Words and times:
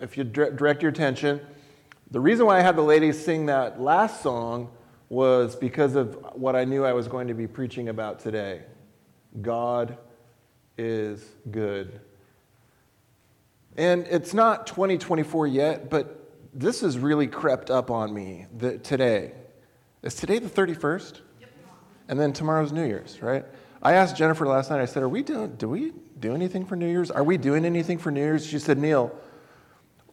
if 0.00 0.16
you 0.16 0.24
direct 0.24 0.82
your 0.82 0.90
attention, 0.90 1.40
the 2.10 2.20
reason 2.20 2.46
why 2.46 2.58
I 2.58 2.62
had 2.62 2.76
the 2.76 2.82
ladies 2.82 3.22
sing 3.22 3.46
that 3.46 3.80
last 3.80 4.22
song 4.22 4.70
was 5.08 5.56
because 5.56 5.94
of 5.94 6.14
what 6.34 6.54
I 6.56 6.64
knew 6.64 6.84
I 6.84 6.92
was 6.92 7.08
going 7.08 7.28
to 7.28 7.34
be 7.34 7.46
preaching 7.46 7.88
about 7.88 8.20
today. 8.20 8.62
God 9.40 9.96
is 10.76 11.24
good. 11.50 12.00
And 13.76 14.06
it's 14.08 14.34
not 14.34 14.66
2024 14.66 15.46
yet, 15.46 15.90
but 15.90 16.30
this 16.52 16.80
has 16.80 16.98
really 16.98 17.26
crept 17.26 17.70
up 17.70 17.90
on 17.90 18.12
me 18.12 18.46
the, 18.56 18.78
today. 18.78 19.32
Is 20.02 20.14
today 20.14 20.38
the 20.38 20.48
31st? 20.48 21.20
Yep. 21.40 21.50
And 22.08 22.18
then 22.18 22.32
tomorrow's 22.32 22.72
New 22.72 22.84
Year's, 22.86 23.20
right? 23.22 23.44
I 23.82 23.92
asked 23.92 24.16
Jennifer 24.16 24.46
last 24.46 24.70
night, 24.70 24.80
I 24.80 24.86
said, 24.86 25.02
Are 25.02 25.08
we 25.08 25.22
doing, 25.22 25.54
do 25.56 25.68
we 25.68 25.92
do 26.18 26.34
anything 26.34 26.64
for 26.64 26.74
New 26.74 26.88
Year's? 26.88 27.10
Are 27.10 27.22
we 27.22 27.36
doing 27.36 27.64
anything 27.64 27.98
for 27.98 28.10
New 28.10 28.20
Year's? 28.20 28.44
She 28.44 28.58
said, 28.58 28.78
Neal, 28.78 29.12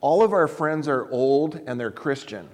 all 0.06 0.22
of 0.22 0.34
our 0.34 0.48
friends 0.48 0.88
are 0.88 1.10
old 1.10 1.59
and 1.66 1.80
they're 1.80 1.90
Christian. 1.90 2.48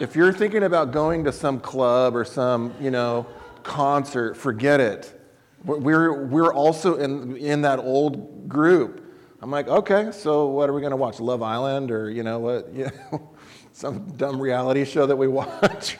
If 0.00 0.16
you're 0.16 0.32
thinking 0.32 0.64
about 0.64 0.90
going 0.90 1.22
to 1.22 1.30
some 1.30 1.60
club 1.60 2.16
or 2.16 2.24
some, 2.24 2.74
you 2.80 2.90
know, 2.90 3.28
concert, 3.62 4.36
forget 4.36 4.80
it. 4.80 5.22
We're, 5.64 6.24
we're 6.26 6.52
also 6.52 6.96
in, 6.96 7.36
in 7.36 7.62
that 7.62 7.78
old 7.78 8.48
group. 8.48 9.08
I'm 9.40 9.52
like, 9.52 9.68
okay, 9.68 10.10
so 10.10 10.48
what 10.48 10.68
are 10.68 10.72
we 10.72 10.80
going 10.80 10.90
to 10.90 10.96
watch? 10.96 11.20
Love 11.20 11.42
Island 11.42 11.92
or, 11.92 12.10
you 12.10 12.24
know, 12.24 12.40
what? 12.40 12.72
You 12.74 12.90
know, 13.12 13.30
some 13.72 14.10
dumb 14.16 14.40
reality 14.40 14.84
show 14.84 15.06
that 15.06 15.14
we 15.14 15.28
watch 15.42 15.96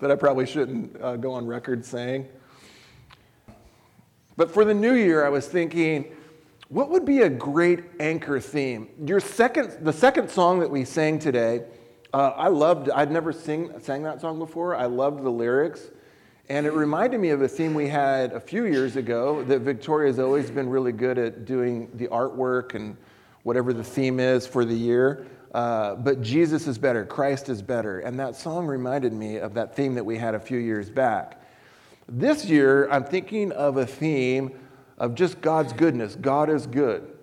that 0.00 0.10
I 0.10 0.14
probably 0.14 0.44
shouldn't 0.44 1.00
uh, 1.00 1.16
go 1.16 1.32
on 1.32 1.46
record 1.46 1.86
saying. 1.86 2.28
But 4.36 4.50
for 4.50 4.66
the 4.66 4.74
new 4.74 4.92
year, 4.92 5.24
I 5.24 5.30
was 5.30 5.48
thinking, 5.48 6.14
what 6.70 6.88
would 6.88 7.04
be 7.04 7.20
a 7.20 7.28
great 7.28 7.84
anchor 8.00 8.40
theme? 8.40 8.88
Your 9.04 9.20
second, 9.20 9.84
the 9.84 9.92
second 9.92 10.30
song 10.30 10.60
that 10.60 10.70
we 10.70 10.84
sang 10.84 11.18
today 11.18 11.64
uh, 12.12 12.32
I 12.36 12.48
loved, 12.48 12.90
I'd 12.90 13.12
never 13.12 13.32
sing, 13.32 13.72
sang 13.80 14.02
that 14.02 14.20
song 14.20 14.38
before. 14.38 14.74
I 14.74 14.86
loved 14.86 15.22
the 15.22 15.30
lyrics. 15.30 15.90
And 16.48 16.66
it 16.66 16.72
reminded 16.72 17.20
me 17.20 17.30
of 17.30 17.42
a 17.42 17.46
theme 17.46 17.72
we 17.72 17.86
had 17.86 18.32
a 18.32 18.40
few 18.40 18.66
years 18.66 18.96
ago 18.96 19.44
that 19.44 19.60
Victoria's 19.60 20.18
always 20.18 20.50
been 20.50 20.68
really 20.68 20.90
good 20.90 21.18
at 21.18 21.44
doing 21.44 21.88
the 21.94 22.08
artwork 22.08 22.74
and 22.74 22.96
whatever 23.44 23.72
the 23.72 23.84
theme 23.84 24.18
is 24.18 24.44
for 24.44 24.64
the 24.64 24.74
year. 24.74 25.26
Uh, 25.54 25.94
but 25.94 26.20
Jesus 26.20 26.66
is 26.66 26.78
better, 26.78 27.04
Christ 27.04 27.48
is 27.48 27.62
better. 27.62 28.00
And 28.00 28.18
that 28.18 28.34
song 28.34 28.66
reminded 28.66 29.12
me 29.12 29.36
of 29.36 29.54
that 29.54 29.76
theme 29.76 29.94
that 29.94 30.04
we 30.04 30.18
had 30.18 30.34
a 30.34 30.40
few 30.40 30.58
years 30.58 30.90
back. 30.90 31.40
This 32.08 32.44
year, 32.44 32.90
I'm 32.90 33.04
thinking 33.04 33.52
of 33.52 33.76
a 33.76 33.86
theme 33.86 34.50
of 35.00 35.14
just 35.14 35.40
God's 35.40 35.72
goodness. 35.72 36.14
God 36.14 36.50
is 36.50 36.66
good. 36.66 37.16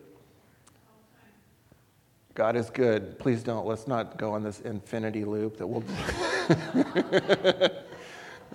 God 2.33 2.55
is 2.55 2.69
good. 2.71 3.17
Please 3.19 3.43
don't. 3.43 3.65
Let's 3.65 3.87
not 3.87 4.17
go 4.17 4.33
on 4.33 4.43
this 4.43 4.59
infinity 4.61 5.23
loop 5.23 5.57
that 5.57 5.67
will. 5.67 5.83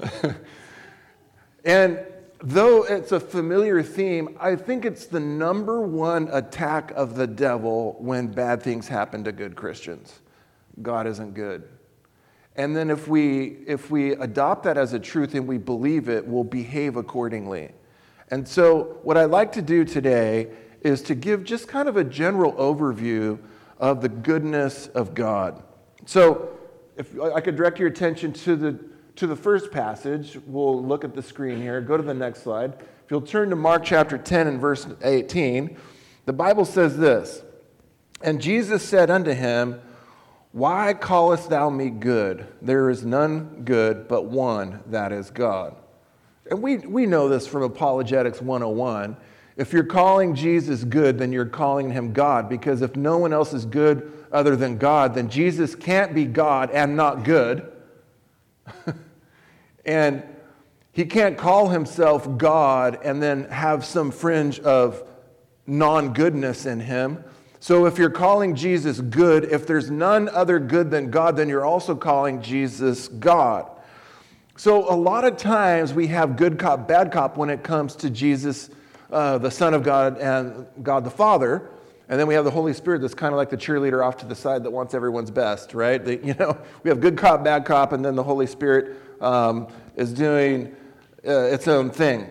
and 1.64 2.01
though 2.42 2.83
it's 2.83 3.12
a 3.12 3.20
familiar 3.20 3.83
theme, 3.83 4.37
I 4.41 4.56
think 4.56 4.84
it's 4.84 5.06
the 5.06 5.20
number 5.20 5.81
one 5.81 6.29
attack 6.33 6.91
of 6.97 7.14
the 7.14 7.27
devil 7.27 7.97
when 8.01 8.27
bad 8.27 8.62
things 8.62 8.89
happen 8.89 9.23
to 9.25 9.33
good 9.33 9.55
Christians. 9.55 10.20
God 10.81 11.07
isn't 11.07 11.34
good. 11.34 11.69
And 12.57 12.77
then 12.77 12.91
if 12.91 13.07
we 13.07 13.59
if 13.67 13.91
we 13.91 14.12
adopt 14.12 14.64
that 14.64 14.77
as 14.77 14.92
a 14.92 14.98
truth 14.98 15.34
and 15.34 15.47
we 15.47 15.59
believe 15.59 16.09
it, 16.09 16.27
we'll 16.27 16.45
behave 16.45 16.97
accordingly. 16.97 17.70
And 18.28 18.47
so 18.47 18.98
what 19.03 19.17
I'd 19.17 19.27
like 19.27 19.53
to 19.53 19.62
do 19.62 19.84
today 19.84 20.51
is 20.83 21.03
to 21.03 21.15
give 21.15 21.45
just 21.45 21.69
kind 21.69 21.89
of 21.89 21.97
a 21.97 22.05
general 22.05 22.53
overview 22.55 23.39
of 23.79 24.01
the 24.01 24.09
goodness 24.09 24.89
of 24.89 25.14
God. 25.14 25.62
So, 26.06 26.48
if 26.97 27.19
I 27.19 27.41
could 27.41 27.56
direct 27.56 27.79
your 27.79 27.89
attention 27.89 28.33
to 28.34 28.55
the, 28.55 28.79
to 29.17 29.27
the 29.27 29.37
first 29.37 29.70
passage, 29.73 30.39
we'll 30.47 30.83
look 30.84 31.05
at 31.05 31.14
the 31.14 31.23
screen 31.23 31.61
here. 31.61 31.80
Go 31.80 31.97
to 31.97 32.02
the 32.02 32.14
next 32.14 32.42
slide. 32.42 32.74
If 32.80 33.11
you'll 33.11 33.23
turn 33.23 33.51
to 33.51 33.57
Mark 33.57 33.85
chapter 33.85 34.19
10 34.19 34.47
and 34.47 34.61
verse 34.61 34.86
18, 35.02 35.77
the 36.27 36.33
Bible 36.33 36.64
says 36.64 36.98
this 36.98 37.42
And 38.20 38.41
Jesus 38.41 38.83
said 38.83 39.11
unto 39.11 39.33
him, 39.33 39.80
Why 40.52 40.95
callest 40.95 41.51
thou 41.51 41.70
me 41.70 41.91
good? 41.91 42.47
There 42.61 42.91
is 42.91 43.05
none 43.05 43.63
good 43.64 44.07
but 44.07 44.27
one, 44.27 44.80
that 44.86 45.13
is 45.13 45.30
God. 45.30 45.77
And 46.51 46.63
we, 46.63 46.79
we 46.79 47.07
know 47.07 47.29
this 47.29 47.47
from 47.47 47.63
Apologetics 47.63 48.41
101 48.41 49.17
if 49.57 49.73
you're 49.73 49.85
calling 49.85 50.35
Jesus 50.35 50.83
good, 50.83 51.19
then 51.19 51.30
you're 51.30 51.45
calling 51.45 51.91
him 51.91 52.13
God, 52.13 52.48
because 52.48 52.80
if 52.80 52.97
no 52.97 53.19
one 53.19 53.33
else 53.33 53.53
is 53.53 53.67
good 53.67 54.11
other 54.33 54.57
than 54.57 54.79
God, 54.79 55.14
then 55.14 55.29
Jesus 55.29 55.75
can't 55.75 56.14
be 56.14 56.25
God 56.25 56.70
and 56.70 56.97
not 56.97 57.23
good. 57.23 57.70
and 59.85 60.23
he 60.92 61.05
can't 61.05 61.36
call 61.36 61.69
himself 61.69 62.39
God 62.39 62.98
and 63.05 63.23
then 63.23 63.45
have 63.45 63.85
some 63.85 64.11
fringe 64.11 64.59
of 64.61 65.03
non 65.67 66.14
goodness 66.14 66.64
in 66.64 66.80
him. 66.80 67.23
So 67.61 67.86
if 67.86 67.98
you're 67.98 68.11
calling 68.11 68.57
Jesus 68.57 69.01
good, 69.01 69.45
if 69.45 69.67
there's 69.67 69.91
none 69.91 70.29
other 70.30 70.59
good 70.59 70.91
than 70.91 71.11
God, 71.11 71.36
then 71.36 71.48
you're 71.48 71.64
also 71.64 71.95
calling 71.95 72.42
Jesus 72.42 73.07
God. 73.09 73.70
So 74.57 74.92
a 74.92 74.95
lot 74.95 75.24
of 75.24 75.36
times 75.39 75.95
we 75.95 76.07
have 76.08 76.36
good 76.36 76.58
cop, 76.58 76.86
bad 76.86 77.11
cop 77.11 77.36
when 77.36 77.48
it 77.48 77.63
comes 77.63 77.96
to 77.96 78.11
Jesus 78.11 78.68
uh, 79.11 79.39
the 79.39 79.51
Son 79.51 79.74
of 79.74 79.83
God 79.83 80.18
and 80.18 80.67
God 80.83 81.05
the 81.05 81.11
Father. 81.11 81.70
And 82.08 82.20
then 82.20 82.27
we 82.27 82.35
have 82.35 82.45
the 82.45 82.51
Holy 82.51 82.74
Spirit 82.74 83.01
that's 83.01 83.14
kind 83.14 83.33
of 83.33 83.39
like 83.39 83.48
the 83.48 83.57
cheerleader 83.57 84.05
off 84.05 84.18
to 84.18 84.27
the 84.27 84.35
side 84.35 84.64
that 84.64 84.70
wants 84.70 84.92
everyone's 84.92 85.30
best, 85.30 85.73
right? 85.74 86.07
You 86.24 86.35
know, 86.35 86.58
we 86.83 86.91
have 86.91 87.01
good 87.01 87.17
cop, 87.17 87.45
bad 87.45 87.64
cop, 87.64 87.92
and 87.92 88.05
then 88.05 88.14
the 88.14 88.23
Holy 88.23 88.46
Spirit 88.46 88.96
um, 89.20 89.68
is 89.96 90.12
doing 90.12 90.74
uh, 91.27 91.45
its 91.45 91.68
own 91.68 91.91
thing. 91.91 92.29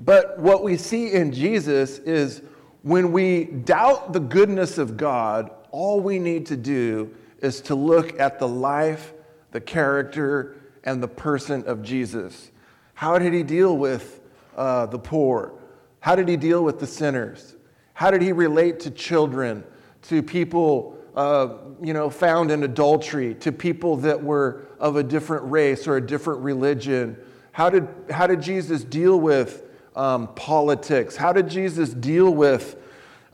But 0.00 0.38
what 0.38 0.62
we 0.62 0.76
see 0.76 1.12
in 1.12 1.32
Jesus 1.32 1.98
is 1.98 2.42
when 2.82 3.12
we 3.12 3.44
doubt 3.44 4.12
the 4.12 4.20
goodness 4.20 4.78
of 4.78 4.96
God, 4.96 5.50
all 5.70 6.00
we 6.00 6.18
need 6.18 6.46
to 6.46 6.56
do 6.56 7.14
is 7.40 7.60
to 7.62 7.74
look 7.74 8.18
at 8.18 8.38
the 8.38 8.48
life, 8.48 9.12
the 9.52 9.60
character, 9.60 10.56
and 10.86 11.02
the 11.02 11.08
person 11.08 11.64
of 11.66 11.82
Jesus. 11.82 12.50
How 12.94 13.18
did 13.18 13.34
he 13.34 13.42
deal 13.42 13.76
with 13.76 14.20
uh, 14.56 14.86
the 14.86 14.98
poor? 14.98 15.52
How 16.00 16.14
did 16.14 16.28
he 16.28 16.36
deal 16.36 16.64
with 16.64 16.78
the 16.78 16.86
sinners? 16.86 17.56
How 17.92 18.10
did 18.10 18.22
he 18.22 18.32
relate 18.32 18.80
to 18.80 18.90
children, 18.90 19.64
to 20.02 20.22
people 20.22 20.96
uh, 21.14 21.48
you 21.82 21.92
know, 21.92 22.08
found 22.08 22.50
in 22.50 22.62
adultery, 22.62 23.34
to 23.34 23.50
people 23.50 23.96
that 23.96 24.22
were 24.22 24.68
of 24.78 24.96
a 24.96 25.02
different 25.02 25.50
race 25.50 25.86
or 25.86 25.96
a 25.96 26.00
different 26.00 26.40
religion? 26.40 27.16
How 27.52 27.68
did, 27.68 27.88
how 28.10 28.26
did 28.26 28.40
Jesus 28.40 28.84
deal 28.84 29.18
with 29.18 29.64
um, 29.96 30.28
politics? 30.34 31.16
How 31.16 31.32
did 31.32 31.48
Jesus 31.48 31.92
deal 31.92 32.32
with 32.32 32.76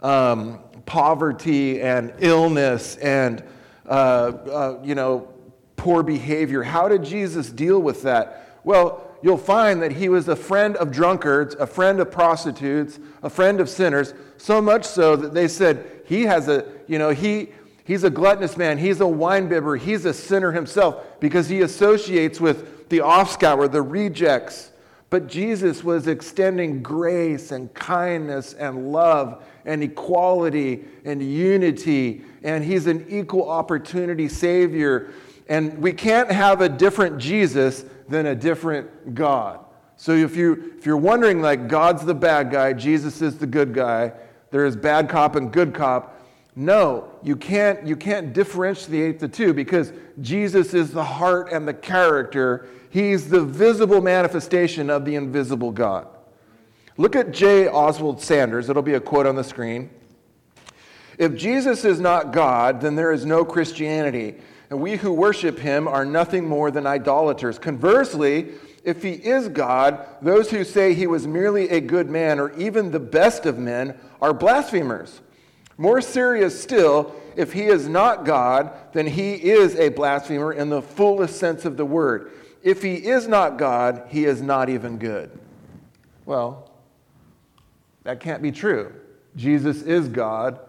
um, 0.00 0.60
poverty 0.86 1.80
and 1.82 2.14
illness 2.18 2.96
and 2.96 3.44
uh, 3.86 3.90
uh, 3.90 4.80
you 4.84 4.94
know, 4.94 5.31
poor 5.82 6.04
behavior? 6.04 6.62
How 6.62 6.86
did 6.86 7.02
Jesus 7.02 7.50
deal 7.50 7.82
with 7.82 8.02
that? 8.02 8.60
Well, 8.62 9.02
you'll 9.20 9.36
find 9.36 9.82
that 9.82 9.90
he 9.90 10.08
was 10.08 10.28
a 10.28 10.36
friend 10.36 10.76
of 10.76 10.92
drunkards, 10.92 11.56
a 11.56 11.66
friend 11.66 11.98
of 11.98 12.08
prostitutes, 12.08 13.00
a 13.24 13.28
friend 13.28 13.60
of 13.60 13.68
sinners, 13.68 14.14
so 14.36 14.62
much 14.62 14.84
so 14.84 15.16
that 15.16 15.34
they 15.34 15.48
said 15.48 15.84
he 16.06 16.22
has 16.22 16.46
a, 16.46 16.64
you 16.86 17.00
know, 17.00 17.10
he 17.10 17.48
he's 17.82 18.04
a 18.04 18.10
gluttonous 18.10 18.56
man, 18.56 18.78
he's 18.78 19.00
a 19.00 19.04
winebibber, 19.04 19.76
he's 19.76 20.04
a 20.04 20.14
sinner 20.14 20.52
himself 20.52 21.04
because 21.18 21.48
he 21.48 21.62
associates 21.62 22.40
with 22.40 22.88
the 22.88 22.98
offscour, 22.98 23.68
the 23.68 23.82
rejects. 23.82 24.70
But 25.10 25.26
Jesus 25.26 25.82
was 25.82 26.06
extending 26.06 26.80
grace 26.80 27.50
and 27.50 27.74
kindness 27.74 28.54
and 28.54 28.92
love 28.92 29.44
and 29.64 29.82
equality 29.82 30.84
and 31.04 31.20
unity, 31.20 32.22
and 32.44 32.62
he's 32.62 32.86
an 32.86 33.04
equal 33.08 33.50
opportunity 33.50 34.28
Savior. 34.28 35.12
And 35.52 35.82
we 35.82 35.92
can't 35.92 36.30
have 36.30 36.62
a 36.62 36.68
different 36.70 37.18
Jesus 37.18 37.84
than 38.08 38.24
a 38.24 38.34
different 38.34 39.14
God. 39.14 39.60
So 39.98 40.12
if, 40.12 40.34
you, 40.34 40.72
if 40.78 40.86
you're 40.86 40.96
wondering, 40.96 41.42
like, 41.42 41.68
God's 41.68 42.06
the 42.06 42.14
bad 42.14 42.50
guy, 42.50 42.72
Jesus 42.72 43.20
is 43.20 43.36
the 43.36 43.46
good 43.46 43.74
guy, 43.74 44.14
there 44.50 44.64
is 44.64 44.76
bad 44.76 45.10
cop 45.10 45.36
and 45.36 45.52
good 45.52 45.74
cop, 45.74 46.24
no, 46.56 47.10
you 47.22 47.36
can't, 47.36 47.86
you 47.86 47.96
can't 47.96 48.32
differentiate 48.32 49.18
the 49.18 49.28
two 49.28 49.52
because 49.52 49.92
Jesus 50.22 50.72
is 50.72 50.90
the 50.90 51.04
heart 51.04 51.52
and 51.52 51.68
the 51.68 51.74
character. 51.74 52.66
He's 52.88 53.28
the 53.28 53.42
visible 53.42 54.00
manifestation 54.00 54.88
of 54.88 55.04
the 55.04 55.16
invisible 55.16 55.70
God. 55.70 56.08
Look 56.96 57.14
at 57.14 57.30
J. 57.30 57.68
Oswald 57.68 58.22
Sanders. 58.22 58.70
It'll 58.70 58.80
be 58.80 58.94
a 58.94 59.00
quote 59.00 59.26
on 59.26 59.36
the 59.36 59.44
screen. 59.44 59.90
If 61.18 61.36
Jesus 61.36 61.84
is 61.84 62.00
not 62.00 62.32
God, 62.32 62.80
then 62.80 62.96
there 62.96 63.12
is 63.12 63.26
no 63.26 63.44
Christianity 63.44 64.36
and 64.72 64.80
we 64.80 64.96
who 64.96 65.12
worship 65.12 65.58
him 65.58 65.86
are 65.86 66.06
nothing 66.06 66.48
more 66.48 66.70
than 66.70 66.86
idolaters. 66.86 67.58
Conversely, 67.58 68.52
if 68.84 69.02
he 69.02 69.10
is 69.10 69.48
God, 69.48 70.06
those 70.22 70.50
who 70.50 70.64
say 70.64 70.94
he 70.94 71.06
was 71.06 71.26
merely 71.26 71.68
a 71.68 71.78
good 71.78 72.08
man 72.08 72.40
or 72.40 72.58
even 72.58 72.90
the 72.90 72.98
best 72.98 73.44
of 73.44 73.58
men 73.58 73.98
are 74.22 74.32
blasphemers. 74.32 75.20
More 75.76 76.00
serious 76.00 76.58
still, 76.58 77.14
if 77.36 77.52
he 77.52 77.64
is 77.64 77.86
not 77.86 78.24
God, 78.24 78.72
then 78.94 79.06
he 79.06 79.34
is 79.34 79.76
a 79.76 79.90
blasphemer 79.90 80.54
in 80.54 80.70
the 80.70 80.80
fullest 80.80 81.36
sense 81.36 81.66
of 81.66 81.76
the 81.76 81.84
word. 81.84 82.32
If 82.62 82.82
he 82.82 82.94
is 82.94 83.28
not 83.28 83.58
God, 83.58 84.06
he 84.08 84.24
is 84.24 84.40
not 84.40 84.70
even 84.70 84.96
good. 84.96 85.38
Well, 86.24 86.70
that 88.04 88.20
can't 88.20 88.40
be 88.40 88.52
true. 88.52 88.90
Jesus 89.36 89.82
is 89.82 90.08
God 90.08 90.60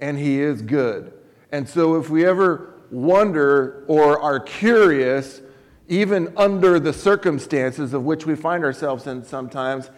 and 0.00 0.18
he 0.18 0.40
is 0.40 0.62
good. 0.62 1.12
And 1.52 1.68
so 1.68 1.94
if 2.00 2.10
we 2.10 2.26
ever 2.26 2.71
wonder 2.92 3.84
or 3.88 4.20
are 4.20 4.38
curious, 4.38 5.40
even 5.88 6.32
under 6.36 6.78
the 6.78 6.92
circumstances 6.92 7.94
of 7.94 8.04
which 8.04 8.26
we 8.26 8.36
find 8.36 8.62
ourselves 8.62 9.06
in 9.06 9.24
sometimes, 9.24 9.90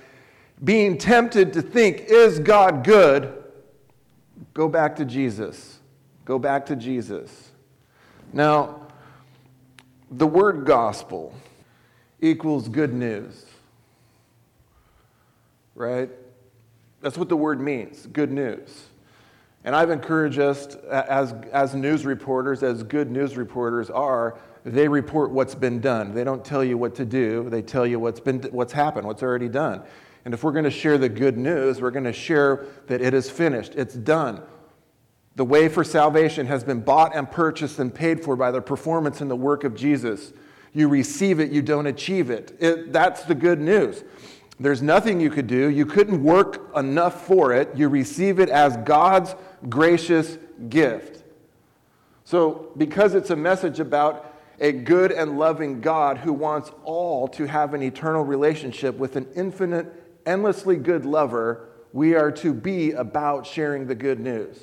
being 0.62 0.96
tempted 0.96 1.52
to 1.52 1.61
think, 1.61 2.05
is 2.06 2.38
God 2.38 2.85
good? 2.85 3.44
Go 4.55 4.69
back 4.69 4.96
to 4.96 5.05
Jesus. 5.05 5.81
Go 6.25 6.38
back 6.38 6.64
to 6.67 6.76
Jesus. 6.76 7.50
Now, 8.32 8.81
the 10.11 10.26
word 10.26 10.64
gospel 10.64 11.35
equals 12.20 12.69
good 12.69 12.94
news, 12.94 13.44
right? 15.75 16.08
That's 17.00 17.19
what 17.19 17.29
the 17.29 17.37
word 17.37 17.61
means 17.61 18.06
good 18.06 18.31
news. 18.31 18.87
And 19.65 19.75
I've 19.75 19.91
encouraged 19.91 20.39
us 20.39 20.77
as, 20.91 21.35
as 21.53 21.75
news 21.75 22.05
reporters, 22.05 22.63
as 22.63 22.83
good 22.83 23.11
news 23.11 23.37
reporters 23.37 23.89
are, 23.91 24.39
they 24.65 24.89
report 24.89 25.31
what's 25.31 25.55
been 25.55 25.81
done. 25.81 26.15
They 26.15 26.25
don't 26.25 26.45
tell 26.45 26.63
you 26.63 26.77
what 26.79 26.95
to 26.97 27.05
do, 27.05 27.49
they 27.49 27.63
tell 27.63 27.87
you 27.87 27.99
what's, 27.99 28.21
been, 28.21 28.43
what's 28.51 28.73
happened, 28.73 29.07
what's 29.07 29.23
already 29.23 29.49
done. 29.49 29.83
And 30.25 30.33
if 30.33 30.43
we're 30.43 30.53
going 30.53 30.65
to 30.65 30.71
share 30.71 30.97
the 30.97 31.09
good 31.09 31.37
news, 31.37 31.81
we're 31.81 31.91
going 31.91 32.05
to 32.05 32.13
share 32.13 32.67
that 32.87 33.03
it 33.03 33.15
is 33.15 33.31
finished, 33.31 33.75
it's 33.75 33.95
done. 33.95 34.43
The 35.37 35.45
way 35.45 35.69
for 35.69 35.83
salvation 35.83 36.47
has 36.47 36.63
been 36.63 36.81
bought 36.81 37.15
and 37.15 37.31
purchased 37.31 37.79
and 37.79 37.93
paid 37.93 38.23
for 38.23 38.37
by 38.37 38.51
the 38.51 38.63
performance 38.63 39.21
and 39.21 39.31
the 39.31 39.37
work 39.37 39.65
of 39.65 39.75
Jesus. 39.75 40.33
You 40.73 40.89
receive 40.89 41.41
it, 41.41 41.51
you 41.51 41.61
don't 41.61 41.87
achieve 41.87 42.31
it. 42.31 42.57
it. 42.61 42.93
That's 42.93 43.25
the 43.25 43.35
good 43.35 43.61
news. 43.61 44.05
There's 44.61 44.83
nothing 44.83 45.21
you 45.21 45.31
could 45.31 45.49
do. 45.49 45.69
You 45.69 45.85
couldn't 45.85 46.23
work 46.23 46.71
enough 46.77 47.27
for 47.27 47.53
it. 47.53 47.71
You 47.75 47.89
receive 47.89 48.39
it 48.39 48.49
as 48.49 48.77
God's 48.79 49.35
gracious 49.69 50.39
gift. 50.69 51.23
So, 52.25 52.71
because 52.77 53.15
it's 53.15 53.31
a 53.31 53.37
message 53.37 53.81
about 53.81 54.35
a 54.61 54.73
good 54.73 55.13
and 55.13 55.39
loving 55.39 55.81
God 55.81 56.19
who 56.19 56.33
wants 56.33 56.71
all 56.85 57.29
to 57.29 57.47
have 57.47 57.75
an 57.75 57.83
eternal 57.83 58.25
relationship 58.25 58.97
with 58.97 59.17
an 59.17 59.27
infinite, 59.35 59.93
endlessly 60.25 60.77
good 60.77 61.05
lover, 61.05 61.69
we 61.93 62.15
are 62.15 62.33
to 62.33 62.55
be 62.55 62.93
about 62.93 63.47
sharing 63.47 63.87
the 63.87 63.95
good 63.95 64.21
news. 64.21 64.59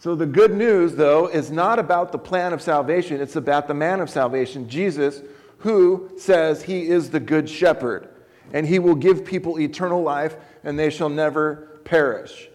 So, 0.00 0.14
the 0.14 0.26
good 0.26 0.54
news, 0.54 0.94
though, 0.94 1.28
is 1.28 1.50
not 1.50 1.78
about 1.78 2.12
the 2.12 2.18
plan 2.18 2.52
of 2.52 2.62
salvation, 2.62 3.20
it's 3.20 3.36
about 3.36 3.68
the 3.68 3.74
man 3.74 4.00
of 4.00 4.10
salvation, 4.10 4.68
Jesus, 4.68 5.22
who 5.58 6.10
says 6.18 6.62
he 6.62 6.88
is 6.88 7.10
the 7.10 7.20
good 7.20 7.48
shepherd, 7.48 8.08
and 8.52 8.66
he 8.66 8.78
will 8.78 8.94
give 8.94 9.24
people 9.24 9.58
eternal 9.58 10.02
life, 10.02 10.36
and 10.62 10.78
they 10.78 10.90
shall 10.90 11.08
never 11.08 11.80
perish. 11.84 12.48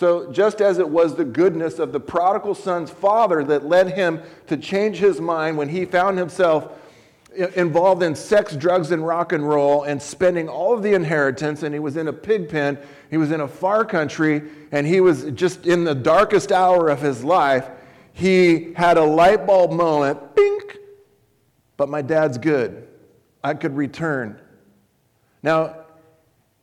So, 0.00 0.32
just 0.32 0.62
as 0.62 0.78
it 0.78 0.88
was 0.88 1.14
the 1.14 1.26
goodness 1.26 1.78
of 1.78 1.92
the 1.92 2.00
prodigal 2.00 2.54
son's 2.54 2.88
father 2.88 3.44
that 3.44 3.66
led 3.66 3.92
him 3.92 4.22
to 4.46 4.56
change 4.56 4.96
his 4.96 5.20
mind 5.20 5.58
when 5.58 5.68
he 5.68 5.84
found 5.84 6.16
himself 6.16 6.72
involved 7.54 8.02
in 8.02 8.14
sex, 8.14 8.56
drugs, 8.56 8.92
and 8.92 9.06
rock 9.06 9.34
and 9.34 9.46
roll 9.46 9.82
and 9.82 10.00
spending 10.00 10.48
all 10.48 10.72
of 10.72 10.82
the 10.82 10.94
inheritance, 10.94 11.64
and 11.64 11.74
he 11.74 11.80
was 11.80 11.98
in 11.98 12.08
a 12.08 12.14
pig 12.14 12.48
pen. 12.48 12.78
He 13.10 13.18
was 13.18 13.30
in 13.30 13.42
a 13.42 13.46
far 13.46 13.84
country, 13.84 14.40
and 14.72 14.86
he 14.86 15.02
was 15.02 15.24
just 15.32 15.66
in 15.66 15.84
the 15.84 15.94
darkest 15.94 16.50
hour 16.50 16.88
of 16.88 17.02
his 17.02 17.22
life. 17.22 17.68
He 18.14 18.72
had 18.72 18.96
a 18.96 19.04
light 19.04 19.46
bulb 19.46 19.70
moment, 19.70 20.34
bink, 20.34 20.78
but 21.76 21.90
my 21.90 22.00
dad's 22.00 22.38
good. 22.38 22.88
I 23.44 23.52
could 23.52 23.76
return. 23.76 24.40
Now, 25.42 25.79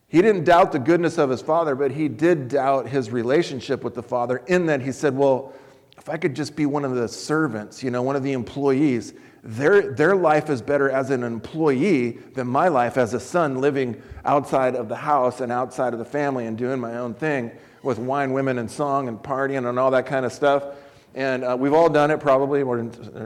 he 0.09 0.21
didn't 0.21 0.45
doubt 0.45 0.71
the 0.71 0.79
goodness 0.79 1.17
of 1.17 1.29
his 1.29 1.41
father, 1.41 1.75
but 1.75 1.91
he 1.91 2.07
did 2.07 2.47
doubt 2.47 2.87
his 2.87 3.11
relationship 3.11 3.83
with 3.83 3.93
the 3.93 4.03
father 4.03 4.37
in 4.47 4.65
that 4.67 4.81
he 4.81 4.91
said, 4.91 5.15
Well, 5.15 5.53
if 5.97 6.07
I 6.09 6.17
could 6.17 6.35
just 6.35 6.55
be 6.55 6.65
one 6.65 6.85
of 6.85 6.95
the 6.95 7.07
servants, 7.07 7.83
you 7.83 7.91
know, 7.91 8.01
one 8.01 8.15
of 8.15 8.23
the 8.23 8.31
employees, 8.31 9.13
their, 9.43 9.93
their 9.93 10.15
life 10.15 10.49
is 10.49 10.61
better 10.61 10.89
as 10.89 11.09
an 11.09 11.23
employee 11.23 12.11
than 12.33 12.47
my 12.47 12.69
life 12.69 12.97
as 12.97 13.13
a 13.13 13.19
son 13.19 13.59
living 13.59 14.01
outside 14.23 14.75
of 14.75 14.87
the 14.87 14.95
house 14.95 15.41
and 15.41 15.51
outside 15.51 15.93
of 15.93 15.99
the 15.99 16.05
family 16.05 16.45
and 16.45 16.57
doing 16.57 16.79
my 16.79 16.97
own 16.97 17.13
thing 17.13 17.51
with 17.83 17.97
wine, 17.97 18.31
women, 18.31 18.57
and 18.59 18.69
song 18.69 19.07
and 19.07 19.19
partying 19.19 19.67
and 19.67 19.79
all 19.79 19.91
that 19.91 20.05
kind 20.05 20.25
of 20.25 20.31
stuff. 20.31 20.75
And 21.15 21.43
uh, 21.43 21.57
we've 21.59 21.73
all 21.73 21.89
done 21.89 22.11
it 22.11 22.19
probably, 22.19 22.61
or 22.61 22.83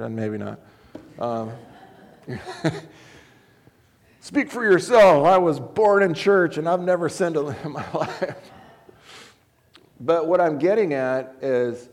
maybe 0.10 0.38
not. 0.38 0.60
Um, 1.20 1.52
speak 4.22 4.52
for 4.52 4.64
yourself. 4.64 5.26
I 5.26 5.38
was 5.38 5.60
born 5.60 6.04
in 6.04 6.14
church 6.14 6.58
and 6.58 6.70
I've 6.70 6.82
never 6.82 7.10
sinned 7.10 7.36
in 7.36 7.44
my 7.66 7.92
life. 7.92 8.52
But 10.00 10.28
what 10.28 10.40
I'm 10.40 10.58
getting 10.58 10.94
at 10.94 11.36
is 11.42 11.90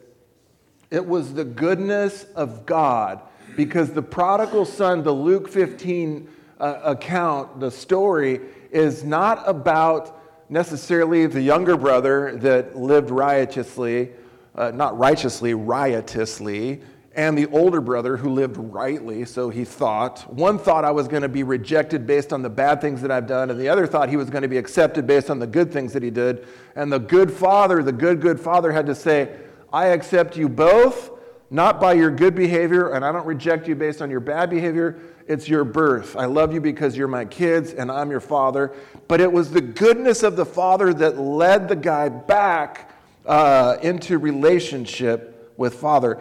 it 0.91 1.05
was 1.05 1.35
the 1.35 1.45
goodness 1.45 2.25
of 2.37 2.65
God 2.65 3.21
because 3.57 3.93
the 3.93 4.03
prodigal 4.03 4.65
son, 4.65 5.03
the 5.03 5.13
Luke 5.13 5.49
15 5.49 6.29
uh, 6.61 6.81
account, 6.85 7.61
the 7.61 7.71
story, 7.71 8.41
is 8.71 9.05
not 9.05 9.43
about 9.49 10.21
necessarily 10.51 11.27
the 11.27 11.43
younger 11.43 11.77
brother 11.77 12.37
that 12.37 12.77
lived 12.77 13.11
riotously, 13.11 14.11
uh, 14.55 14.71
not 14.71 14.97
righteously, 14.99 15.55
riotously, 15.55 16.81
and 17.19 17.37
the 17.37 17.47
older 17.47 17.81
brother 17.81 18.17
who 18.17 18.31
lived 18.31 18.57
rightly, 18.57 19.25
so 19.25 19.51
he 19.51 19.65
thought. 19.65 20.33
One 20.33 20.57
thought 20.57 20.85
I 20.85 20.93
was 20.93 21.09
going 21.09 21.23
to 21.23 21.29
be 21.29 21.43
rejected 21.43 22.07
based 22.07 22.33
on 22.33 22.43
the 22.43 22.49
bad 22.49 22.81
things 22.81 23.03
that 23.03 23.11
I've 23.11 23.27
done, 23.27 23.51
and 23.51 23.59
the 23.59 23.69
other 23.69 23.89
thought 23.89 24.09
he 24.09 24.17
was 24.17 24.31
going 24.31 24.43
to 24.43 24.49
be 24.49 24.57
accepted 24.57 25.05
based 25.05 25.29
on 25.29 25.41
the 25.41 25.47
good 25.49 25.73
things 25.73 25.93
that 25.95 26.03
he 26.05 26.11
did. 26.11 26.47
And 26.77 26.93
the 26.93 27.01
good 27.01 27.33
father, 27.33 27.83
the 27.83 27.91
good, 27.91 28.21
good 28.21 28.39
father, 28.39 28.71
had 28.71 28.87
to 28.87 28.95
say, 28.95 29.37
I 29.73 29.87
accept 29.87 30.37
you 30.37 30.49
both 30.49 31.11
not 31.51 31.81
by 31.81 31.95
your 31.95 32.13
good 32.13 32.37
behavior, 32.37 32.93
and 32.93 33.05
I 33.05 33.11
don't 33.11 33.27
reject 33.27 33.67
you 33.67 33.75
based 33.75 34.01
on 34.01 34.11
your 34.11 34.21
bad 34.21 34.49
behavior. 34.49 35.01
It's 35.27 35.49
your 35.49 35.65
birth. 35.65 36.15
I 36.15 36.27
love 36.27 36.55
you 36.55 36.61
because 36.61 36.97
you're 36.97 37.09
my 37.09 37.25
kids 37.25 37.73
and 37.73 37.91
I'm 37.91 38.13
your 38.13 38.21
father. 38.21 38.75
But 39.09 39.21
it 39.21 39.33
was 39.33 39.51
the 39.51 39.61
goodness 39.61 40.23
of 40.23 40.37
the 40.37 40.47
father 40.47 40.95
that 40.95 41.19
led 41.19 41.67
the 41.67 41.77
guy 41.77 42.11
back 42.11 42.93
uh, 43.27 43.79
into 43.83 44.19
relationship 44.19 45.53
with 45.57 45.75
father. 45.75 46.21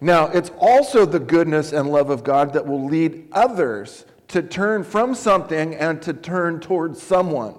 Now, 0.00 0.26
it's 0.26 0.50
also 0.58 1.06
the 1.06 1.18
goodness 1.18 1.72
and 1.72 1.90
love 1.90 2.10
of 2.10 2.22
God 2.22 2.52
that 2.52 2.66
will 2.66 2.84
lead 2.84 3.28
others 3.32 4.04
to 4.28 4.42
turn 4.42 4.84
from 4.84 5.14
something 5.14 5.74
and 5.74 6.02
to 6.02 6.12
turn 6.12 6.60
towards 6.60 7.02
someone. 7.02 7.54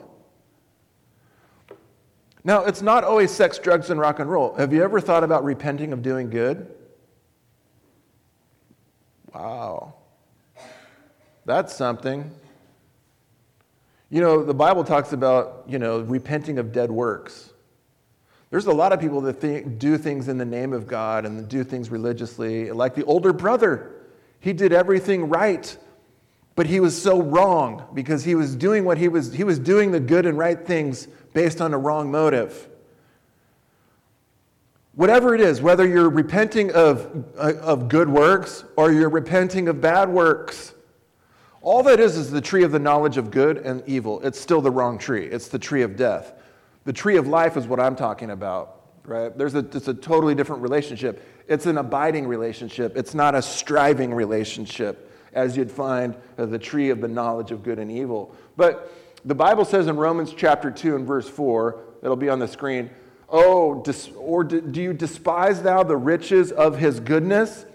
Now, 2.44 2.64
it's 2.64 2.82
not 2.82 3.04
always 3.04 3.32
sex, 3.32 3.58
drugs, 3.58 3.90
and 3.90 4.00
rock 4.00 4.20
and 4.20 4.30
roll. 4.30 4.54
Have 4.56 4.72
you 4.72 4.84
ever 4.84 5.02
thought 5.02 5.24
about 5.24 5.44
repenting 5.44 5.92
of 5.94 6.02
doing 6.02 6.30
good? 6.30 6.72
Wow. 9.34 9.96
That's 11.46 11.76
something. 11.76 12.32
You 14.10 14.22
know, 14.22 14.44
the 14.44 14.54
Bible 14.54 14.84
talks 14.84 15.12
about, 15.12 15.66
you 15.68 15.80
know, 15.80 16.00
repenting 16.02 16.60
of 16.60 16.72
dead 16.72 16.92
works. 16.92 17.52
There's 18.50 18.66
a 18.66 18.74
lot 18.74 18.94
of 18.94 19.00
people 19.00 19.22
that 19.22 19.34
think, 19.34 19.78
do 19.78 19.98
things 19.98 20.30
in 20.30 20.38
the 20.38 20.46
name 20.46 20.72
of 20.72 20.88
God 20.88 21.26
and 21.26 21.48
do 21.50 21.64
things 21.64 21.90
religiously, 21.90 22.72
like 22.72 22.96
the 22.96 23.04
older 23.04 23.34
brother. 23.34 23.92
He 24.40 24.54
did 24.54 24.72
everything 24.72 25.28
right, 25.28 25.78
but 26.56 26.66
he 26.66 26.80
was 26.80 27.00
so 27.00 27.22
wrong 27.22 27.86
because 27.94 28.24
he 28.24 28.36
was 28.36 28.56
doing 28.56 28.86
what 28.86 28.98
he 28.98 29.10
was, 29.10 29.34
he 29.34 29.44
was 29.44 29.60
doing 29.60 29.92
the 29.92 30.00
good 30.00 30.26
and 30.26 30.38
right 30.38 30.66
things 30.66 31.08
based 31.34 31.60
on 31.60 31.74
a 31.74 31.78
wrong 31.78 32.10
motive. 32.10 32.70
Whatever 34.96 35.36
it 35.36 35.42
is, 35.42 35.62
whether 35.62 35.86
you're 35.86 36.10
repenting 36.10 36.72
of, 36.72 37.26
uh, 37.38 37.54
of 37.62 37.90
good 37.90 38.10
works 38.10 38.64
or 38.78 38.92
you're 38.92 39.10
repenting 39.10 39.68
of 39.68 39.82
bad 39.82 40.10
works, 40.10 40.74
all 41.62 41.84
that 41.84 42.00
is 42.00 42.18
is 42.18 42.32
the 42.32 42.42
tree 42.42 42.64
of 42.64 42.72
the 42.72 42.80
knowledge 42.80 43.18
of 43.18 43.30
good 43.30 43.58
and 43.58 43.84
evil. 43.86 44.22
It's 44.22 44.40
still 44.40 44.62
the 44.62 44.72
wrong 44.72 44.98
tree. 44.98 45.26
It's 45.26 45.50
the 45.50 45.60
tree 45.60 45.82
of 45.82 45.98
death. 45.98 46.34
The 46.88 46.94
tree 46.94 47.18
of 47.18 47.28
life 47.28 47.58
is 47.58 47.68
what 47.68 47.82
I'm 47.82 47.98
talking 47.98 48.30
about, 48.30 48.80
right? 49.04 49.38
There's 49.38 49.56
a, 49.56 49.58
it's 49.58 49.90
a 49.90 49.94
totally 49.94 50.36
different 50.36 50.62
relationship. 50.62 51.22
It's 51.46 51.66
an 51.66 51.78
abiding 51.78 52.26
relationship, 52.26 52.96
it's 52.96 53.14
not 53.14 53.36
a 53.36 53.42
striving 53.42 54.14
relationship, 54.14 55.12
as 55.34 55.58
you'd 55.58 55.70
find 55.70 56.16
the 56.38 56.58
tree 56.58 56.90
of 56.90 57.02
the 57.02 57.10
knowledge 57.10 57.52
of 57.52 57.62
good 57.62 57.78
and 57.78 57.92
evil. 57.92 58.34
But 58.56 58.94
the 59.26 59.36
Bible 59.36 59.66
says 59.66 59.88
in 59.88 59.98
Romans 59.98 60.34
chapter 60.34 60.72
2 60.72 60.96
and 60.96 61.06
verse 61.06 61.28
4, 61.28 61.78
it'll 62.04 62.16
be 62.16 62.30
on 62.30 62.40
the 62.40 62.48
screen 62.48 62.90
Oh, 63.28 63.84
or 64.16 64.46
do 64.46 64.82
you 64.82 64.94
despise 64.94 65.64
thou 65.64 65.84
the 65.84 65.98
riches 65.98 66.54
of 66.54 66.78
his 66.78 67.02
goodness 67.02 67.66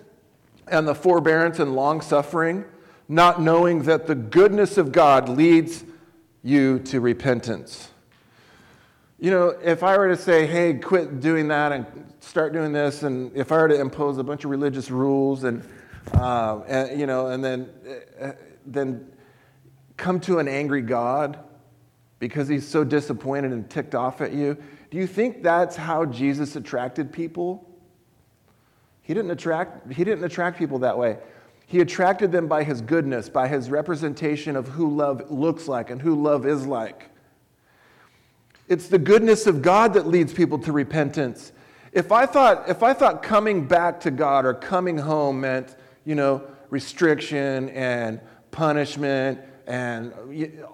and 0.66 0.88
the 0.88 0.95
forbearance 0.95 1.59
and 1.59 1.76
long 1.76 2.00
suffering, 2.00 2.64
not 3.11 3.42
knowing 3.42 3.83
that 3.83 4.07
the 4.07 4.14
goodness 4.14 4.78
of 4.78 4.90
God 4.90 5.28
leads 5.28 5.85
you 6.42 6.78
to 6.78 6.99
repentance? 6.99 7.91
You 9.23 9.31
know, 9.31 9.50
if 9.62 9.85
I 9.85 9.97
were 9.99 10.09
to 10.09 10.17
say, 10.17 10.47
hey, 10.49 10.75
quit 10.75 11.21
doing 11.21 11.47
that 11.47 11.71
and 11.71 11.87
start 12.19 12.52
doing 12.52 12.73
this, 12.73 13.05
and 13.05 13.31
if 13.37 13.52
I 13.52 13.59
were 13.59 13.69
to 13.69 13.81
impose 13.81 14.19
a 14.19 14.25
bunch 14.25 14.43
of 14.43 14.50
religious 14.50 14.91
rules 14.91 15.45
and, 15.45 15.62
uh, 16.14 16.62
and 16.67 16.99
you 16.99 17.07
know, 17.07 17.29
and 17.29 17.45
then, 17.45 17.71
uh, 18.21 18.33
then 18.67 19.12
come 19.97 20.19
to 20.23 20.41
an 20.41 20.49
angry 20.49 20.83
God 20.83 21.38
because 22.19 22.49
he's 22.49 22.67
so 22.67 22.83
disappointed 22.83 23.52
and 23.52 23.71
ticked 23.71 23.95
off 23.95 24.21
at 24.21 24.33
you, 24.33 24.57
do 24.91 24.99
you 24.99 25.07
think 25.07 25.45
that's 25.45 25.76
how 25.76 26.05
Jesus 26.05 26.57
attracted 26.57 27.12
people? 27.12 27.71
He 29.02 29.14
didn't 29.14 29.31
attract, 29.31 29.93
he 29.93 30.02
didn't 30.02 30.25
attract 30.25 30.59
people 30.59 30.81
that 30.81 30.99
way. 30.99 31.19
He 31.69 31.79
attracted 31.79 32.33
them 32.33 32.49
by 32.49 32.64
his 32.64 32.81
goodness, 32.81 33.29
by 33.29 33.47
his 33.47 33.71
representation 33.71 34.57
of 34.57 34.67
who 34.67 34.93
love 34.97 35.31
looks 35.31 35.69
like 35.69 35.91
and 35.91 36.02
who 36.02 36.21
love 36.21 36.45
is 36.45 36.67
like. 36.67 37.12
It's 38.73 38.88
the 38.88 38.99
goodness 38.99 39.47
of 39.47 39.61
God 39.61 39.93
that 39.93 40.07
leads 40.07 40.33
people 40.33 40.59
to 40.61 40.73
repentance. 40.73 41.52
If 41.93 42.11
I 42.11 42.25
thought, 42.25 42.71
if 42.71 42.83
I 42.83 42.95
thought 42.95 43.23
coming 43.23 43.67
back 43.67 44.00
to 44.00 44.11
God 44.11 44.47
or 44.47 44.55
coming 44.55 44.97
home 44.97 45.43
meant, 45.43 45.76
you 46.07 46.14
know, 46.14 46.43
restriction 46.71 47.69
and 47.69 48.19
punishment 48.50 49.41
and 49.67 50.14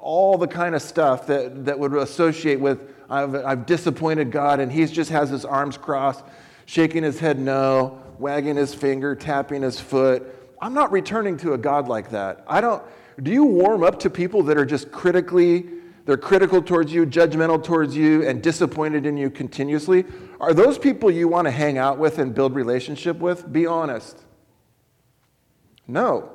all 0.01 0.39
the 0.39 0.47
kind 0.47 0.77
of 0.77 0.83
stuff 0.83 1.27
that, 1.27 1.65
that 1.65 1.77
would 1.77 1.93
associate 1.93 2.61
with 2.61 2.79
I've, 3.11 3.35
I've 3.35 3.67
disappointed 3.67 4.31
God 4.31 4.61
and 4.61 4.71
he 4.71 4.87
just 4.87 5.11
has 5.11 5.31
his 5.31 5.45
arms 5.45 5.77
crossed, 5.77 6.25
shaking 6.67 7.03
his 7.03 7.19
head 7.19 7.37
no, 7.37 8.01
wagging 8.21 8.55
his 8.55 8.75
finger, 8.75 9.17
tapping 9.17 9.63
his 9.63 9.81
foot. 9.81 10.23
I'm 10.63 10.73
not 10.73 10.93
returning 10.93 11.37
to 11.39 11.55
a 11.55 11.59
God 11.59 11.89
like 11.89 12.11
that. 12.11 12.45
I 12.47 12.61
don't, 12.61 12.81
do 13.21 13.33
you 13.33 13.43
warm 13.43 13.83
up 13.83 13.99
to 14.01 14.11
people 14.11 14.45
that 14.45 14.57
are 14.57 14.65
just 14.65 14.93
critically 14.93 15.67
they're 16.09 16.17
critical 16.17 16.63
towards 16.63 16.91
you, 16.91 17.05
judgmental 17.05 17.63
towards 17.63 17.95
you, 17.95 18.27
and 18.27 18.43
disappointed 18.43 19.05
in 19.05 19.19
you 19.19 19.29
continuously. 19.29 20.07
Are 20.41 20.55
those 20.55 20.79
people 20.79 21.11
you 21.11 21.29
want 21.29 21.45
to 21.45 21.51
hang 21.51 21.77
out 21.77 21.99
with 21.99 22.19
and 22.19 22.35
build 22.35 22.55
relationship 22.55 23.19
with? 23.19 23.53
Be 23.53 23.67
honest. 23.67 24.19
No. 25.87 26.31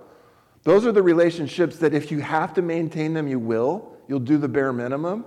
Those 0.61 0.85
are 0.85 0.91
the 0.91 1.01
relationships 1.01 1.77
that 1.77 1.95
if 1.95 2.11
you 2.11 2.19
have 2.19 2.53
to 2.53 2.61
maintain 2.61 3.15
them, 3.15 3.27
you 3.27 3.39
will. 3.39 3.97
You'll 4.07 4.19
do 4.19 4.37
the 4.37 4.47
bare 4.47 4.71
minimum. 4.71 5.25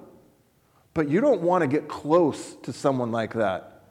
But 0.94 1.08
you 1.08 1.20
don't 1.20 1.40
want 1.40 1.62
to 1.62 1.66
get 1.66 1.88
close 1.88 2.54
to 2.62 2.72
someone 2.72 3.10
like 3.10 3.34
that. 3.34 3.82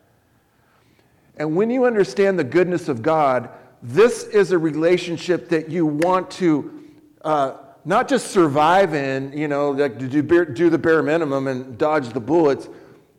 And 1.35 1.57
when 1.57 1.69
you 1.69 1.83
understand 1.83 2.39
the 2.39 2.45
goodness 2.45 2.87
of 2.87 3.01
God, 3.01 3.49
this 3.83 4.23
is 4.23 4.53
a 4.53 4.57
relationship 4.57 5.49
that 5.49 5.67
you 5.67 5.85
want 5.85 6.31
to 6.31 6.81
uh, 7.25 7.57
not 7.85 8.09
just 8.09 8.31
survive 8.31 8.95
in, 8.95 9.31
you 9.31 9.47
know, 9.47 9.71
like 9.71 9.97
do, 9.99 10.21
do 10.45 10.69
the 10.69 10.77
bare 10.77 11.03
minimum 11.03 11.47
and 11.47 11.77
dodge 11.77 12.09
the 12.09 12.19
bullets. 12.19 12.67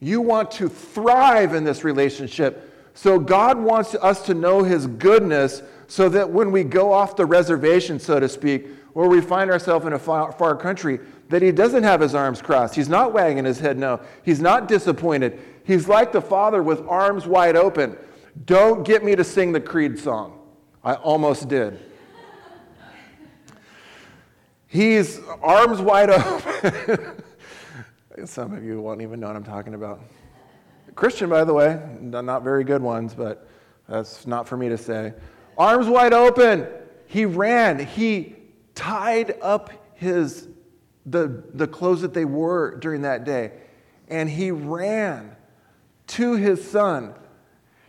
You 0.01 0.21
want 0.21 0.51
to 0.53 0.69
thrive 0.69 1.55
in 1.55 1.65
this 1.65 1.85
relationship. 1.85 2.73
So 2.93 3.19
God 3.19 3.59
wants 3.59 3.95
us 3.95 4.23
to 4.27 4.35
know 4.35 4.65
His 4.65 4.87
goodness 4.87 5.63
so 5.87 6.09
that 6.09 6.29
when 6.29 6.51
we 6.51 6.65
go 6.65 6.93
off 6.93 7.15
the 7.15 7.27
reservation, 7.27 8.01
so 8.01 8.19
to 8.19 8.29
speak, 8.29 8.67
or 8.95 9.09
we 9.09 9.21
find 9.21 9.51
ourselves 9.51 9.87
in 9.87 9.93
a 9.93 9.99
far, 9.99 10.33
far 10.33 10.57
country, 10.57 10.99
that 11.29 11.43
He 11.43 11.53
doesn't 11.53 11.85
have 11.85 12.01
His 12.01 12.15
arms 12.15 12.43
crossed. 12.43 12.75
He's 12.75 12.89
not 12.89 13.13
wagging 13.13 13.45
His 13.45 13.61
head 13.61 13.79
no. 13.79 14.01
He's 14.25 14.41
not 14.41 14.67
disappointed. 14.67 15.39
He's 15.65 15.89
like 15.89 16.11
the 16.11 16.21
Father 16.21 16.63
with 16.63 16.81
arms 16.89 17.27
wide 17.27 17.57
open. 17.57 17.97
Don't 18.45 18.85
get 18.85 19.05
me 19.05 19.15
to 19.15 19.25
sing 19.25 19.53
the 19.53 19.61
Creed 19.61 19.99
song. 19.99 20.39
I 20.83 20.95
almost 20.95 21.49
did. 21.49 21.79
He's 24.69 25.21
arms 25.43 25.81
wide 25.81 26.11
open. 26.11 27.23
Some 28.25 28.55
of 28.55 28.65
you 28.65 28.81
won't 28.81 29.03
even 29.03 29.21
know 29.21 29.29
what 29.29 29.37
I'm 29.37 29.45
talking 29.45 29.75
about. 29.75 30.01
Christian, 30.95 31.29
by 31.29 31.45
the 31.45 31.53
way, 31.53 31.81
not 32.01 32.43
very 32.43 32.65
good 32.65 32.83
ones, 32.83 33.15
but 33.15 33.49
that's 33.89 34.27
not 34.27 34.49
for 34.49 34.57
me 34.57 34.69
to 34.71 34.79
say. 34.79 35.13
Arms 35.59 35.87
wide 35.87 36.13
open. 36.13 36.67
He 37.07 37.27
ran. 37.27 37.79
He 37.79 38.35
tied 38.75 39.37
up 39.43 39.71
his 39.95 40.49
the, 41.07 41.45
the 41.55 41.69
clothes 41.69 42.01
that 42.01 42.13
they 42.13 42.25
wore 42.25 42.77
during 42.77 43.03
that 43.03 43.25
day, 43.25 43.53
and 44.09 44.29
he 44.29 44.51
ran 44.51 45.37
to 46.09 46.35
his 46.35 46.69
son. 46.69 47.15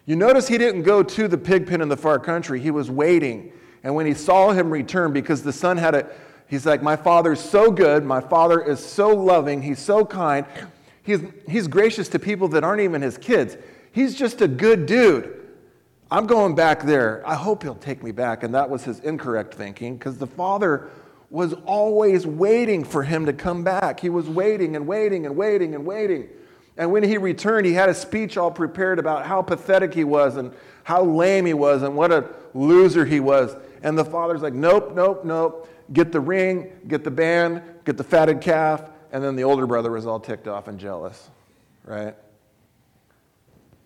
You 0.05 0.15
notice 0.15 0.47
he 0.47 0.57
didn't 0.57 0.83
go 0.83 1.01
to 1.03 1.27
the 1.27 1.37
pig 1.37 1.67
pen 1.67 1.81
in 1.81 1.89
the 1.89 1.97
far 1.97 2.19
country. 2.19 2.59
He 2.59 2.71
was 2.71 2.89
waiting. 2.89 3.51
And 3.83 3.95
when 3.95 4.05
he 4.05 4.13
saw 4.13 4.51
him 4.51 4.69
return, 4.69 5.13
because 5.13 5.43
the 5.43 5.51
son 5.51 5.77
had 5.77 5.95
a 5.95 6.09
He's 6.47 6.65
like, 6.65 6.81
My 6.81 6.95
father's 6.95 7.39
so 7.39 7.71
good. 7.71 8.03
My 8.03 8.21
father 8.21 8.61
is 8.61 8.83
so 8.83 9.09
loving. 9.09 9.61
He's 9.61 9.79
so 9.79 10.05
kind. 10.05 10.45
He's, 11.03 11.21
he's 11.47 11.67
gracious 11.67 12.09
to 12.09 12.19
people 12.19 12.49
that 12.49 12.63
aren't 12.63 12.81
even 12.81 13.01
his 13.01 13.17
kids. 13.17 13.55
He's 13.91 14.15
just 14.15 14.41
a 14.41 14.47
good 14.47 14.85
dude. 14.85 15.33
I'm 16.09 16.27
going 16.27 16.55
back 16.55 16.83
there. 16.83 17.21
I 17.25 17.35
hope 17.35 17.63
he'll 17.63 17.75
take 17.75 18.03
me 18.03 18.11
back. 18.11 18.43
And 18.43 18.55
that 18.55 18.69
was 18.69 18.83
his 18.83 18.99
incorrect 18.99 19.53
thinking 19.53 19.97
because 19.97 20.17
the 20.17 20.27
father 20.27 20.89
was 21.29 21.53
always 21.65 22.25
waiting 22.25 22.83
for 22.83 23.03
him 23.03 23.25
to 23.25 23.33
come 23.33 23.63
back. 23.63 23.99
He 23.99 24.09
was 24.09 24.27
waiting 24.27 24.75
and 24.75 24.87
waiting 24.87 25.25
and 25.25 25.35
waiting 25.35 25.75
and 25.75 25.85
waiting. 25.85 26.29
And 26.77 26.91
when 26.91 27.03
he 27.03 27.17
returned, 27.17 27.65
he 27.65 27.73
had 27.73 27.89
a 27.89 27.93
speech 27.93 28.37
all 28.37 28.51
prepared 28.51 28.99
about 28.99 29.25
how 29.25 29.41
pathetic 29.41 29.93
he 29.93 30.03
was 30.03 30.37
and 30.37 30.53
how 30.83 31.03
lame 31.03 31.45
he 31.45 31.53
was 31.53 31.83
and 31.83 31.95
what 31.95 32.11
a 32.11 32.29
loser 32.53 33.03
he 33.03 33.19
was. 33.19 33.55
And 33.81 33.97
the 33.97 34.05
father's 34.05 34.41
like, 34.41 34.53
Nope, 34.53 34.93
nope, 34.93 35.25
nope 35.25 35.69
get 35.93 36.11
the 36.11 36.19
ring, 36.19 36.71
get 36.87 37.03
the 37.03 37.11
band, 37.11 37.61
get 37.85 37.97
the 37.97 38.03
fatted 38.03 38.41
calf, 38.41 38.83
and 39.11 39.23
then 39.23 39.35
the 39.35 39.43
older 39.43 39.65
brother 39.65 39.91
was 39.91 40.05
all 40.05 40.19
ticked 40.19 40.47
off 40.47 40.67
and 40.67 40.79
jealous, 40.79 41.29
right? 41.85 42.15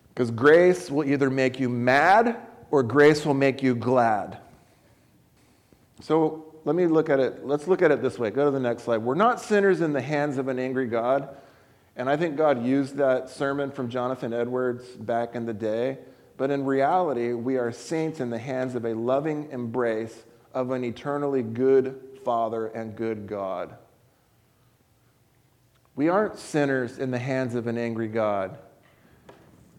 Because 0.08 0.30
grace 0.30 0.90
will 0.90 1.04
either 1.04 1.30
make 1.30 1.58
you 1.58 1.68
mad 1.68 2.36
or 2.70 2.82
grace 2.82 3.24
will 3.24 3.34
make 3.34 3.62
you 3.62 3.74
glad. 3.74 4.38
So 6.00 6.52
let 6.64 6.74
me 6.76 6.86
look 6.86 7.08
at 7.08 7.20
it. 7.20 7.46
Let's 7.46 7.66
look 7.66 7.82
at 7.82 7.90
it 7.90 8.02
this 8.02 8.18
way. 8.18 8.30
Go 8.30 8.44
to 8.44 8.50
the 8.50 8.60
next 8.60 8.84
slide. 8.84 8.98
We're 8.98 9.14
not 9.14 9.40
sinners 9.40 9.80
in 9.80 9.92
the 9.92 10.02
hands 10.02 10.38
of 10.38 10.48
an 10.48 10.58
angry 10.58 10.86
God. 10.86 11.28
And 11.96 12.08
I 12.08 12.16
think 12.16 12.36
God 12.36 12.64
used 12.64 12.96
that 12.96 13.28
sermon 13.28 13.70
from 13.70 13.88
Jonathan 13.88 14.32
Edwards 14.32 14.86
back 14.88 15.34
in 15.34 15.44
the 15.46 15.52
day. 15.52 15.98
But 16.36 16.50
in 16.50 16.64
reality, 16.64 17.34
we 17.34 17.58
are 17.58 17.70
saints 17.70 18.20
in 18.20 18.30
the 18.30 18.38
hands 18.38 18.74
of 18.74 18.84
a 18.84 18.94
loving 18.94 19.50
embrace 19.50 20.24
of 20.54 20.70
an 20.70 20.84
eternally 20.84 21.42
good 21.42 22.00
Father 22.24 22.66
and 22.68 22.94
good 22.96 23.26
God. 23.26 23.76
We 25.94 26.08
aren't 26.08 26.38
sinners 26.38 26.98
in 26.98 27.10
the 27.10 27.18
hands 27.18 27.54
of 27.54 27.66
an 27.66 27.76
angry 27.76 28.08
God. 28.08 28.58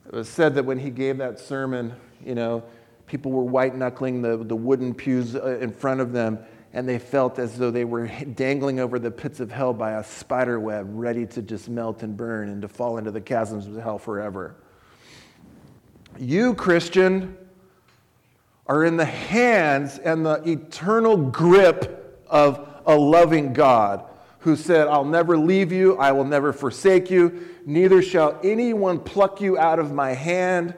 It 0.06 0.13
was 0.13 0.30
said 0.30 0.56
that 0.56 0.65
when 0.65 0.77
he 0.77 0.89
gave 0.89 1.18
that 1.18 1.39
sermon, 1.39 1.94
you 2.24 2.36
know, 2.36 2.63
people 3.08 3.32
were 3.32 3.44
white 3.44 3.75
knuckling 3.75 4.22
the, 4.22 4.38
the 4.38 4.56
wooden 4.56 4.94
pews 4.94 5.36
uh, 5.36 5.58
in 5.60 5.72
front 5.72 6.01
of 6.01 6.12
them, 6.12 6.39
and 6.74 6.88
they 6.88 7.00
felt 7.00 7.39
as 7.39 7.58
though 7.58 7.72
they 7.72 7.86
were 7.86 8.08
dangling 8.36 8.80
over 8.80 9.00
the 9.00 9.12
pits 9.12 9.39
of 9.39 9.51
hell 9.51 9.74
by 9.74 9.94
a 9.94 10.03
spider 10.03 10.60
web, 10.60 10.88
ready 10.89 11.25
to 11.25 11.42
just 11.42 11.70
melt 11.70 12.03
and 12.03 12.18
burn 12.18 12.50
and 12.50 12.62
to 12.62 12.68
fall 12.68 12.98
into 12.98 13.12
the 13.12 13.22
chasms 13.22 13.65
of 13.65 13.75
hell 13.75 13.98
forever. 13.98 14.56
You, 16.20 16.53
Christian, 16.53 17.38
are 18.65 18.86
in 18.86 18.98
the 18.98 19.05
hands 19.05 20.00
and 20.00 20.25
the 20.25 20.41
eternal 20.50 21.17
grip 21.17 22.24
of 22.27 22.67
a 22.86 22.96
loving 22.96 23.53
God 23.53 24.05
who 24.39 24.55
said, 24.55 24.88
I'll 24.88 25.05
never 25.05 25.38
leave 25.38 25.72
you, 25.72 25.98
I 25.98 26.12
will 26.12 26.25
never 26.25 26.51
forsake 26.51 27.10
you, 27.10 27.48
neither 27.65 28.01
shall 28.01 28.39
anyone 28.43 29.00
pluck 29.00 29.39
you 29.39 29.58
out 29.58 29.79
of 29.79 29.93
my 29.93 30.12
hand. 30.12 30.74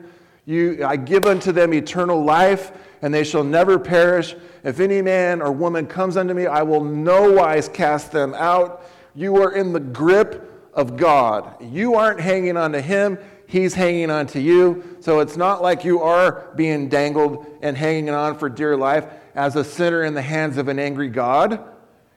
You, 0.46 0.86
I 0.86 0.98
give 0.98 1.26
unto 1.26 1.52
them 1.52 1.74
eternal 1.74 2.24
life, 2.24 2.72
and 3.02 3.12
they 3.12 3.24
shall 3.24 3.44
never 3.44 3.80
perish. 3.80 4.36
If 4.64 4.80
any 4.80 5.02
man 5.02 5.42
or 5.42 5.52
woman 5.52 5.88
comes 5.88 6.18
unto 6.18 6.36
me, 6.36 6.46
I 6.46 6.62
will 6.62 6.84
no 6.84 7.32
wise 7.32 7.68
cast 7.68 8.12
them 8.12 8.36
out. 8.36 8.86
You 9.16 9.38
are 9.38 9.54
in 9.54 9.74
the 9.74 9.80
grip 9.80 10.70
of 10.74 10.98
God. 10.98 11.56
You 11.60 11.96
aren't 11.96 12.20
hanging 12.20 12.58
on 12.58 12.72
to 12.74 12.82
him, 12.82 13.18
he's 13.48 13.74
hanging 13.74 14.10
on 14.10 14.28
to 14.28 14.42
you. 14.42 14.98
So 15.02 15.20
it's 15.20 15.38
not 15.38 15.62
like 15.62 15.84
you 15.84 16.02
are 16.02 16.48
being 16.56 16.90
dangled 16.90 17.46
and 17.62 17.78
hanging 17.78 18.10
on 18.10 18.38
for 18.38 18.50
dear 18.50 18.76
life 18.76 19.06
as 19.34 19.56
a 19.56 19.64
sinner 19.64 20.04
in 20.04 20.14
the 20.14 20.22
hands 20.22 20.58
of 20.58 20.68
an 20.68 20.80
angry 20.80 21.10
God. 21.10 21.64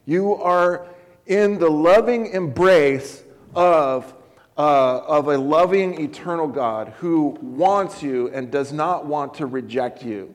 You 0.07 0.37
are 0.37 0.87
in 1.27 1.59
the 1.59 1.69
loving 1.69 2.27
embrace 2.27 3.23
of, 3.55 4.15
uh, 4.57 4.99
of 4.99 5.29
a 5.29 5.37
loving, 5.37 6.01
eternal 6.01 6.49
God 6.49 6.95
who 6.99 7.37
wants 7.43 8.03
you 8.03 8.29
and 8.31 8.51
does 8.51 8.73
not 8.73 9.07
want 9.07 9.35
to 9.35 9.47
reject 9.47 10.03
you. 10.03 10.35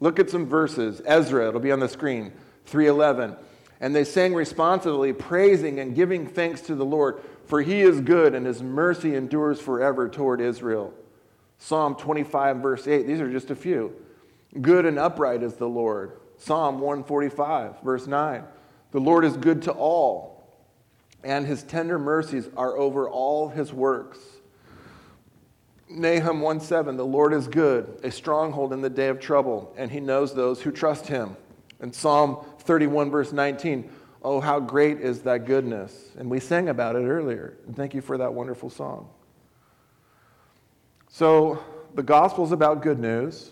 Look 0.00 0.18
at 0.18 0.30
some 0.30 0.46
verses. 0.46 1.00
Ezra, 1.04 1.48
it'll 1.48 1.60
be 1.60 1.72
on 1.72 1.80
the 1.80 1.88
screen, 1.88 2.32
311. 2.66 3.36
And 3.80 3.94
they 3.94 4.04
sang 4.04 4.34
responsively, 4.34 5.12
praising 5.12 5.80
and 5.80 5.94
giving 5.94 6.26
thanks 6.26 6.60
to 6.62 6.74
the 6.74 6.84
Lord 6.84 7.20
for 7.46 7.62
he 7.62 7.82
is 7.82 8.00
good 8.00 8.34
and 8.34 8.46
his 8.46 8.62
mercy 8.62 9.14
endures 9.14 9.60
forever 9.60 10.08
toward 10.08 10.40
Israel. 10.40 10.92
Psalm 11.58 11.94
25, 11.94 12.58
verse 12.58 12.86
8. 12.86 13.06
These 13.06 13.20
are 13.20 13.30
just 13.30 13.50
a 13.50 13.56
few. 13.56 13.94
Good 14.60 14.86
and 14.86 14.98
upright 14.98 15.42
is 15.42 15.54
the 15.54 15.68
Lord. 15.68 16.12
Psalm 16.36 16.80
145, 16.80 17.82
verse 17.82 18.06
9. 18.06 18.44
The 18.92 19.00
Lord 19.00 19.24
is 19.24 19.36
good 19.36 19.62
to 19.62 19.72
all. 19.72 20.32
and 21.22 21.46
his 21.46 21.62
tender 21.62 21.98
mercies 21.98 22.48
are 22.54 22.76
over 22.76 23.08
all 23.08 23.48
his 23.48 23.72
works. 23.72 24.18
Nahum 25.88 26.40
1 26.40 26.60
7, 26.60 26.96
the 26.96 27.06
Lord 27.06 27.32
is 27.32 27.46
good, 27.46 27.98
a 28.02 28.10
stronghold 28.10 28.72
in 28.72 28.82
the 28.82 28.90
day 28.90 29.08
of 29.08 29.20
trouble, 29.20 29.72
and 29.76 29.90
he 29.90 30.00
knows 30.00 30.34
those 30.34 30.60
who 30.60 30.70
trust 30.70 31.06
him. 31.06 31.36
And 31.80 31.94
Psalm 31.94 32.44
31, 32.60 33.10
verse 33.10 33.32
19, 33.32 33.90
oh, 34.24 34.40
how 34.40 34.58
great 34.58 35.00
is 35.00 35.20
that 35.22 35.44
goodness. 35.44 36.10
And 36.18 36.30
we 36.30 36.40
sang 36.40 36.70
about 36.70 36.96
it 36.96 37.04
earlier. 37.04 37.58
And 37.66 37.76
thank 37.76 37.94
you 37.94 38.00
for 38.00 38.16
that 38.18 38.32
wonderful 38.32 38.70
song. 38.70 39.08
So, 41.08 41.62
the 41.94 42.02
gospel 42.02 42.44
is 42.44 42.50
about 42.50 42.82
good 42.82 42.98
news. 42.98 43.50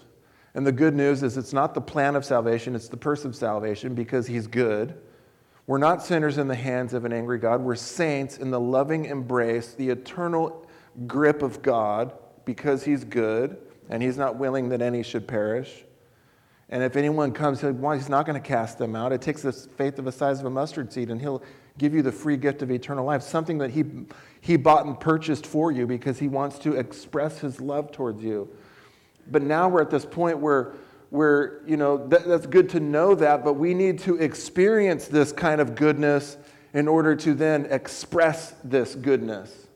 And 0.55 0.67
the 0.67 0.73
good 0.73 0.95
news 0.95 1.23
is 1.23 1.37
it's 1.37 1.53
not 1.53 1.75
the 1.75 1.81
plan 1.81 2.17
of 2.17 2.25
salvation, 2.25 2.75
it's 2.75 2.89
the 2.89 2.97
person 2.97 3.29
of 3.29 3.37
salvation 3.37 3.95
because 3.95 4.27
he's 4.27 4.47
good. 4.47 4.99
We're 5.67 5.79
not 5.79 6.03
sinners 6.03 6.39
in 6.39 6.49
the 6.49 6.57
hands 6.57 6.93
of 6.93 7.05
an 7.05 7.13
angry 7.13 7.39
God. 7.39 7.61
We're 7.61 7.77
saints 7.77 8.39
in 8.39 8.51
the 8.51 8.61
loving 8.61 9.05
embrace, 9.05 9.75
the 9.75 9.91
eternal 9.91 10.67
grip 11.07 11.43
of 11.43 11.63
God 11.63 12.13
because 12.45 12.85
he's 12.85 13.05
good 13.05 13.57
and 13.89 14.03
he's 14.03 14.19
not 14.19 14.37
willing 14.37 14.69
that 14.71 14.83
any 14.83 15.03
should 15.03 15.29
perish. 15.29 15.85
And 16.73 16.83
if 16.83 16.97
anyone 16.97 17.33
comes, 17.33 17.63
well, 17.63 17.93
he's 17.93 18.09
not 18.09 18.25
going 18.25 18.41
to 18.41 18.49
cast 18.49 18.79
them 18.79 18.97
out. 18.97 19.13
It 19.13 19.21
takes 19.21 19.43
the 19.43 19.53
faith 19.53 19.99
of 19.99 20.07
the 20.07 20.11
size 20.11 20.41
of 20.41 20.47
a 20.47 20.51
mustard 20.51 20.91
seed, 20.91 21.11
and 21.11 21.21
he'll 21.21 21.43
give 21.77 21.95
you 21.95 22.01
the 22.01 22.11
free 22.11 22.39
gift 22.39 22.63
of 22.63 22.71
eternal 22.71 23.05
life, 23.05 23.23
something 23.23 23.59
that 23.59 23.71
he, 23.71 23.85
he 24.41 24.57
bought 24.57 24.87
and 24.87 24.99
purchased 24.99 25.47
for 25.47 25.71
you 25.71 25.87
because 25.87 26.19
he 26.19 26.29
wants 26.29 26.59
to 26.61 26.73
express 26.73 27.41
his 27.41 27.61
love 27.61 27.93
towards 27.93 28.25
you. 28.25 28.49
But 29.31 29.43
now 29.43 29.69
we're 29.69 29.83
at 29.83 29.91
this 29.91 30.07
point 30.07 30.39
where, 30.39 30.73
where 31.11 31.61
you 31.67 31.77
know, 31.77 32.07
that, 32.09 32.27
that's 32.27 32.47
good 32.47 32.71
to 32.71 32.81
know 32.81 33.15
that, 33.17 33.45
but 33.45 33.53
we 33.53 33.75
need 33.75 33.99
to 34.01 34.17
experience 34.17 35.09
this 35.09 35.31
kind 35.31 35.61
of 35.61 35.75
goodness 35.75 36.39
in 36.73 36.89
order 36.89 37.15
to 37.17 37.35
then 37.35 37.67
express 37.67 38.55
this 38.65 38.95
goodness. 38.95 39.67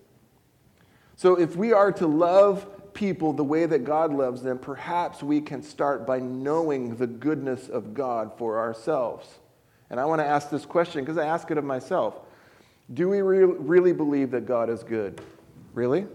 So 1.17 1.39
if 1.39 1.57
we 1.57 1.75
are 1.75 1.93
to 1.93 2.07
love 2.07 2.67
people 2.97 3.35
the 3.35 3.45
way 3.45 3.67
that 3.67 3.85
God 3.85 4.13
loves 4.13 4.43
them, 4.43 4.59
perhaps 4.59 5.23
we 5.23 5.41
can 5.41 5.63
start 5.63 6.07
by 6.07 6.19
knowing 6.19 6.97
the 6.97 7.07
goodness 7.07 7.69
of 7.69 7.95
God 7.95 8.33
for 8.37 8.59
ourselves. 8.59 9.39
And 9.91 10.01
I 10.01 10.07
want 10.07 10.21
to 10.21 10.27
ask 10.27 10.51
this 10.51 10.67
question 10.67 11.05
because 11.05 11.19
I 11.19 11.27
ask 11.27 11.49
it 11.51 11.59
of 11.59 11.65
myself. 11.65 12.17
Do 12.93 13.09
we 13.09 13.21
re- 13.21 13.45
really 13.45 13.93
believe 13.93 14.31
that 14.31 14.47
God 14.47 14.71
is 14.71 14.83
good? 14.83 15.21
Really? 15.75 16.07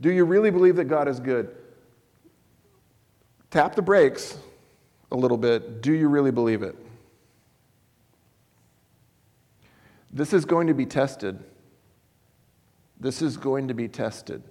Do 0.00 0.10
you 0.10 0.24
really 0.24 0.50
believe 0.50 0.76
that 0.76 0.84
God 0.84 1.08
is 1.08 1.18
good? 1.18 1.56
Tap 3.50 3.74
the 3.74 3.82
brakes 3.82 4.38
a 5.10 5.16
little 5.16 5.38
bit. 5.38 5.80
Do 5.80 5.92
you 5.92 6.08
really 6.08 6.30
believe 6.30 6.62
it? 6.62 6.76
This 10.12 10.32
is 10.32 10.44
going 10.44 10.66
to 10.66 10.74
be 10.74 10.86
tested. 10.86 11.42
This 12.98 13.22
is 13.22 13.36
going 13.38 13.68
to 13.68 13.74
be 13.74 13.88
tested. 13.88 14.42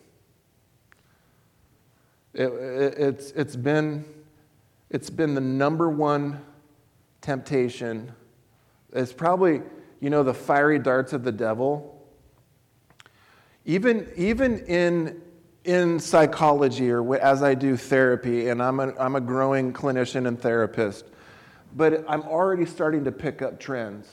It, 2.34 2.44
it, 2.44 2.94
it's, 2.98 3.32
it's, 3.32 3.56
been, 3.56 4.06
it's 4.90 5.10
been 5.10 5.36
the 5.36 5.42
number 5.42 5.90
one 5.90 6.42
temptation. 7.22 8.12
It's 8.94 9.14
probably, 9.14 9.62
you 10.00 10.10
know, 10.10 10.24
the 10.24 10.34
fiery 10.34 10.80
darts 10.80 11.14
of 11.14 11.24
the 11.24 11.32
devil. 11.32 11.96
Even, 13.66 14.08
even 14.16 14.60
in, 14.66 15.22
in 15.64 16.00
psychology, 16.00 16.90
or 16.92 17.18
as 17.18 17.44
I 17.44 17.54
do 17.56 17.76
therapy, 17.78 18.50
and 18.50 18.62
I'm 18.62 18.80
a, 18.80 18.94
I'm 18.98 19.16
a 19.16 19.22
growing 19.22 19.74
clinician 19.74 20.28
and 20.28 20.40
therapist, 20.40 21.06
but 21.76 22.04
I'm 22.08 22.24
already 22.24 22.66
starting 22.66 23.04
to 23.06 23.12
pick 23.12 23.42
up 23.42 23.60
trends. 23.60 24.10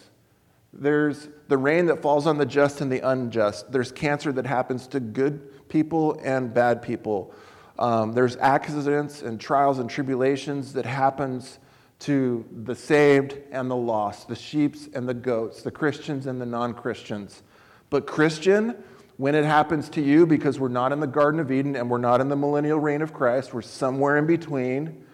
There's 0.72 1.28
the 1.48 1.56
rain 1.56 1.86
that 1.86 2.02
falls 2.02 2.26
on 2.26 2.36
the 2.36 2.44
just 2.44 2.80
and 2.80 2.92
the 2.92 3.00
unjust. 3.08 3.72
There's 3.72 3.92
cancer 3.92 4.32
that 4.32 4.46
happens 4.46 4.86
to 4.88 5.00
good 5.00 5.68
people 5.68 6.20
and 6.22 6.52
bad 6.52 6.82
people. 6.82 7.32
Um, 7.78 8.12
there's 8.12 8.36
accidents 8.36 9.22
and 9.22 9.40
trials 9.40 9.78
and 9.78 9.88
tribulations 9.88 10.72
that 10.72 10.86
happens 10.86 11.58
to 11.98 12.44
the 12.64 12.74
saved 12.74 13.38
and 13.50 13.70
the 13.70 13.76
lost, 13.76 14.28
the 14.28 14.36
sheeps 14.36 14.88
and 14.94 15.08
the 15.08 15.14
goats, 15.14 15.62
the 15.62 15.70
Christians 15.70 16.26
and 16.26 16.40
the 16.40 16.46
non-Christians. 16.46 17.42
But 17.90 18.06
Christian, 18.06 18.76
when 19.16 19.34
it 19.34 19.44
happens 19.44 19.88
to 19.90 20.00
you, 20.00 20.26
because 20.26 20.58
we're 20.58 20.68
not 20.68 20.92
in 20.92 21.00
the 21.00 21.06
Garden 21.06 21.40
of 21.40 21.50
Eden 21.50 21.76
and 21.76 21.90
we're 21.90 21.98
not 21.98 22.20
in 22.20 22.28
the 22.28 22.36
millennial 22.36 22.78
reign 22.78 23.02
of 23.02 23.12
Christ, 23.12 23.54
we're 23.54 23.62
somewhere 23.62 24.16
in 24.18 24.26
between. 24.26 25.04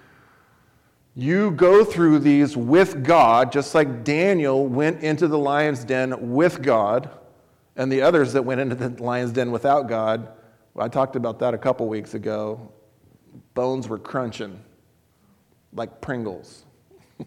You 1.14 1.50
go 1.50 1.84
through 1.84 2.20
these 2.20 2.56
with 2.56 3.04
God, 3.04 3.52
just 3.52 3.74
like 3.74 4.02
Daniel 4.02 4.66
went 4.66 5.02
into 5.02 5.28
the 5.28 5.38
lion's 5.38 5.84
den 5.84 6.32
with 6.32 6.62
God, 6.62 7.10
and 7.76 7.92
the 7.92 8.02
others 8.02 8.32
that 8.32 8.42
went 8.42 8.60
into 8.60 8.74
the 8.74 9.02
lion's 9.02 9.32
den 9.32 9.50
without 9.50 9.88
God 9.88 10.28
I 10.76 10.88
talked 10.88 11.16
about 11.16 11.38
that 11.40 11.52
a 11.52 11.58
couple 11.58 11.86
weeks 11.88 12.14
ago. 12.14 12.72
Bones 13.54 13.88
were 13.88 13.98
crunching 13.98 14.58
like 15.74 16.00
Pringles. 16.00 16.64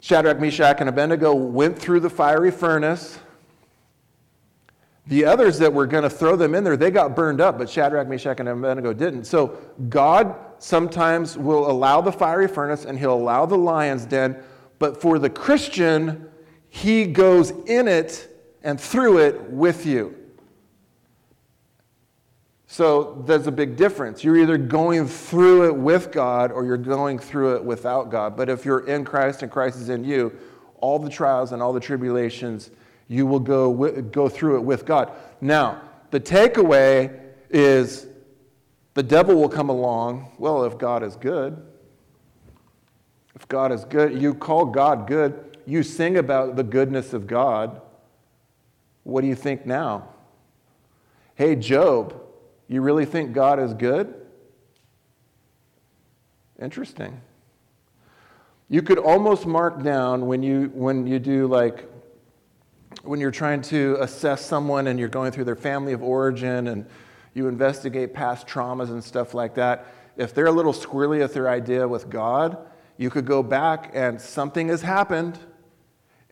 Shadrach, 0.00 0.40
Meshach, 0.40 0.80
and 0.80 0.88
Abednego 0.88 1.34
went 1.34 1.78
through 1.78 2.00
the 2.00 2.10
fiery 2.10 2.50
furnace. 2.50 3.18
The 5.06 5.24
others 5.24 5.58
that 5.58 5.72
were 5.72 5.86
going 5.86 6.02
to 6.02 6.10
throw 6.10 6.36
them 6.36 6.54
in 6.54 6.64
there, 6.64 6.76
they 6.76 6.90
got 6.90 7.16
burned 7.16 7.40
up, 7.40 7.56
but 7.56 7.70
Shadrach, 7.70 8.08
Meshach, 8.08 8.40
and 8.40 8.48
Abednego 8.48 8.92
didn't. 8.92 9.24
So 9.24 9.58
God 9.88 10.34
sometimes 10.58 11.38
will 11.38 11.70
allow 11.70 12.00
the 12.00 12.12
fiery 12.12 12.48
furnace 12.48 12.84
and 12.84 12.98
he'll 12.98 13.14
allow 13.14 13.46
the 13.46 13.56
lion's 13.56 14.04
den, 14.04 14.42
but 14.78 15.00
for 15.00 15.18
the 15.18 15.30
Christian, 15.30 16.28
he 16.68 17.06
goes 17.06 17.50
in 17.66 17.88
it 17.88 18.28
and 18.62 18.78
through 18.78 19.18
it 19.18 19.40
with 19.50 19.86
you. 19.86 20.14
So 22.70 23.22
there's 23.26 23.46
a 23.46 23.52
big 23.52 23.76
difference. 23.76 24.22
You're 24.22 24.36
either 24.36 24.58
going 24.58 25.06
through 25.08 25.68
it 25.68 25.74
with 25.74 26.12
God 26.12 26.52
or 26.52 26.66
you're 26.66 26.76
going 26.76 27.18
through 27.18 27.56
it 27.56 27.64
without 27.64 28.10
God. 28.10 28.36
But 28.36 28.50
if 28.50 28.66
you're 28.66 28.86
in 28.86 29.06
Christ 29.06 29.42
and 29.42 29.50
Christ 29.50 29.78
is 29.78 29.88
in 29.88 30.04
you, 30.04 30.38
all 30.76 30.98
the 30.98 31.08
trials 31.08 31.52
and 31.52 31.62
all 31.62 31.72
the 31.72 31.80
tribulations, 31.80 32.70
you 33.08 33.24
will 33.26 33.40
go, 33.40 33.72
go 34.02 34.28
through 34.28 34.56
it 34.56 34.60
with 34.60 34.84
God. 34.84 35.10
Now, 35.40 35.80
the 36.10 36.20
takeaway 36.20 37.18
is 37.48 38.06
the 38.92 39.02
devil 39.02 39.34
will 39.34 39.48
come 39.48 39.70
along. 39.70 40.32
Well, 40.36 40.64
if 40.64 40.76
God 40.76 41.02
is 41.02 41.16
good, 41.16 41.62
if 43.34 43.48
God 43.48 43.72
is 43.72 43.86
good, 43.86 44.20
you 44.20 44.34
call 44.34 44.66
God 44.66 45.06
good, 45.06 45.56
you 45.64 45.82
sing 45.82 46.18
about 46.18 46.56
the 46.56 46.64
goodness 46.64 47.14
of 47.14 47.26
God. 47.26 47.80
What 49.04 49.22
do 49.22 49.26
you 49.26 49.34
think 49.34 49.64
now? 49.64 50.10
Hey, 51.34 51.56
Job, 51.56 52.27
you 52.68 52.82
really 52.82 53.06
think 53.06 53.32
God 53.32 53.58
is 53.58 53.72
good? 53.72 54.14
Interesting. 56.60 57.20
You 58.68 58.82
could 58.82 58.98
almost 58.98 59.46
mark 59.46 59.82
down 59.82 60.26
when 60.26 60.42
you, 60.42 60.70
when 60.74 61.06
you 61.06 61.18
do 61.18 61.46
like, 61.46 61.88
when 63.02 63.20
you're 63.20 63.30
trying 63.30 63.62
to 63.62 63.96
assess 64.00 64.44
someone 64.44 64.88
and 64.88 64.98
you're 64.98 65.08
going 65.08 65.32
through 65.32 65.44
their 65.44 65.56
family 65.56 65.94
of 65.94 66.02
origin 66.02 66.68
and 66.68 66.86
you 67.32 67.48
investigate 67.48 68.12
past 68.12 68.46
traumas 68.46 68.90
and 68.90 69.02
stuff 69.02 69.32
like 69.32 69.54
that, 69.54 69.86
if 70.18 70.34
they're 70.34 70.46
a 70.46 70.52
little 70.52 70.72
squirrely 70.74 71.20
with 71.20 71.32
their 71.32 71.48
idea 71.48 71.86
with 71.88 72.10
God, 72.10 72.58
you 72.98 73.08
could 73.08 73.24
go 73.24 73.42
back 73.42 73.92
and 73.94 74.20
something 74.20 74.68
has 74.68 74.82
happened. 74.82 75.38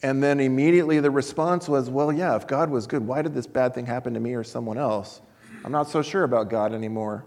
And 0.02 0.22
then 0.22 0.40
immediately 0.40 1.00
the 1.00 1.10
response 1.10 1.68
was, 1.68 1.88
well, 1.88 2.12
yeah, 2.12 2.36
if 2.36 2.46
God 2.46 2.68
was 2.68 2.86
good, 2.86 3.06
why 3.06 3.22
did 3.22 3.32
this 3.32 3.46
bad 3.46 3.74
thing 3.74 3.86
happen 3.86 4.12
to 4.12 4.20
me 4.20 4.34
or 4.34 4.44
someone 4.44 4.76
else? 4.76 5.22
I'm 5.66 5.72
not 5.72 5.90
so 5.90 6.00
sure 6.00 6.22
about 6.22 6.48
God 6.48 6.72
anymore. 6.72 7.26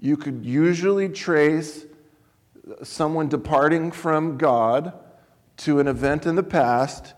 You 0.00 0.16
could 0.16 0.44
usually 0.44 1.08
trace 1.08 1.86
someone 2.82 3.28
departing 3.28 3.92
from 3.92 4.36
God 4.36 4.92
to 5.58 5.78
an 5.78 5.86
event 5.86 6.26
in 6.26 6.34
the 6.34 6.42
past 6.42 7.14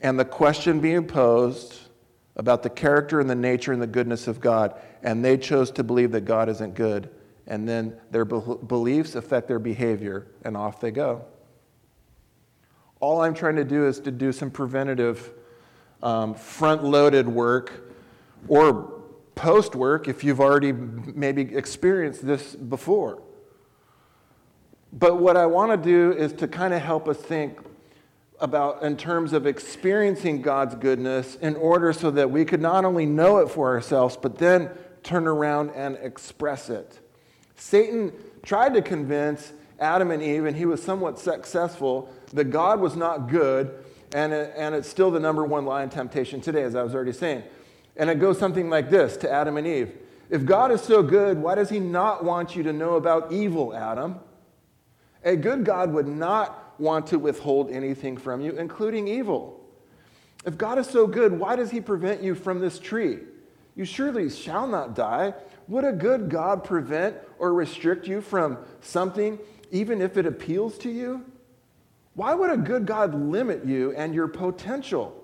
and 0.00 0.18
the 0.18 0.24
question 0.24 0.80
being 0.80 1.06
posed 1.06 1.78
about 2.34 2.64
the 2.64 2.70
character 2.70 3.20
and 3.20 3.30
the 3.30 3.36
nature 3.36 3.72
and 3.72 3.80
the 3.80 3.86
goodness 3.86 4.26
of 4.26 4.40
God. 4.40 4.74
And 5.04 5.24
they 5.24 5.36
chose 5.36 5.70
to 5.72 5.84
believe 5.84 6.10
that 6.12 6.22
God 6.22 6.48
isn't 6.48 6.74
good. 6.74 7.08
And 7.46 7.68
then 7.68 7.96
their 8.10 8.24
be- 8.24 8.56
beliefs 8.66 9.14
affect 9.14 9.46
their 9.46 9.60
behavior, 9.60 10.26
and 10.44 10.56
off 10.56 10.80
they 10.80 10.90
go. 10.90 11.24
All 12.98 13.22
I'm 13.22 13.34
trying 13.34 13.56
to 13.56 13.64
do 13.64 13.86
is 13.86 14.00
to 14.00 14.10
do 14.10 14.32
some 14.32 14.50
preventative, 14.50 15.30
um, 16.02 16.34
front 16.34 16.82
loaded 16.82 17.28
work 17.28 17.72
or 18.48 18.99
post 19.40 19.74
work 19.74 20.06
if 20.06 20.22
you've 20.22 20.38
already 20.38 20.70
maybe 20.70 21.56
experienced 21.56 22.26
this 22.26 22.54
before. 22.54 23.22
But 24.92 25.18
what 25.18 25.38
I 25.38 25.46
want 25.46 25.70
to 25.70 25.78
do 25.78 26.12
is 26.12 26.34
to 26.34 26.46
kind 26.46 26.74
of 26.74 26.82
help 26.82 27.08
us 27.08 27.16
think 27.16 27.58
about 28.38 28.82
in 28.82 28.98
terms 28.98 29.32
of 29.32 29.46
experiencing 29.46 30.42
God's 30.42 30.74
goodness 30.74 31.36
in 31.36 31.56
order 31.56 31.94
so 31.94 32.10
that 32.10 32.30
we 32.30 32.44
could 32.44 32.60
not 32.60 32.84
only 32.84 33.06
know 33.06 33.38
it 33.38 33.48
for 33.50 33.68
ourselves, 33.68 34.18
but 34.20 34.36
then 34.36 34.70
turn 35.02 35.26
around 35.26 35.70
and 35.70 35.96
express 36.02 36.68
it. 36.68 37.00
Satan 37.56 38.12
tried 38.42 38.74
to 38.74 38.82
convince 38.82 39.54
Adam 39.78 40.10
and 40.10 40.22
Eve, 40.22 40.44
and 40.44 40.54
he 40.54 40.66
was 40.66 40.82
somewhat 40.82 41.18
successful, 41.18 42.12
that 42.34 42.50
God 42.50 42.78
was 42.78 42.94
not 42.94 43.28
good 43.30 43.74
And, 44.12 44.32
it, 44.32 44.52
and 44.56 44.74
it's 44.74 44.88
still 44.88 45.10
the 45.10 45.20
number 45.20 45.44
one 45.44 45.64
lie 45.64 45.82
and 45.82 45.92
temptation 45.92 46.40
today, 46.40 46.62
as 46.62 46.74
I 46.74 46.82
was 46.82 46.94
already 46.94 47.12
saying. 47.12 47.44
And 48.00 48.08
it 48.08 48.18
goes 48.18 48.38
something 48.38 48.70
like 48.70 48.88
this 48.88 49.18
to 49.18 49.30
Adam 49.30 49.58
and 49.58 49.66
Eve 49.66 49.92
If 50.30 50.46
God 50.46 50.72
is 50.72 50.80
so 50.80 51.02
good, 51.02 51.36
why 51.36 51.54
does 51.54 51.68
he 51.68 51.78
not 51.78 52.24
want 52.24 52.56
you 52.56 52.62
to 52.62 52.72
know 52.72 52.94
about 52.94 53.30
evil, 53.30 53.76
Adam? 53.76 54.18
A 55.22 55.36
good 55.36 55.66
God 55.66 55.92
would 55.92 56.08
not 56.08 56.80
want 56.80 57.08
to 57.08 57.18
withhold 57.18 57.70
anything 57.70 58.16
from 58.16 58.40
you, 58.40 58.52
including 58.52 59.06
evil. 59.06 59.60
If 60.46 60.56
God 60.56 60.78
is 60.78 60.86
so 60.86 61.06
good, 61.06 61.38
why 61.38 61.56
does 61.56 61.70
he 61.70 61.82
prevent 61.82 62.22
you 62.22 62.34
from 62.34 62.58
this 62.58 62.78
tree? 62.78 63.18
You 63.76 63.84
surely 63.84 64.30
shall 64.30 64.66
not 64.66 64.94
die. 64.94 65.34
Would 65.68 65.84
a 65.84 65.92
good 65.92 66.30
God 66.30 66.64
prevent 66.64 67.16
or 67.38 67.52
restrict 67.52 68.08
you 68.08 68.22
from 68.22 68.56
something, 68.80 69.38
even 69.72 70.00
if 70.00 70.16
it 70.16 70.24
appeals 70.24 70.78
to 70.78 70.90
you? 70.90 71.26
Why 72.14 72.32
would 72.32 72.50
a 72.50 72.56
good 72.56 72.86
God 72.86 73.14
limit 73.14 73.66
you 73.66 73.92
and 73.92 74.14
your 74.14 74.28
potential? 74.28 75.19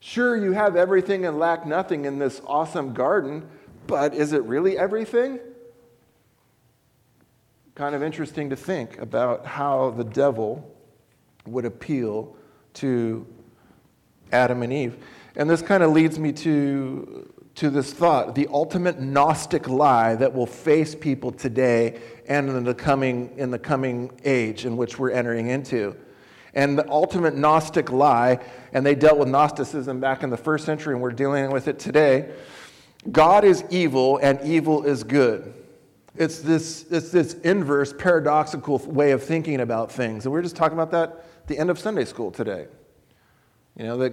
Sure, 0.00 0.36
you 0.36 0.52
have 0.52 0.76
everything 0.76 1.24
and 1.26 1.38
lack 1.38 1.66
nothing 1.66 2.04
in 2.04 2.18
this 2.18 2.40
awesome 2.46 2.92
garden, 2.92 3.48
but 3.86 4.14
is 4.14 4.32
it 4.32 4.42
really 4.44 4.78
everything? 4.78 5.40
Kind 7.74 7.94
of 7.94 8.02
interesting 8.02 8.50
to 8.50 8.56
think 8.56 8.98
about 8.98 9.46
how 9.46 9.90
the 9.90 10.04
devil 10.04 10.74
would 11.46 11.64
appeal 11.64 12.36
to 12.74 13.26
Adam 14.32 14.62
and 14.62 14.72
Eve. 14.72 14.96
And 15.36 15.48
this 15.48 15.62
kind 15.62 15.82
of 15.82 15.92
leads 15.92 16.18
me 16.18 16.32
to, 16.32 17.32
to 17.56 17.70
this 17.70 17.92
thought 17.92 18.34
the 18.34 18.48
ultimate 18.50 19.00
Gnostic 19.00 19.68
lie 19.68 20.14
that 20.14 20.32
will 20.32 20.46
face 20.46 20.94
people 20.94 21.30
today 21.30 22.00
and 22.26 22.48
in 22.48 22.64
the 22.64 22.74
coming, 22.74 23.32
in 23.36 23.50
the 23.50 23.58
coming 23.58 24.10
age 24.24 24.64
in 24.64 24.76
which 24.76 24.98
we're 24.98 25.10
entering 25.10 25.48
into. 25.48 25.96
And 26.56 26.76
the 26.76 26.90
ultimate 26.90 27.36
Gnostic 27.36 27.92
lie, 27.92 28.40
and 28.72 28.84
they 28.84 28.96
dealt 28.96 29.18
with 29.18 29.28
Gnosticism 29.28 30.00
back 30.00 30.24
in 30.24 30.30
the 30.30 30.36
first 30.36 30.64
century, 30.64 30.94
and 30.94 31.02
we're 31.02 31.12
dealing 31.12 31.52
with 31.52 31.68
it 31.68 31.78
today 31.78 32.32
God 33.10 33.44
is 33.44 33.64
evil 33.70 34.18
and 34.18 34.40
evil 34.42 34.84
is 34.84 35.04
good. 35.04 35.54
It's 36.16 36.40
this, 36.40 36.86
it's 36.90 37.10
this 37.10 37.34
inverse, 37.34 37.92
paradoxical 37.92 38.78
way 38.78 39.12
of 39.12 39.22
thinking 39.22 39.60
about 39.60 39.92
things. 39.92 40.24
And 40.24 40.32
we 40.32 40.38
are 40.40 40.42
just 40.42 40.56
talking 40.56 40.76
about 40.76 40.90
that 40.92 41.10
at 41.10 41.46
the 41.46 41.58
end 41.58 41.70
of 41.70 41.78
Sunday 41.78 42.04
school 42.04 42.30
today. 42.30 42.66
You 43.76 43.84
know, 43.84 43.96
that 43.98 44.12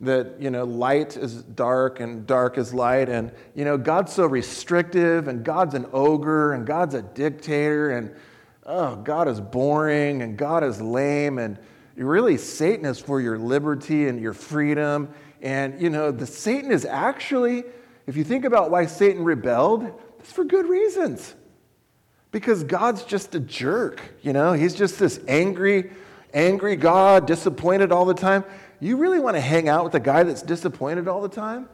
that 0.00 0.34
you 0.40 0.50
know 0.50 0.64
light 0.64 1.16
is 1.16 1.42
dark 1.42 2.00
and 2.00 2.26
dark 2.26 2.58
is 2.58 2.74
light 2.74 3.08
and 3.08 3.30
you 3.54 3.64
know 3.64 3.78
god's 3.78 4.12
so 4.12 4.26
restrictive 4.26 5.28
and 5.28 5.44
god's 5.44 5.74
an 5.74 5.86
ogre 5.92 6.52
and 6.52 6.66
god's 6.66 6.94
a 6.94 7.02
dictator 7.02 7.90
and 7.90 8.12
oh 8.66 8.96
god 8.96 9.28
is 9.28 9.40
boring 9.40 10.20
and 10.22 10.36
god 10.36 10.64
is 10.64 10.82
lame 10.82 11.38
and 11.38 11.56
really 11.96 12.36
satan 12.36 12.84
is 12.84 12.98
for 12.98 13.20
your 13.20 13.38
liberty 13.38 14.08
and 14.08 14.20
your 14.20 14.32
freedom 14.32 15.08
and 15.42 15.80
you 15.80 15.90
know 15.90 16.10
the 16.10 16.26
satan 16.26 16.72
is 16.72 16.84
actually 16.84 17.62
if 18.06 18.16
you 18.16 18.24
think 18.24 18.44
about 18.44 18.70
why 18.70 18.86
satan 18.86 19.24
rebelled 19.24 19.90
it's 20.18 20.32
for 20.32 20.44
good 20.44 20.66
reasons 20.66 21.34
because 22.30 22.64
god's 22.64 23.04
just 23.04 23.34
a 23.34 23.40
jerk 23.40 24.02
you 24.22 24.32
know 24.32 24.52
he's 24.52 24.74
just 24.74 24.98
this 24.98 25.20
angry 25.28 25.92
angry 26.32 26.74
god 26.74 27.26
disappointed 27.26 27.92
all 27.92 28.04
the 28.04 28.14
time 28.14 28.44
you 28.84 28.98
really 28.98 29.18
want 29.18 29.34
to 29.34 29.40
hang 29.40 29.66
out 29.66 29.84
with 29.84 29.94
a 29.94 30.00
guy 30.00 30.24
that's 30.24 30.42
disappointed 30.42 31.08
all 31.08 31.22
the 31.22 31.28
time? 31.28 31.70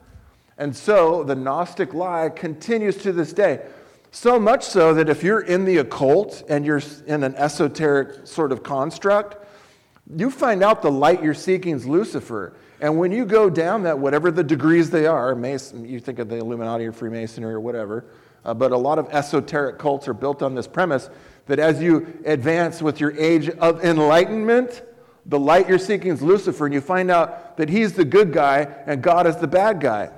And 0.59 0.77
so 0.77 1.25
the 1.25 1.35
Gnostic 1.35 1.93
lie 1.93 2.29
continues 2.29 2.97
to 2.99 3.13
this 3.13 3.33
day. 3.33 3.67
So 4.13 4.39
much 4.39 4.65
so 4.65 4.95
that 4.95 5.09
if 5.09 5.25
you're 5.25 5.41
in 5.41 5.65
the 5.65 5.79
occult 5.79 6.45
and 6.49 6.65
you're 6.65 6.83
in 7.07 7.25
an 7.25 7.35
esoteric 7.35 8.29
sort 8.29 8.53
of 8.53 8.63
construct, 8.63 9.40
you 10.17 10.31
find 10.31 10.63
out 10.63 10.83
the 10.83 10.91
light 10.91 11.23
you're 11.23 11.35
seeking 11.35 11.77
is 11.77 11.87
Lucifer. 11.87 12.55
And 12.81 12.99
when 12.99 13.13
you 13.13 13.25
go 13.25 13.51
down 13.51 13.83
that, 13.85 13.99
whatever 13.99 14.31
the 14.31 14.43
degrees 14.43 14.91
they 14.91 15.07
are, 15.07 15.35
Mason, 15.35 15.85
you 15.87 16.01
think 16.01 16.19
of 16.19 16.29
the 16.29 16.37
Illuminati 16.37 16.87
or 16.87 16.93
Freemasonry 16.93 17.53
or 17.53 17.61
whatever, 17.61 18.05
uh, 18.45 18.55
but 18.55 18.73
a 18.73 18.77
lot 18.77 18.99
of 18.99 19.09
esoteric 19.11 19.79
cults 19.79 20.09
are 20.09 20.15
built 20.15 20.43
on 20.43 20.55
this 20.55 20.67
premise 20.67 21.11
that 21.47 21.59
as 21.59 21.83
you 21.83 22.21
advance 22.25 22.81
with 22.81 23.01
your 23.01 23.13
age 23.19 23.51
of 23.51 23.85
enlightenment, 23.85 24.83
the 25.27 25.39
light 25.39 25.69
you're 25.69 25.79
seeking 25.79 26.11
is 26.11 26.23
Lucifer, 26.23 26.65
and 26.65 26.75
you 26.75 26.81
find 26.81 27.11
out 27.11 27.57
that 27.59 27.69
he's 27.69 27.93
the 27.93 28.05
good 28.05 28.33
guy 28.33 28.67
and 28.87 29.03
God 29.03 29.27
is 29.27 29.37
the 29.37 29.47
bad 29.47 29.81
guy. 29.81 30.11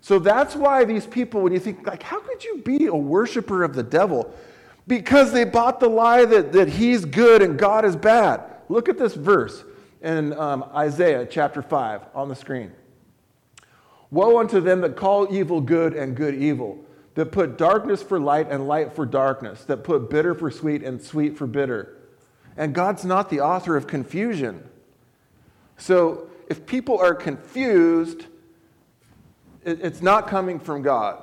So 0.00 0.18
that's 0.18 0.56
why 0.56 0.84
these 0.84 1.06
people, 1.06 1.42
when 1.42 1.52
you 1.52 1.60
think, 1.60 1.86
like, 1.86 2.02
how 2.02 2.20
could 2.20 2.42
you 2.42 2.58
be 2.58 2.86
a 2.86 2.94
worshiper 2.94 3.62
of 3.62 3.74
the 3.74 3.82
devil? 3.82 4.32
Because 4.86 5.32
they 5.32 5.44
bought 5.44 5.80
the 5.80 5.88
lie 5.88 6.24
that, 6.24 6.52
that 6.52 6.68
he's 6.68 7.04
good 7.04 7.42
and 7.42 7.58
God 7.58 7.84
is 7.84 7.94
bad. 7.94 8.42
Look 8.68 8.88
at 8.88 8.98
this 8.98 9.14
verse 9.14 9.64
in 10.02 10.32
um, 10.34 10.64
Isaiah 10.74 11.26
chapter 11.26 11.62
5 11.62 12.02
on 12.14 12.28
the 12.28 12.34
screen. 12.34 12.72
Woe 14.10 14.38
unto 14.38 14.60
them 14.60 14.80
that 14.82 14.96
call 14.96 15.32
evil 15.34 15.60
good 15.60 15.94
and 15.94 16.16
good 16.16 16.34
evil, 16.34 16.78
that 17.14 17.32
put 17.32 17.58
darkness 17.58 18.02
for 18.02 18.18
light 18.18 18.50
and 18.50 18.66
light 18.66 18.94
for 18.94 19.04
darkness, 19.04 19.64
that 19.64 19.84
put 19.84 20.08
bitter 20.08 20.34
for 20.34 20.50
sweet 20.50 20.82
and 20.82 21.02
sweet 21.02 21.36
for 21.36 21.46
bitter. 21.46 21.96
And 22.56 22.74
God's 22.74 23.04
not 23.04 23.30
the 23.30 23.40
author 23.40 23.76
of 23.76 23.86
confusion. 23.86 24.68
So 25.76 26.28
if 26.48 26.66
people 26.66 26.98
are 26.98 27.14
confused, 27.14 28.26
it's 29.64 30.00
not 30.00 30.28
coming 30.28 30.58
from 30.58 30.82
God. 30.82 31.22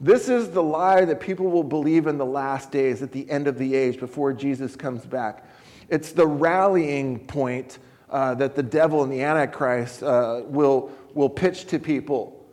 This 0.00 0.28
is 0.28 0.50
the 0.50 0.62
lie 0.62 1.04
that 1.04 1.20
people 1.20 1.46
will 1.46 1.64
believe 1.64 2.06
in 2.06 2.18
the 2.18 2.26
last 2.26 2.70
days, 2.70 3.02
at 3.02 3.12
the 3.12 3.28
end 3.30 3.48
of 3.48 3.58
the 3.58 3.74
age, 3.74 3.98
before 3.98 4.32
Jesus 4.32 4.76
comes 4.76 5.06
back. 5.06 5.45
It's 5.88 6.12
the 6.12 6.26
rallying 6.26 7.20
point 7.26 7.78
uh, 8.10 8.34
that 8.34 8.54
the 8.54 8.62
devil 8.62 9.02
and 9.02 9.12
the 9.12 9.22
Antichrist 9.22 10.02
uh, 10.02 10.42
will, 10.44 10.90
will 11.14 11.30
pitch 11.30 11.66
to 11.66 11.78
people. 11.78 12.44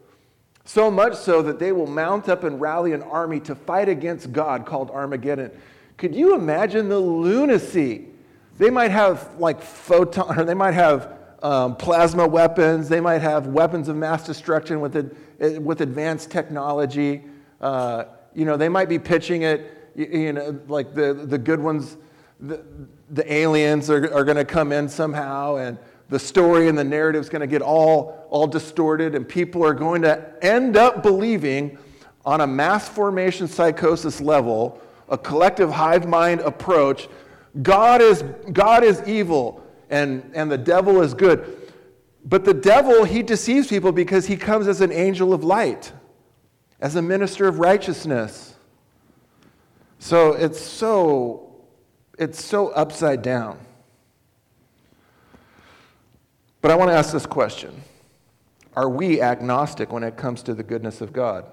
So 0.65 0.89
much 0.89 1.15
so 1.15 1.41
that 1.41 1.60
they 1.60 1.72
will 1.72 1.88
mount 1.88 2.30
up 2.30 2.43
and 2.43 2.60
rally 2.60 2.93
an 2.93 3.04
army 3.04 3.39
to 3.41 3.56
fight 3.56 3.89
against 3.89 4.32
God 4.32 4.65
called 4.65 4.89
Armageddon. 4.91 5.52
Could 5.98 6.15
you 6.15 6.36
imagine 6.36 6.89
the 6.89 7.00
lunacy? 7.00 8.08
They 8.58 8.69
might 8.69 8.91
have 8.91 9.39
like 9.39 9.62
photon, 9.62 10.39
or 10.39 10.43
they 10.46 10.54
might 10.54 10.74
have 10.74 11.17
um, 11.41 11.76
plasma 11.76 12.26
weapons. 12.26 12.88
They 12.88 13.02
might 13.02 13.22
have 13.22 13.48
weapons 13.48 13.89
of 13.89 13.98
mass 13.98 14.26
destruction 14.26 14.80
with, 14.80 14.96
it, 14.96 15.62
with 15.62 15.82
advanced 15.82 16.32
technology. 16.32 17.24
Uh, 17.60 18.06
you 18.34 18.46
know, 18.46 18.58
they 18.58 18.69
might 18.69 18.89
be 18.89 18.98
pitching 18.98 19.41
it, 19.43 19.91
you, 19.96 20.06
you 20.06 20.34
know, 20.34 20.60
like 20.67 20.93
the, 20.93 21.13
the 21.13 21.38
good 21.38 21.60
ones, 21.60 21.98
the, 22.39 22.63
the 23.10 23.32
aliens 23.32 23.89
are, 23.89 24.13
are 24.13 24.24
going 24.24 24.38
to 24.38 24.46
come 24.46 24.72
in 24.72 24.89
somehow, 24.89 25.56
and 25.58 25.78
the 26.10 26.19
story 26.19 26.67
and 26.67 26.78
the 26.78 26.84
narrative 26.84 27.22
is 27.22 27.30
going 27.30 27.41
to 27.41 27.48
get 27.48 27.62
all, 27.62 28.28
all 28.30 28.48
distorted, 28.48 29.15
and 29.15 29.28
people 29.28 29.65
are 29.65 29.74
going 29.74 30.02
to 30.02 30.34
end 30.43 30.78
up 30.78 31.04
believing 31.04 31.78
on 32.26 32.41
a 32.41 32.48
mass 32.48 32.88
formation 32.88 33.48
psychosis 33.48 34.22
level 34.22 34.82
a 35.10 35.17
collective 35.17 35.69
hive 35.72 36.08
mind 36.08 36.41
approach. 36.41 37.08
God 37.62 38.02
is, 38.02 38.24
God 38.52 38.84
is 38.84 39.02
evil 39.08 39.63
and, 39.89 40.32
and 40.34 40.52
the 40.52 40.58
devil 40.58 41.02
is 41.02 41.13
good. 41.13 41.72
But 42.26 42.46
the 42.46 42.54
devil, 42.54 43.04
he 43.04 43.22
deceives 43.22 43.67
people 43.67 43.91
because 43.91 44.26
he 44.26 44.38
comes 44.38 44.67
as 44.67 44.82
an 44.82 44.91
angel 44.91 45.34
of 45.34 45.43
light, 45.43 45.91
as 46.80 46.96
a 46.96 47.02
minister 47.02 47.48
of 47.48 47.60
righteousness. 47.60 48.56
So 50.00 50.34
it's 50.34 50.60
so, 50.60 51.43
it's 52.17 52.43
so 52.43 52.69
upside 52.69 53.21
down. 53.21 53.60
But 56.62 56.71
I 56.71 56.76
want 56.76 56.91
to 56.91 56.95
ask 56.95 57.12
this 57.12 57.26
question 57.26 57.82
Are 58.76 58.89
we 58.89 59.21
agnostic 59.21 59.91
when 59.91 60.04
it 60.04 60.17
comes 60.17 60.43
to 60.43 60.54
the 60.54 60.63
goodness 60.63 61.02
of 61.02 61.13
God? 61.13 61.45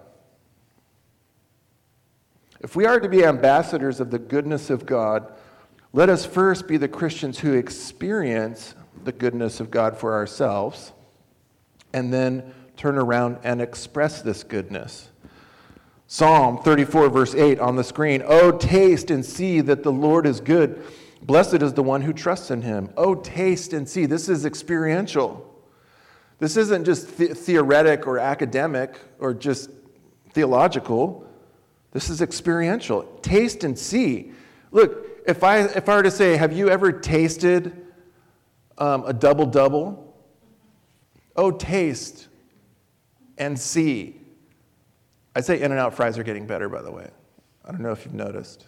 If 2.60 2.76
we 2.76 2.84
are 2.84 3.00
to 3.00 3.08
be 3.08 3.24
ambassadors 3.24 4.00
of 4.00 4.10
the 4.10 4.18
goodness 4.18 4.68
of 4.68 4.84
God, 4.84 5.32
let 5.92 6.08
us 6.08 6.26
first 6.26 6.68
be 6.68 6.76
the 6.76 6.88
Christians 6.88 7.38
who 7.38 7.54
experience 7.54 8.74
the 9.02 9.12
goodness 9.12 9.60
of 9.60 9.70
God 9.70 9.96
for 9.96 10.12
ourselves 10.12 10.92
and 11.92 12.12
then 12.12 12.54
turn 12.76 12.98
around 12.98 13.38
and 13.42 13.60
express 13.60 14.22
this 14.22 14.44
goodness. 14.44 15.08
Psalm 16.12 16.58
34, 16.58 17.08
verse 17.08 17.36
8 17.36 17.60
on 17.60 17.76
the 17.76 17.84
screen. 17.84 18.20
Oh, 18.26 18.50
taste 18.50 19.12
and 19.12 19.24
see 19.24 19.60
that 19.60 19.84
the 19.84 19.92
Lord 19.92 20.26
is 20.26 20.40
good. 20.40 20.84
Blessed 21.22 21.62
is 21.62 21.74
the 21.74 21.84
one 21.84 22.02
who 22.02 22.12
trusts 22.12 22.50
in 22.50 22.62
him. 22.62 22.90
Oh, 22.96 23.14
taste 23.14 23.72
and 23.72 23.88
see. 23.88 24.06
This 24.06 24.28
is 24.28 24.44
experiential. 24.44 25.46
This 26.40 26.56
isn't 26.56 26.84
just 26.84 27.16
the- 27.16 27.28
theoretic 27.28 28.08
or 28.08 28.18
academic 28.18 28.98
or 29.20 29.32
just 29.32 29.70
theological. 30.32 31.24
This 31.92 32.10
is 32.10 32.20
experiential. 32.20 33.04
Taste 33.22 33.62
and 33.62 33.78
see. 33.78 34.32
Look, 34.72 35.06
if 35.28 35.44
I, 35.44 35.58
if 35.60 35.88
I 35.88 35.94
were 35.94 36.02
to 36.02 36.10
say, 36.10 36.36
Have 36.36 36.52
you 36.52 36.70
ever 36.70 36.90
tasted 36.90 37.86
um, 38.78 39.04
a 39.06 39.12
double 39.12 39.46
double? 39.46 40.12
Oh, 41.36 41.52
taste 41.52 42.26
and 43.38 43.56
see. 43.56 44.19
I'd 45.34 45.44
say 45.44 45.60
In 45.60 45.72
N 45.72 45.78
Out 45.78 45.94
fries 45.94 46.18
are 46.18 46.22
getting 46.22 46.46
better, 46.46 46.68
by 46.68 46.82
the 46.82 46.90
way. 46.90 47.08
I 47.64 47.70
don't 47.70 47.80
know 47.80 47.92
if 47.92 48.04
you've 48.04 48.14
noticed. 48.14 48.66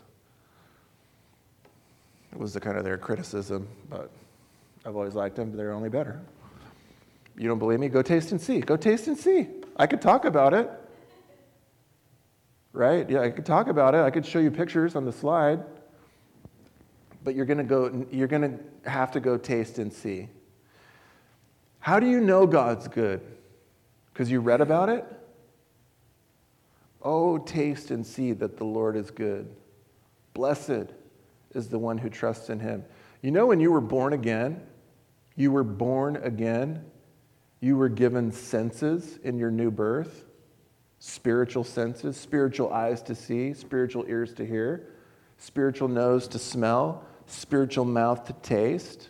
It 2.33 2.39
was 2.39 2.55
the 2.55 2.61
kind 2.61 2.79
of 2.79 2.85
their 2.85 2.97
criticism, 2.97 3.69
but 3.91 4.11
I've 4.87 4.97
always 4.97 5.15
liked 5.15 5.37
them, 5.37 5.51
but 5.51 5.57
they're 5.57 5.73
only 5.73 5.89
better. 5.89 6.21
You 7.37 7.49
don't 7.49 7.59
believe 7.59 7.81
me? 7.81 7.89
Go 7.89 8.03
taste 8.03 8.33
and 8.33 8.41
see. 8.41 8.61
Go 8.61 8.77
taste 8.77 9.07
and 9.07 9.17
see. 9.17 9.49
I 9.77 9.87
could 9.87 10.01
talk 10.01 10.25
about 10.25 10.55
it. 10.55 10.71
Right? 12.73 13.09
Yeah, 13.09 13.21
I 13.21 13.31
could 13.31 13.47
talk 13.47 13.69
about 13.69 13.95
it. 13.95 14.01
I 14.01 14.11
could 14.11 14.25
show 14.25 14.39
you 14.39 14.51
pictures 14.51 14.97
on 14.97 15.05
the 15.05 15.13
slide. 15.13 15.63
But 17.25 17.35
you're 17.35 17.47
going 17.47 17.59
to 17.59 17.65
go 17.65 18.07
you're 18.11 18.29
to 18.29 18.59
have 18.85 19.13
to 19.13 19.21
go 19.21 19.37
taste 19.37 19.79
and 19.79 19.93
see. 19.93 20.29
How 21.81 22.01
do 22.01 22.09
you 22.09 22.21
know 22.21 22.47
God's 22.47 22.89
good? 22.89 23.21
Cuz 24.15 24.31
you 24.31 24.41
read 24.41 24.61
about 24.61 24.89
it? 24.89 25.05
Oh, 27.03 27.39
taste 27.39 27.91
and 27.91 28.07
see 28.07 28.33
that 28.33 28.57
the 28.57 28.65
Lord 28.65 28.97
is 28.97 29.11
good. 29.11 29.49
Blessed 30.35 30.93
is 31.55 31.69
the 31.69 31.79
one 31.79 31.99
who 31.99 32.09
trusts 32.09 32.49
in 32.49 32.61
him. 32.61 32.85
You 33.23 33.31
know, 33.31 33.47
when 33.47 33.61
you 33.61 33.71
were 33.71 33.81
born 33.81 34.13
again, 34.13 34.63
you 35.37 35.51
were 35.51 35.65
born 35.65 36.17
again, 36.17 36.85
you 37.61 37.77
were 37.77 37.89
given 37.89 38.33
senses 38.33 39.19
in 39.23 39.39
your 39.39 39.51
new 39.51 39.71
birth 39.71 40.25
spiritual 41.05 41.65
senses, 41.65 42.17
spiritual 42.17 42.73
eyes 42.73 43.03
to 43.03 43.13
see, 43.13 43.53
spiritual 43.53 44.05
ears 44.07 44.33
to 44.33 44.47
hear, 44.47 44.87
spiritual 45.37 45.89
nose 45.89 46.29
to 46.29 46.39
smell, 46.39 47.05
spiritual 47.27 47.85
mouth 47.85 48.25
to 48.25 48.33
taste, 48.35 49.09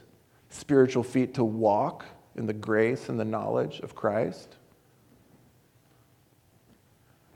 spiritual 0.49 1.03
feet 1.03 1.35
to 1.35 1.45
walk 1.45 2.07
in 2.35 2.47
the 2.47 2.53
grace 2.55 3.11
and 3.11 3.21
the 3.21 3.25
knowledge 3.27 3.81
of 3.81 3.95
Christ. 3.95 4.57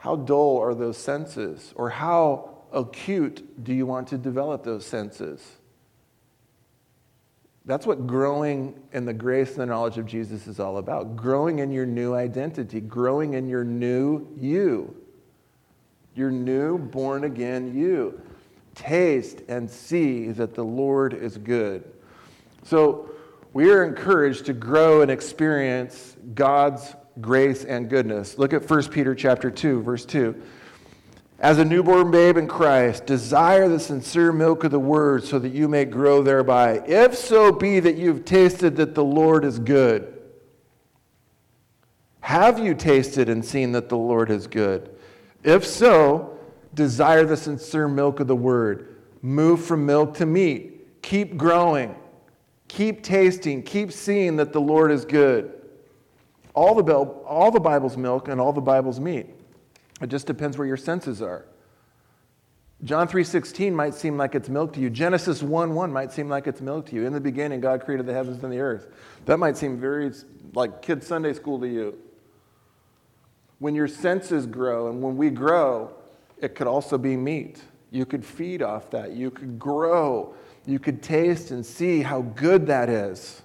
How 0.07 0.15
dull 0.15 0.61
are 0.63 0.73
those 0.73 0.99
senses? 0.99 1.73
Or 1.75 1.91
how 1.91 2.59
acute 2.73 3.65
do 3.65 3.75
you 3.75 3.87
want 3.87 4.07
to 4.07 4.17
develop 4.17 4.63
those 4.63 4.87
senses? 4.87 5.45
That's 7.65 7.85
what 7.85 8.07
growing 8.07 8.81
in 8.93 9.05
the 9.05 9.13
grace 9.13 9.51
and 9.51 9.63
the 9.63 9.67
knowledge 9.67 9.99
of 9.99 10.07
Jesus 10.07 10.47
is 10.47 10.61
all 10.61 10.77
about. 10.77 11.17
Growing 11.17 11.59
in 11.59 11.73
your 11.73 11.87
new 11.87 12.15
identity, 12.15 12.81
growing 12.81 13.35
in 13.35 13.49
your 13.49 13.65
new 13.65 14.29
you, 14.37 14.95
your 16.15 16.31
new 16.31 16.79
born 16.79 17.25
again 17.25 17.77
you. 17.77 18.21
Taste 18.77 19.43
and 19.49 19.69
see 19.69 20.29
that 20.29 20.55
the 20.55 20.65
Lord 20.65 21.15
is 21.15 21.37
good. 21.37 21.83
So 22.63 23.11
we 23.53 23.73
are 23.73 23.83
encouraged 23.83 24.47
to 24.47 24.53
grow 24.53 25.01
and 25.01 25.11
experience 25.11 26.17
God's 26.33 26.95
grace 27.21 27.65
and 27.65 27.89
goodness. 27.89 28.39
Look 28.39 28.53
at 28.53 28.69
1 28.69 28.89
Peter 28.89 29.15
chapter 29.15 29.51
2, 29.51 29.83
verse 29.83 30.05
2. 30.05 30.35
As 31.39 31.59
a 31.59 31.65
newborn 31.65 32.11
babe 32.11 32.39
in 32.39 32.49
Christ, 32.49 33.05
desire 33.05 33.69
the 33.69 33.79
sincere 33.79 34.33
milk 34.33 34.65
of 34.65 34.71
the 34.71 34.81
word 34.81 35.25
so 35.25 35.39
that 35.39 35.51
you 35.51 35.69
may 35.69 35.85
grow 35.85 36.23
thereby. 36.23 36.83
If 36.87 37.15
so 37.15 37.53
be 37.53 37.79
that 37.81 37.97
you've 37.97 38.25
tasted 38.25 38.77
that 38.77 38.95
the 38.95 39.05
Lord 39.05 39.45
is 39.45 39.59
good. 39.59 40.15
Have 42.21 42.59
you 42.59 42.75
tasted 42.75 43.29
and 43.29 43.45
seen 43.45 43.73
that 43.73 43.89
the 43.89 43.99
Lord 43.99 44.31
is 44.31 44.47
good? 44.47 44.97
If 45.45 45.65
so, 45.65 46.39
desire 46.75 47.25
the 47.25 47.37
sincere 47.37 47.87
milk 47.87 48.19
of 48.19 48.27
the 48.27 48.37
word. 48.37 48.97
Move 49.21 49.65
from 49.65 49.85
milk 49.85 50.15
to 50.15 50.27
meat. 50.27 51.03
Keep 51.03 51.37
growing. 51.37 51.95
Keep 52.69 53.03
tasting. 53.03 53.63
Keep 53.63 53.93
seeing 53.93 54.37
that 54.37 54.53
the 54.53 54.61
Lord 54.61 54.91
is 54.91 55.05
good. 55.05 55.53
All 56.57 56.83
the, 56.83 56.95
all 56.95 57.53
the 57.53 57.61
Bible's 57.61 57.97
milk 57.97 58.27
and 58.27 58.41
all 58.41 58.53
the 58.53 58.61
Bible's 58.61 58.99
meat. 58.99 59.27
It 60.01 60.09
just 60.09 60.27
depends 60.27 60.59
where 60.59 60.67
your 60.67 60.77
senses 60.77 61.23
are. 61.23 61.47
John 62.85 63.09
3:16 63.09 63.73
might 63.73 63.95
seem 63.95 64.19
like 64.19 64.35
it's 64.35 64.49
milk 64.49 64.73
to 64.75 64.81
you. 64.81 64.91
Genesis 64.91 65.43
1:1 65.43 65.91
might 65.91 66.13
seem 66.13 66.29
like 66.29 66.47
it's 66.47 66.61
milk 66.61 66.87
to 66.87 66.95
you. 66.95 67.07
In 67.07 67.13
the 67.13 67.21
beginning 67.21 67.61
God 67.61 67.83
created 67.83 68.05
the 68.07 68.13
heavens 68.13 68.43
and 68.43 68.53
the 68.53 68.61
earth. 68.61 68.89
That 69.25 69.39
might 69.39 69.57
seem 69.57 69.79
very 69.79 70.13
like 70.55 70.83
kid 70.83 71.03
Sunday 71.03 71.33
school 71.33 71.59
to 71.61 71.69
you. 71.69 71.97
When 73.59 73.75
your 73.75 73.89
senses 73.89 74.47
grow 74.47 74.89
and 74.89 75.03
when 75.03 75.17
we 75.17 75.31
grow, 75.31 75.95
it 76.39 76.55
could 76.55 76.67
also 76.67 76.99
be 76.99 77.17
meat. 77.17 77.63
You 77.91 78.05
could 78.05 78.25
feed 78.25 78.61
off 78.63 78.91
that. 78.91 79.13
You 79.13 79.31
could 79.31 79.59
grow. 79.59 80.35
You 80.67 80.79
could 80.79 81.03
taste 81.03 81.51
and 81.53 81.65
see 81.65 82.03
how 82.03 82.23
good 82.23 82.67
that 82.67 82.91
is. 82.91 83.41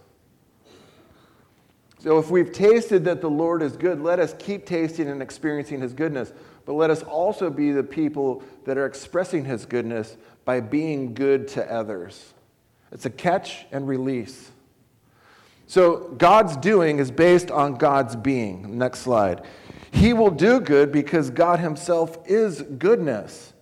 So 2.01 2.17
if 2.17 2.31
we've 2.31 2.51
tasted 2.51 3.05
that 3.05 3.21
the 3.21 3.29
Lord 3.29 3.61
is 3.61 3.77
good, 3.77 4.01
let 4.01 4.19
us 4.19 4.33
keep 4.39 4.65
tasting 4.65 5.07
and 5.07 5.21
experiencing 5.21 5.81
his 5.81 5.93
goodness. 5.93 6.33
But 6.65 6.73
let 6.73 6.89
us 6.89 7.03
also 7.03 7.51
be 7.51 7.71
the 7.71 7.83
people 7.83 8.41
that 8.65 8.75
are 8.75 8.87
expressing 8.87 9.45
his 9.45 9.67
goodness 9.67 10.17
by 10.43 10.61
being 10.61 11.13
good 11.13 11.47
to 11.49 11.71
others. 11.71 12.33
It's 12.91 13.05
a 13.05 13.11
catch 13.11 13.67
and 13.71 13.87
release. 13.87 14.49
So 15.67 16.09
God's 16.17 16.57
doing 16.57 16.97
is 16.97 17.11
based 17.11 17.51
on 17.51 17.75
God's 17.75 18.15
being. 18.15 18.79
Next 18.79 19.01
slide. 19.01 19.45
He 19.91 20.13
will 20.13 20.31
do 20.31 20.59
good 20.59 20.91
because 20.91 21.29
God 21.29 21.59
himself 21.59 22.17
is 22.25 22.63
goodness. 22.63 23.53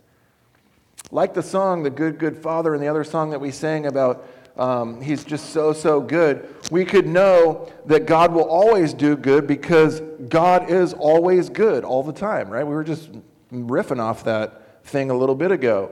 Like 1.11 1.33
the 1.33 1.43
song, 1.43 1.83
The 1.83 1.89
Good, 1.89 2.17
Good 2.17 2.37
Father, 2.37 2.73
and 2.73 2.81
the 2.81 2.87
other 2.87 3.03
song 3.03 3.31
that 3.31 3.41
we 3.41 3.51
sang 3.51 3.85
about 3.85 4.25
um, 4.59 4.99
he's 4.99 5.23
just 5.23 5.51
so, 5.51 5.71
so 5.71 6.01
good. 6.01 6.53
We 6.69 6.85
could 6.85 7.07
know 7.07 7.71
that 7.85 8.05
God 8.05 8.31
will 8.33 8.47
always 8.47 8.93
do 8.93 9.17
good 9.17 9.47
because 9.47 10.01
God 10.29 10.69
is 10.69 10.93
always 10.93 11.49
good 11.49 11.83
all 11.83 12.03
the 12.03 12.13
time, 12.13 12.49
right? 12.49 12.65
We 12.65 12.73
were 12.73 12.83
just 12.83 13.09
riffing 13.51 13.99
off 13.99 14.23
that 14.25 14.85
thing 14.85 15.09
a 15.09 15.17
little 15.17 15.35
bit 15.35 15.51
ago. 15.51 15.91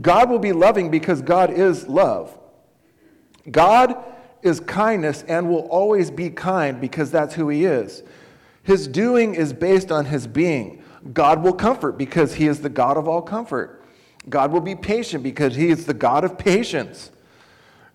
God 0.00 0.28
will 0.28 0.38
be 0.38 0.52
loving 0.52 0.90
because 0.90 1.22
God 1.22 1.50
is 1.50 1.88
love. 1.88 2.36
God 3.50 3.96
is 4.42 4.60
kindness 4.60 5.24
and 5.26 5.48
will 5.48 5.66
always 5.68 6.10
be 6.10 6.30
kind 6.30 6.80
because 6.80 7.10
that's 7.10 7.34
who 7.34 7.48
He 7.48 7.64
is. 7.64 8.02
His 8.62 8.88
doing 8.88 9.34
is 9.34 9.52
based 9.52 9.90
on 9.90 10.06
His 10.06 10.26
being. 10.26 10.82
God 11.12 11.42
will 11.42 11.52
comfort 11.52 11.98
because 11.98 12.34
He 12.34 12.46
is 12.46 12.60
the 12.60 12.68
God 12.68 12.96
of 12.96 13.08
all 13.08 13.22
comfort. 13.22 13.82
God 14.28 14.52
will 14.52 14.60
be 14.60 14.74
patient 14.74 15.22
because 15.22 15.54
He 15.54 15.68
is 15.68 15.86
the 15.86 15.94
God 15.94 16.24
of 16.24 16.38
patience. 16.38 17.10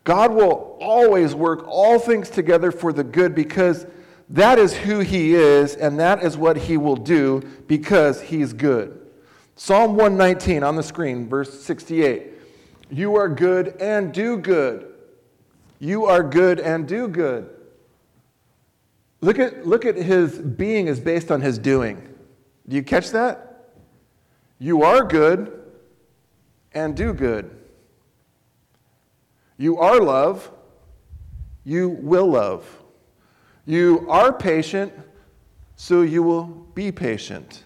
God 0.09 0.33
will 0.33 0.75
always 0.81 1.35
work 1.35 1.67
all 1.67 1.99
things 1.99 2.31
together 2.31 2.71
for 2.71 2.91
the 2.91 3.03
good 3.03 3.35
because 3.35 3.85
that 4.29 4.57
is 4.57 4.75
who 4.75 5.01
He 5.01 5.35
is 5.35 5.75
and 5.75 5.99
that 5.99 6.23
is 6.23 6.35
what 6.35 6.57
He 6.57 6.77
will 6.77 6.95
do 6.95 7.43
because 7.67 8.19
He's 8.19 8.51
good. 8.51 9.07
Psalm 9.55 9.91
119 9.91 10.63
on 10.63 10.75
the 10.75 10.81
screen, 10.81 11.29
verse 11.29 11.61
68. 11.61 12.31
You 12.89 13.17
are 13.17 13.29
good 13.29 13.79
and 13.79 14.11
do 14.11 14.39
good. 14.39 14.91
You 15.77 16.05
are 16.05 16.23
good 16.23 16.59
and 16.59 16.87
do 16.87 17.07
good. 17.07 17.47
Look 19.21 19.37
at, 19.37 19.67
look 19.67 19.85
at 19.85 19.95
his 19.95 20.39
being 20.39 20.87
is 20.87 20.99
based 20.99 21.29
on 21.29 21.41
his 21.41 21.59
doing. 21.59 22.01
Do 22.67 22.75
you 22.75 22.81
catch 22.81 23.11
that? 23.11 23.75
You 24.57 24.81
are 24.81 25.03
good 25.03 25.61
and 26.73 26.95
do 26.95 27.13
good. 27.13 27.58
You 29.59 29.77
are 29.77 29.99
love, 29.99 30.49
you 31.65 31.89
will 31.89 32.27
love. 32.27 32.65
You 33.65 34.07
are 34.09 34.31
patient, 34.31 34.93
so 35.75 36.01
you 36.01 36.23
will 36.23 36.45
be 36.45 36.93
patient. 36.93 37.65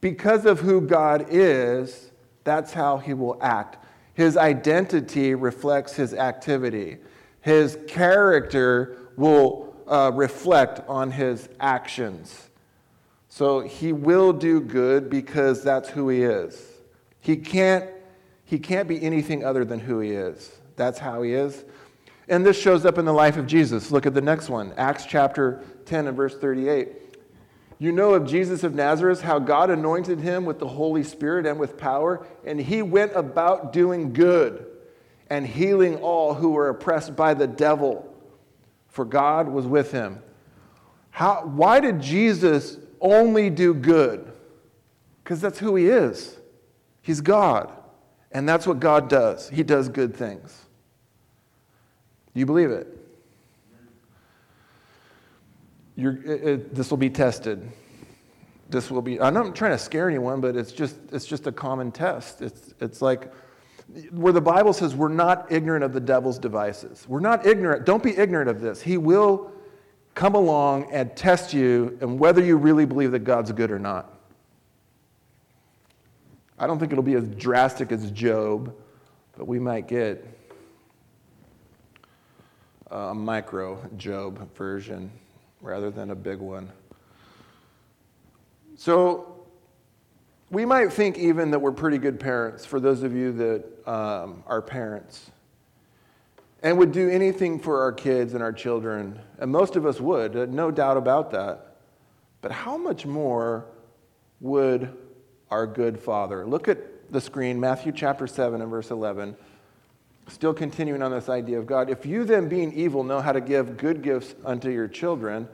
Because 0.00 0.46
of 0.46 0.60
who 0.60 0.80
God 0.80 1.26
is, 1.28 2.12
that's 2.44 2.72
how 2.72 2.98
he 2.98 3.14
will 3.14 3.36
act. 3.42 3.84
His 4.14 4.36
identity 4.36 5.34
reflects 5.34 5.94
his 5.94 6.14
activity. 6.14 6.98
His 7.40 7.76
character 7.88 8.98
will 9.16 9.74
uh, 9.88 10.12
reflect 10.14 10.88
on 10.88 11.10
his 11.10 11.48
actions. 11.58 12.48
So 13.28 13.60
he 13.60 13.92
will 13.92 14.32
do 14.32 14.60
good 14.60 15.10
because 15.10 15.64
that's 15.64 15.88
who 15.88 16.08
he 16.10 16.22
is. 16.22 16.62
He 17.18 17.36
can't 17.36 17.90
he 18.46 18.58
can't 18.58 18.88
be 18.88 19.02
anything 19.02 19.44
other 19.44 19.64
than 19.64 19.80
who 19.80 20.00
he 20.00 20.12
is. 20.12 20.56
That's 20.76 20.98
how 20.98 21.22
he 21.22 21.34
is. 21.34 21.64
And 22.28 22.46
this 22.46 22.58
shows 22.58 22.86
up 22.86 22.96
in 22.96 23.04
the 23.04 23.12
life 23.12 23.36
of 23.36 23.46
Jesus. 23.46 23.90
Look 23.90 24.06
at 24.06 24.14
the 24.14 24.20
next 24.20 24.48
one 24.48 24.72
Acts 24.76 25.04
chapter 25.04 25.62
10 25.84 26.06
and 26.06 26.16
verse 26.16 26.36
38. 26.38 26.88
You 27.78 27.92
know 27.92 28.14
of 28.14 28.26
Jesus 28.26 28.64
of 28.64 28.74
Nazareth, 28.74 29.20
how 29.20 29.38
God 29.38 29.68
anointed 29.68 30.20
him 30.20 30.46
with 30.46 30.58
the 30.58 30.68
Holy 30.68 31.02
Spirit 31.02 31.44
and 31.44 31.58
with 31.58 31.76
power, 31.76 32.26
and 32.46 32.58
he 32.58 32.80
went 32.80 33.12
about 33.14 33.72
doing 33.72 34.14
good 34.14 34.64
and 35.28 35.46
healing 35.46 35.96
all 35.96 36.32
who 36.32 36.50
were 36.50 36.70
oppressed 36.70 37.16
by 37.16 37.34
the 37.34 37.46
devil, 37.46 38.14
for 38.88 39.04
God 39.04 39.48
was 39.48 39.66
with 39.66 39.92
him. 39.92 40.22
How, 41.10 41.42
why 41.44 41.80
did 41.80 42.00
Jesus 42.00 42.78
only 43.00 43.50
do 43.50 43.74
good? 43.74 44.32
Because 45.22 45.40
that's 45.40 45.58
who 45.58 45.76
he 45.76 45.86
is. 45.86 46.38
He's 47.02 47.20
God. 47.20 47.72
And 48.32 48.48
that's 48.48 48.66
what 48.66 48.80
God 48.80 49.08
does. 49.08 49.48
He 49.48 49.62
does 49.62 49.88
good 49.88 50.14
things. 50.14 50.66
Do 52.34 52.40
you 52.40 52.46
believe 52.46 52.70
it? 52.70 52.86
It, 55.96 56.26
it, 56.26 56.74
this 56.74 56.90
will 56.90 56.98
be 56.98 57.08
tested. 57.08 57.70
This 58.68 58.90
will 58.90 59.00
be. 59.00 59.20
I'm 59.20 59.32
not 59.32 59.54
trying 59.54 59.70
to 59.70 59.78
scare 59.78 60.08
anyone, 60.08 60.40
but 60.40 60.56
it's 60.56 60.72
just 60.72 60.96
it's 61.12 61.24
just 61.24 61.46
a 61.46 61.52
common 61.52 61.92
test. 61.92 62.42
It's 62.42 62.74
it's 62.80 63.00
like 63.00 63.32
where 64.10 64.32
the 64.32 64.40
Bible 64.40 64.72
says 64.72 64.94
we're 64.94 65.08
not 65.08 65.50
ignorant 65.50 65.84
of 65.84 65.92
the 65.92 66.00
devil's 66.00 66.38
devices. 66.38 67.06
We're 67.08 67.20
not 67.20 67.46
ignorant. 67.46 67.86
Don't 67.86 68.02
be 68.02 68.16
ignorant 68.16 68.50
of 68.50 68.60
this. 68.60 68.82
He 68.82 68.98
will 68.98 69.52
come 70.14 70.34
along 70.34 70.90
and 70.90 71.14
test 71.16 71.54
you 71.54 71.96
and 72.00 72.18
whether 72.18 72.42
you 72.42 72.56
really 72.56 72.84
believe 72.84 73.12
that 73.12 73.20
God's 73.20 73.52
good 73.52 73.70
or 73.70 73.78
not. 73.78 74.15
I 76.58 76.66
don't 76.66 76.78
think 76.78 76.90
it'll 76.92 77.04
be 77.04 77.14
as 77.14 77.28
drastic 77.28 77.92
as 77.92 78.10
Job, 78.10 78.74
but 79.36 79.46
we 79.46 79.58
might 79.58 79.88
get 79.88 80.26
a 82.90 83.14
micro 83.14 83.78
Job 83.96 84.54
version 84.54 85.10
rather 85.60 85.90
than 85.90 86.10
a 86.10 86.14
big 86.14 86.38
one. 86.38 86.70
So, 88.76 89.44
we 90.50 90.64
might 90.64 90.92
think 90.92 91.18
even 91.18 91.50
that 91.50 91.58
we're 91.58 91.72
pretty 91.72 91.98
good 91.98 92.20
parents 92.20 92.64
for 92.64 92.78
those 92.78 93.02
of 93.02 93.14
you 93.14 93.32
that 93.32 93.88
um, 93.88 94.44
are 94.46 94.62
parents 94.62 95.30
and 96.62 96.78
would 96.78 96.92
do 96.92 97.10
anything 97.10 97.58
for 97.58 97.82
our 97.82 97.92
kids 97.92 98.34
and 98.34 98.42
our 98.42 98.52
children. 98.52 99.18
And 99.38 99.50
most 99.50 99.76
of 99.76 99.84
us 99.84 100.00
would, 100.00 100.52
no 100.52 100.70
doubt 100.70 100.96
about 100.96 101.32
that. 101.32 101.76
But 102.40 102.52
how 102.52 102.76
much 102.76 103.06
more 103.06 103.66
would 104.40 104.96
our 105.50 105.66
good 105.66 105.98
Father? 105.98 106.46
Look 106.46 106.68
at 106.68 107.12
the 107.12 107.20
screen, 107.20 107.60
Matthew 107.60 107.92
chapter 107.92 108.26
7 108.26 108.60
and 108.60 108.70
verse 108.70 108.90
11. 108.90 109.36
Still 110.28 110.54
continuing 110.54 111.02
on 111.02 111.12
this 111.12 111.28
idea 111.28 111.58
of 111.58 111.66
God. 111.66 111.88
If 111.88 112.04
you 112.04 112.24
then, 112.24 112.48
being 112.48 112.72
evil, 112.72 113.04
know 113.04 113.20
how 113.20 113.32
to 113.32 113.40
give 113.40 113.76
good 113.76 114.02
gifts 114.02 114.34
unto 114.44 114.70
your 114.70 114.88
children, 114.88 115.48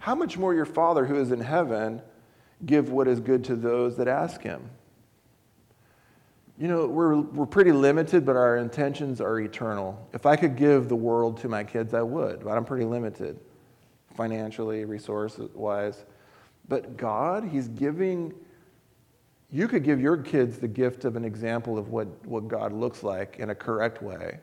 how 0.00 0.14
much 0.14 0.36
more 0.36 0.54
your 0.54 0.64
Father 0.64 1.06
who 1.06 1.20
is 1.20 1.30
in 1.30 1.40
heaven 1.40 2.02
give 2.66 2.90
what 2.90 3.06
is 3.06 3.20
good 3.20 3.44
to 3.44 3.56
those 3.56 3.96
that 3.96 4.08
ask 4.08 4.42
him? 4.42 4.70
You 6.58 6.66
know, 6.66 6.86
we're, 6.88 7.16
we're 7.16 7.46
pretty 7.46 7.70
limited, 7.70 8.26
but 8.26 8.34
our 8.34 8.56
intentions 8.56 9.20
are 9.20 9.38
eternal. 9.38 10.08
If 10.12 10.26
I 10.26 10.34
could 10.34 10.56
give 10.56 10.88
the 10.88 10.96
world 10.96 11.38
to 11.42 11.48
my 11.48 11.62
kids, 11.62 11.94
I 11.94 12.02
would, 12.02 12.42
but 12.42 12.56
I'm 12.56 12.64
pretty 12.64 12.84
limited 12.84 13.38
financially, 14.16 14.84
resource 14.84 15.38
wise. 15.54 16.04
But 16.68 16.96
God, 16.96 17.44
He's 17.44 17.68
giving, 17.68 18.34
you 19.50 19.66
could 19.66 19.82
give 19.82 20.00
your 20.00 20.16
kids 20.16 20.58
the 20.58 20.68
gift 20.68 21.04
of 21.04 21.16
an 21.16 21.24
example 21.24 21.78
of 21.78 21.88
what, 21.88 22.06
what 22.26 22.48
God 22.48 22.72
looks 22.72 23.02
like 23.02 23.36
in 23.38 23.50
a 23.50 23.54
correct 23.54 24.02
way. 24.02 24.40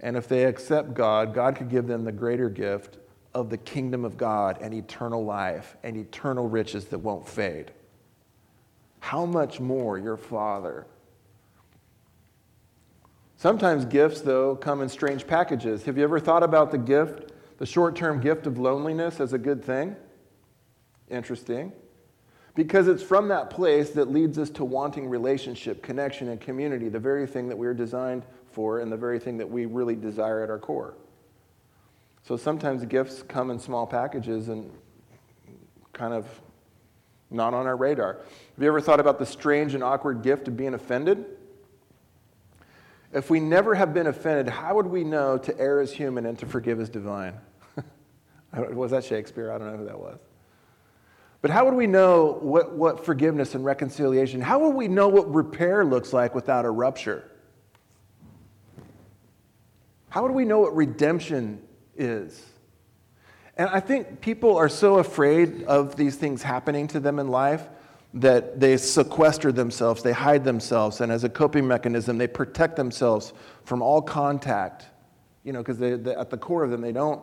And 0.00 0.16
if 0.16 0.28
they 0.28 0.44
accept 0.44 0.94
God, 0.94 1.34
God 1.34 1.56
could 1.56 1.68
give 1.68 1.86
them 1.86 2.04
the 2.04 2.12
greater 2.12 2.48
gift 2.48 2.98
of 3.34 3.50
the 3.50 3.58
kingdom 3.58 4.04
of 4.04 4.16
God 4.16 4.58
and 4.62 4.72
eternal 4.72 5.24
life 5.24 5.76
and 5.82 5.96
eternal 5.96 6.48
riches 6.48 6.86
that 6.86 6.98
won't 6.98 7.28
fade. 7.28 7.72
How 9.00 9.26
much 9.26 9.60
more 9.60 9.98
your 9.98 10.16
Father? 10.16 10.86
Sometimes 13.36 13.84
gifts, 13.84 14.20
though, 14.22 14.56
come 14.56 14.82
in 14.82 14.88
strange 14.88 15.26
packages. 15.26 15.84
Have 15.84 15.96
you 15.96 16.04
ever 16.04 16.18
thought 16.18 16.42
about 16.42 16.72
the 16.72 16.78
gift, 16.78 17.32
the 17.58 17.66
short 17.66 17.94
term 17.94 18.20
gift 18.20 18.46
of 18.46 18.58
loneliness, 18.58 19.20
as 19.20 19.32
a 19.32 19.38
good 19.38 19.64
thing? 19.64 19.94
Interesting. 21.08 21.72
Because 22.58 22.88
it's 22.88 23.04
from 23.04 23.28
that 23.28 23.50
place 23.50 23.90
that 23.90 24.10
leads 24.10 24.36
us 24.36 24.50
to 24.50 24.64
wanting 24.64 25.08
relationship, 25.08 25.80
connection, 25.80 26.28
and 26.30 26.40
community, 26.40 26.88
the 26.88 26.98
very 26.98 27.24
thing 27.24 27.48
that 27.50 27.56
we 27.56 27.68
are 27.68 27.72
designed 27.72 28.24
for 28.50 28.80
and 28.80 28.90
the 28.90 28.96
very 28.96 29.20
thing 29.20 29.38
that 29.38 29.48
we 29.48 29.66
really 29.66 29.94
desire 29.94 30.42
at 30.42 30.50
our 30.50 30.58
core. 30.58 30.94
So 32.24 32.36
sometimes 32.36 32.84
gifts 32.86 33.22
come 33.22 33.52
in 33.52 33.60
small 33.60 33.86
packages 33.86 34.48
and 34.48 34.72
kind 35.92 36.12
of 36.12 36.26
not 37.30 37.54
on 37.54 37.68
our 37.68 37.76
radar. 37.76 38.14
Have 38.14 38.24
you 38.60 38.66
ever 38.66 38.80
thought 38.80 38.98
about 38.98 39.20
the 39.20 39.26
strange 39.26 39.74
and 39.74 39.84
awkward 39.84 40.22
gift 40.22 40.48
of 40.48 40.56
being 40.56 40.74
offended? 40.74 41.26
If 43.12 43.30
we 43.30 43.38
never 43.38 43.76
have 43.76 43.94
been 43.94 44.08
offended, 44.08 44.48
how 44.48 44.74
would 44.74 44.86
we 44.86 45.04
know 45.04 45.38
to 45.38 45.56
err 45.60 45.78
as 45.78 45.92
human 45.92 46.26
and 46.26 46.36
to 46.40 46.46
forgive 46.46 46.80
as 46.80 46.88
divine? 46.88 47.34
was 48.52 48.90
that 48.90 49.04
Shakespeare? 49.04 49.52
I 49.52 49.58
don't 49.58 49.70
know 49.70 49.76
who 49.76 49.84
that 49.84 50.00
was. 50.00 50.18
But 51.40 51.50
how 51.50 51.64
would 51.64 51.74
we 51.74 51.86
know 51.86 52.38
what, 52.40 52.72
what 52.72 53.04
forgiveness 53.04 53.54
and 53.54 53.64
reconciliation, 53.64 54.40
how 54.40 54.58
would 54.60 54.74
we 54.74 54.88
know 54.88 55.08
what 55.08 55.32
repair 55.32 55.84
looks 55.84 56.12
like 56.12 56.34
without 56.34 56.64
a 56.64 56.70
rupture? 56.70 57.30
How 60.08 60.22
would 60.22 60.32
we 60.32 60.44
know 60.44 60.60
what 60.60 60.74
redemption 60.74 61.62
is? 61.96 62.44
And 63.56 63.68
I 63.70 63.80
think 63.80 64.20
people 64.20 64.56
are 64.56 64.68
so 64.68 64.98
afraid 64.98 65.64
of 65.64 65.96
these 65.96 66.16
things 66.16 66.42
happening 66.42 66.86
to 66.88 67.00
them 67.00 67.18
in 67.18 67.28
life 67.28 67.68
that 68.14 68.58
they 68.58 68.76
sequester 68.76 69.52
themselves, 69.52 70.02
they 70.02 70.12
hide 70.12 70.42
themselves, 70.42 71.00
and 71.02 71.12
as 71.12 71.24
a 71.24 71.28
coping 71.28 71.68
mechanism, 71.68 72.16
they 72.18 72.26
protect 72.26 72.74
themselves 72.76 73.32
from 73.64 73.82
all 73.82 74.00
contact. 74.00 74.86
You 75.44 75.52
know, 75.52 75.62
because 75.62 75.80
at 75.82 76.30
the 76.30 76.36
core 76.36 76.64
of 76.64 76.70
them, 76.70 76.80
they 76.80 76.92
don't, 76.92 77.22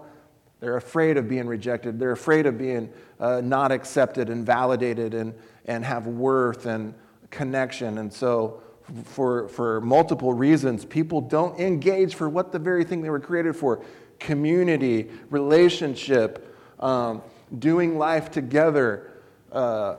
they're 0.65 0.77
afraid 0.77 1.15
of 1.15 1.29
being 1.29 1.45
rejected. 1.45 1.99
They're 1.99 2.13
afraid 2.13 2.47
of 2.47 2.57
being 2.57 2.91
uh, 3.19 3.39
not 3.39 3.71
accepted 3.71 4.31
and 4.31 4.43
validated 4.43 5.13
and, 5.13 5.35
and 5.65 5.85
have 5.85 6.07
worth 6.07 6.65
and 6.65 6.95
connection. 7.29 7.99
And 7.99 8.11
so, 8.11 8.63
for, 9.03 9.47
for 9.49 9.79
multiple 9.81 10.33
reasons, 10.33 10.83
people 10.83 11.21
don't 11.21 11.59
engage 11.59 12.15
for 12.15 12.27
what 12.27 12.51
the 12.51 12.57
very 12.57 12.83
thing 12.83 13.03
they 13.03 13.11
were 13.11 13.19
created 13.19 13.55
for 13.55 13.85
community, 14.17 15.11
relationship, 15.29 16.57
um, 16.79 17.21
doing 17.59 17.99
life 17.99 18.31
together. 18.31 19.11
Uh, 19.51 19.97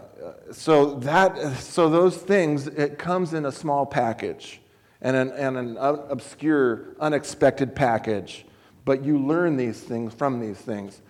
so 0.51 0.97
that 0.97 1.57
so 1.59 1.89
those 1.89 2.17
things 2.17 2.67
it 2.67 2.99
comes 2.99 3.35
in 3.35 3.47
a 3.47 3.53
small 3.53 3.87
package 3.87 4.61
and 5.01 5.15
an, 5.15 5.31
and 5.31 5.57
an 5.57 5.77
obscure 5.79 6.97
unexpected 6.99 7.73
package 7.77 8.45
but 8.87 9.05
you 9.05 9.19
learn 9.19 9.59
these 9.59 9.79
things 9.79 10.15
from 10.15 10.41
these 10.41 10.57
things 10.57 11.03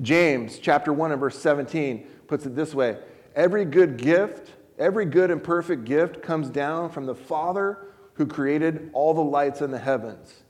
james 0.00 0.58
chapter 0.60 0.92
1 0.92 1.10
and 1.10 1.20
verse 1.20 1.36
17 1.38 2.06
puts 2.28 2.46
it 2.46 2.54
this 2.54 2.72
way 2.72 2.98
every 3.34 3.64
good 3.64 3.96
gift 3.96 4.52
every 4.78 5.04
good 5.04 5.32
and 5.32 5.42
perfect 5.42 5.84
gift 5.84 6.22
comes 6.22 6.48
down 6.48 6.88
from 6.88 7.06
the 7.06 7.14
father 7.14 7.88
who 8.12 8.24
created 8.24 8.90
all 8.92 9.12
the 9.12 9.20
lights 9.20 9.60
in 9.60 9.72
the 9.72 9.78
heavens 9.78 10.44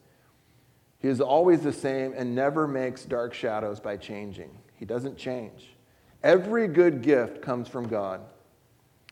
he 0.98 1.08
is 1.08 1.22
always 1.22 1.62
the 1.62 1.72
same 1.72 2.12
and 2.14 2.34
never 2.34 2.68
makes 2.68 3.06
dark 3.06 3.32
shadows 3.32 3.80
by 3.80 3.96
changing 3.96 4.50
he 4.74 4.84
doesn't 4.84 5.16
change 5.16 5.74
Every 6.24 6.68
good 6.68 7.02
gift 7.02 7.42
comes 7.42 7.68
from 7.68 7.87
God. 7.87 8.22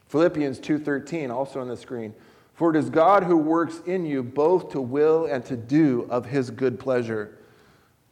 Philippians 0.08 0.58
2:13 0.58 1.30
also 1.30 1.60
on 1.60 1.68
the 1.68 1.76
screen. 1.76 2.14
For 2.54 2.70
it 2.70 2.76
is 2.76 2.88
God 2.88 3.24
who 3.24 3.36
works 3.36 3.82
in 3.84 4.06
you 4.06 4.22
both 4.22 4.70
to 4.70 4.80
will 4.80 5.26
and 5.26 5.44
to 5.44 5.56
do 5.56 6.06
of 6.08 6.26
his 6.26 6.50
good 6.50 6.78
pleasure. 6.80 7.36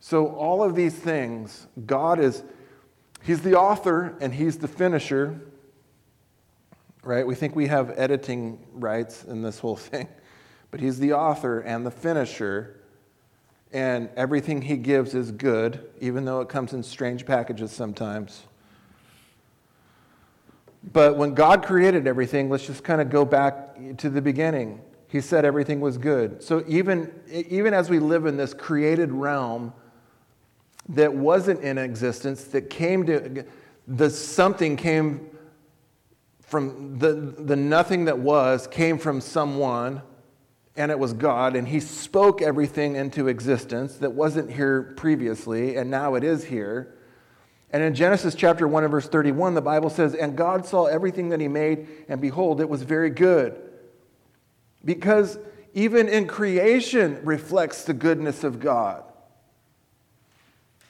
So 0.01 0.29
all 0.29 0.63
of 0.63 0.75
these 0.75 0.95
things, 0.95 1.67
God 1.87 2.19
is 2.19 2.43
he's 3.23 3.43
the 3.43 3.55
author 3.55 4.17
and 4.21 4.33
he's 4.33 4.59
the 4.59 4.69
finisher. 4.69 5.41
Right? 7.03 7.27
We 7.27 7.35
think 7.35 7.55
we 7.55 7.67
have 7.69 7.93
editing 7.97 8.59
rights 8.73 9.25
in 9.25 9.43
this 9.43 9.59
whole 9.59 9.77
thing. 9.77 10.09
But 10.71 10.81
he's 10.81 10.99
the 10.99 11.13
author 11.13 11.61
and 11.61 11.85
the 11.85 11.91
finisher. 11.91 12.77
And 13.73 14.09
everything 14.17 14.63
he 14.63 14.77
gives 14.77 15.15
is 15.15 15.31
good, 15.31 15.89
even 16.01 16.25
though 16.25 16.41
it 16.41 16.49
comes 16.49 16.73
in 16.73 16.83
strange 16.83 17.25
packages 17.25 17.71
sometimes. 17.71 18.43
But 20.93 21.17
when 21.17 21.35
God 21.35 21.65
created 21.65 22.07
everything, 22.07 22.49
let's 22.49 22.67
just 22.67 22.83
kind 22.83 23.01
of 23.01 23.11
go 23.11 23.25
back 23.25 23.77
to 23.99 24.11
the 24.11 24.23
beginning. 24.23 24.81
He 25.09 25.21
said 25.21 25.45
everything 25.45 25.81
was 25.81 25.99
good. 25.99 26.43
So 26.43 26.65
even, 26.67 27.13
even 27.31 27.75
as 27.75 27.91
we 27.91 27.99
live 27.99 28.27
in 28.27 28.37
this 28.37 28.55
created 28.55 29.13
realm 29.13 29.73
that 30.91 31.15
wasn't 31.15 31.61
in 31.61 31.79
existence, 31.79 32.45
that 32.45 32.71
came 32.71 33.07
to, 33.07 33.45
the 33.87 34.11
something 34.11 34.77
came 34.77 35.29
from 36.41 36.99
the, 36.99 37.13
the 37.13 37.57
nothing 37.57 38.07
that 38.07 38.19
was, 38.19 38.67
came 38.67 38.99
from 38.99 39.21
someone, 39.21 40.03
and 40.77 40.91
it 40.91 40.99
was 40.99 41.13
God, 41.13 41.55
and 41.55 41.69
He 41.69 41.81
spoke 41.81 42.43
everything 42.43 42.97
into 42.97 43.29
existence 43.29 43.97
that 43.99 44.13
wasn't 44.13 44.51
here 44.51 44.95
previously, 44.97 45.77
and 45.77 45.91
now 45.91 46.15
it 46.15 46.25
is 46.25 46.45
here. 46.45 46.97
And 47.73 47.85
in 47.85 47.95
Genesis 47.95 48.35
chapter 48.35 48.67
1 48.67 48.83
and 48.83 48.91
verse 48.91 49.09
31, 49.09 49.55
the 49.55 49.63
Bible 49.63 49.91
says, 49.91 50.15
And 50.15 50.37
God 50.37 50.67
saw 50.67 50.87
everything 50.87 51.29
that 51.29 51.41
he 51.41 51.47
made, 51.47 51.87
and 52.09 52.21
behold, 52.21 52.61
it 52.61 52.69
was 52.69 52.83
very 52.83 53.11
good. 53.11 53.57
Because 54.85 55.39
even 55.73 56.09
in 56.09 56.27
creation 56.27 57.21
reflects 57.23 57.85
the 57.85 57.95
goodness 57.95 58.43
of 58.43 58.59
God. 58.59 59.05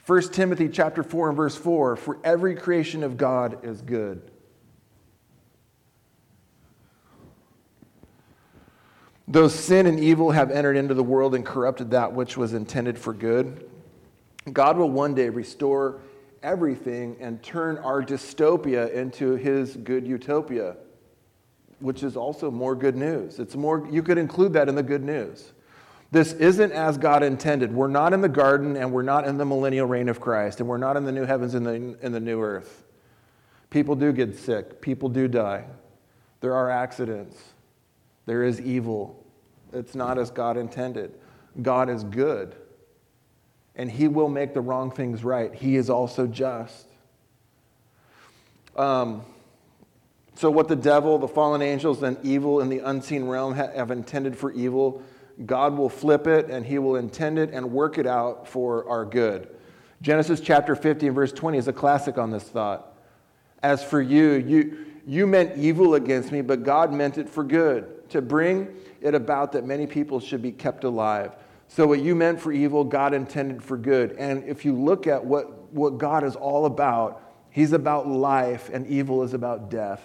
1 0.06 0.22
Timothy 0.32 0.68
chapter 0.68 1.02
4 1.02 1.28
and 1.28 1.36
verse 1.36 1.56
4, 1.56 1.96
for 1.96 2.18
every 2.24 2.54
creation 2.54 3.02
of 3.02 3.16
God 3.16 3.64
is 3.64 3.82
good. 3.82 4.30
Though 9.28 9.46
sin 9.46 9.86
and 9.86 10.00
evil 10.00 10.32
have 10.32 10.50
entered 10.50 10.76
into 10.76 10.94
the 10.94 11.04
world 11.04 11.34
and 11.36 11.46
corrupted 11.46 11.92
that 11.92 12.12
which 12.12 12.36
was 12.36 12.52
intended 12.52 12.98
for 12.98 13.12
good, 13.12 13.70
God 14.52 14.76
will 14.76 14.90
one 14.90 15.14
day 15.14 15.28
restore 15.28 16.00
everything 16.42 17.16
and 17.20 17.40
turn 17.42 17.78
our 17.78 18.02
dystopia 18.02 18.92
into 18.92 19.36
his 19.36 19.76
good 19.76 20.06
utopia. 20.06 20.76
which 21.80 22.02
is 22.02 22.16
also 22.16 22.50
more 22.50 22.74
good 22.74 22.96
news. 22.96 23.38
It's 23.38 23.56
more, 23.56 23.86
you 23.90 24.02
could 24.02 24.18
include 24.18 24.52
that 24.52 24.68
in 24.68 24.74
the 24.74 24.82
good 24.82 25.02
news. 25.02 25.52
This 26.12 26.32
isn't 26.32 26.72
as 26.72 26.98
God 26.98 27.22
intended. 27.22 27.72
We're 27.72 27.88
not 27.88 28.12
in 28.12 28.20
the 28.20 28.28
garden 28.28 28.76
and 28.76 28.92
we're 28.92 29.02
not 29.02 29.26
in 29.26 29.38
the 29.38 29.44
millennial 29.44 29.86
reign 29.86 30.08
of 30.08 30.20
Christ 30.20 30.60
and 30.60 30.68
we're 30.68 30.78
not 30.78 30.96
in 30.96 31.04
the 31.04 31.12
new 31.12 31.24
heavens 31.24 31.54
and 31.54 31.64
the, 31.64 31.72
in 31.72 32.12
the 32.12 32.20
new 32.20 32.42
earth. 32.42 32.84
People 33.70 33.94
do 33.94 34.12
get 34.12 34.36
sick, 34.36 34.80
people 34.80 35.08
do 35.08 35.28
die. 35.28 35.64
There 36.40 36.54
are 36.54 36.70
accidents, 36.70 37.40
there 38.26 38.42
is 38.42 38.60
evil. 38.60 39.24
It's 39.72 39.94
not 39.94 40.18
as 40.18 40.30
God 40.30 40.56
intended. 40.56 41.14
God 41.62 41.88
is 41.88 42.02
good 42.02 42.56
and 43.76 43.90
He 43.90 44.08
will 44.08 44.28
make 44.28 44.52
the 44.52 44.60
wrong 44.60 44.90
things 44.90 45.24
right. 45.24 45.54
He 45.54 45.76
is 45.76 45.88
also 45.88 46.26
just. 46.26 46.86
Um, 48.76 49.22
so, 50.34 50.50
what 50.50 50.68
the 50.68 50.76
devil, 50.76 51.18
the 51.18 51.28
fallen 51.28 51.62
angels, 51.62 52.02
and 52.02 52.16
evil 52.22 52.60
in 52.60 52.68
the 52.68 52.80
unseen 52.80 53.24
realm 53.24 53.54
have 53.54 53.90
intended 53.90 54.36
for 54.36 54.52
evil, 54.52 55.02
God 55.46 55.76
will 55.76 55.88
flip 55.88 56.26
it 56.26 56.50
and 56.50 56.64
he 56.64 56.78
will 56.78 56.96
intend 56.96 57.38
it 57.38 57.50
and 57.52 57.72
work 57.72 57.98
it 57.98 58.06
out 58.06 58.46
for 58.46 58.88
our 58.88 59.04
good. 59.04 59.48
Genesis 60.02 60.40
chapter 60.40 60.74
50 60.74 61.06
and 61.06 61.14
verse 61.14 61.32
20 61.32 61.58
is 61.58 61.68
a 61.68 61.72
classic 61.72 62.18
on 62.18 62.30
this 62.30 62.44
thought. 62.44 62.94
As 63.62 63.84
for 63.84 64.00
you, 64.00 64.32
you, 64.32 64.86
you 65.06 65.26
meant 65.26 65.58
evil 65.58 65.94
against 65.94 66.32
me, 66.32 66.40
but 66.40 66.62
God 66.62 66.92
meant 66.92 67.18
it 67.18 67.28
for 67.28 67.44
good, 67.44 68.08
to 68.10 68.22
bring 68.22 68.68
it 69.00 69.14
about 69.14 69.52
that 69.52 69.66
many 69.66 69.86
people 69.86 70.20
should 70.20 70.42
be 70.42 70.52
kept 70.52 70.84
alive. 70.84 71.36
So, 71.68 71.86
what 71.86 72.00
you 72.00 72.14
meant 72.14 72.40
for 72.40 72.50
evil, 72.50 72.82
God 72.82 73.14
intended 73.14 73.62
for 73.62 73.76
good. 73.76 74.12
And 74.12 74.42
if 74.44 74.64
you 74.64 74.74
look 74.74 75.06
at 75.06 75.24
what, 75.24 75.72
what 75.72 75.98
God 75.98 76.24
is 76.24 76.34
all 76.34 76.66
about, 76.66 77.22
He's 77.50 77.72
about 77.72 78.08
life, 78.08 78.70
and 78.72 78.86
evil 78.86 79.22
is 79.22 79.34
about 79.34 79.70
death. 79.70 80.02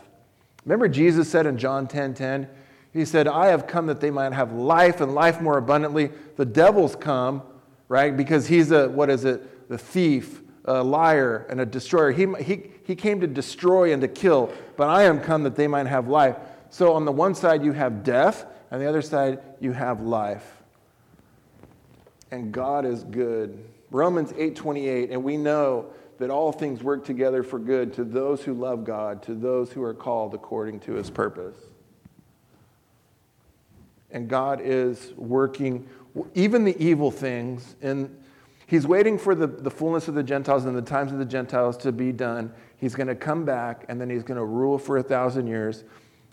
Remember, 0.63 0.87
Jesus 0.87 1.29
said 1.29 1.45
in 1.45 1.57
John 1.57 1.87
10 1.87 2.13
10, 2.13 2.49
he 2.95 3.03
said, 3.03 3.27
I 3.27 3.47
have 3.47 3.67
come 3.67 3.87
that 3.87 3.99
they 3.99 4.09
might 4.09 4.31
have 4.31 4.53
life 4.53 5.01
and 5.01 5.13
life 5.13 5.41
more 5.41 5.57
abundantly. 5.57 6.11
The 6.37 6.45
devil's 6.45 6.95
come, 6.95 7.43
right? 7.89 8.15
Because 8.15 8.47
he's 8.47 8.71
a, 8.71 8.87
what 8.87 9.09
is 9.09 9.25
it? 9.25 9.67
The 9.67 9.77
thief, 9.77 10.41
a 10.63 10.81
liar, 10.81 11.45
and 11.49 11.59
a 11.59 11.65
destroyer. 11.65 12.11
He, 12.11 12.25
he, 12.41 12.71
he 12.85 12.95
came 12.95 13.19
to 13.19 13.27
destroy 13.27 13.91
and 13.91 14.01
to 14.01 14.07
kill, 14.07 14.49
but 14.77 14.87
I 14.87 15.03
am 15.03 15.19
come 15.19 15.43
that 15.43 15.57
they 15.57 15.67
might 15.67 15.87
have 15.87 16.07
life. 16.07 16.37
So 16.69 16.93
on 16.93 17.03
the 17.03 17.11
one 17.11 17.35
side, 17.35 17.65
you 17.65 17.73
have 17.73 18.05
death, 18.05 18.45
and 18.71 18.81
the 18.81 18.87
other 18.87 19.01
side, 19.01 19.41
you 19.59 19.73
have 19.73 19.99
life. 19.99 20.63
And 22.31 22.53
God 22.53 22.85
is 22.85 23.03
good. 23.03 23.61
Romans 23.91 24.31
8:28, 24.31 25.11
and 25.11 25.21
we 25.21 25.35
know 25.35 25.87
that 26.17 26.29
all 26.29 26.53
things 26.53 26.81
work 26.81 27.03
together 27.03 27.43
for 27.43 27.59
good 27.59 27.93
to 27.95 28.05
those 28.05 28.41
who 28.41 28.53
love 28.53 28.85
God, 28.85 29.21
to 29.23 29.33
those 29.35 29.73
who 29.73 29.83
are 29.83 29.93
called 29.93 30.33
according 30.33 30.79
to 30.81 30.93
his 30.93 31.09
purpose 31.09 31.57
and 34.15 34.29
God 34.29 34.61
is 34.63 35.11
working 35.17 35.87
even 36.33 36.63
the 36.63 36.75
evil 36.81 37.11
things. 37.11 37.75
And 37.81 38.17
He's 38.65 38.87
waiting 38.87 39.19
for 39.19 39.35
the, 39.35 39.45
the 39.45 39.69
fullness 39.69 40.07
of 40.07 40.15
the 40.15 40.23
Gentiles 40.23 40.65
and 40.65 40.75
the 40.75 40.81
times 40.81 41.11
of 41.11 41.19
the 41.19 41.25
Gentiles 41.25 41.75
to 41.77 41.91
be 41.91 42.13
done. 42.13 42.51
He's 42.77 42.95
going 42.95 43.07
to 43.07 43.15
come 43.15 43.43
back, 43.43 43.83
and 43.89 43.99
then 43.99 44.09
He's 44.09 44.23
going 44.23 44.37
to 44.37 44.45
rule 44.45 44.79
for 44.79 44.97
a 44.97 45.03
thousand 45.03 45.47
years. 45.47 45.83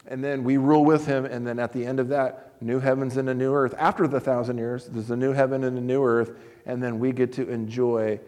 And 0.07 0.23
then 0.23 0.45
we 0.45 0.59
rule 0.59 0.85
with 0.85 1.07
Him, 1.07 1.25
and 1.25 1.45
then 1.45 1.59
at 1.59 1.73
the 1.73 1.85
end 1.85 1.99
of 1.99 2.09
that, 2.11 2.55
new 2.63 2.79
heavens 2.79 3.17
and 3.17 3.29
a 3.29 3.35
new 3.35 3.53
earth. 3.53 3.75
After 3.77 4.07
the 4.07 4.21
thousand 4.21 4.59
years, 4.59 4.87
there's 4.87 5.11
a 5.11 5.17
new 5.17 5.33
heaven 5.33 5.65
and 5.65 5.77
a 5.77 5.81
new 5.81 6.05
earth, 6.05 6.39
and 6.65 6.81
then 6.81 7.01
we 7.01 7.11
get 7.11 7.33
to 7.33 7.51
enjoy 7.51 8.21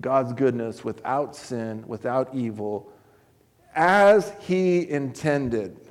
God's 0.00 0.32
goodness 0.32 0.84
without 0.84 1.34
sin, 1.34 1.82
without 1.88 2.32
evil, 2.32 2.92
as 3.74 4.32
He 4.38 4.88
intended. 4.88 5.89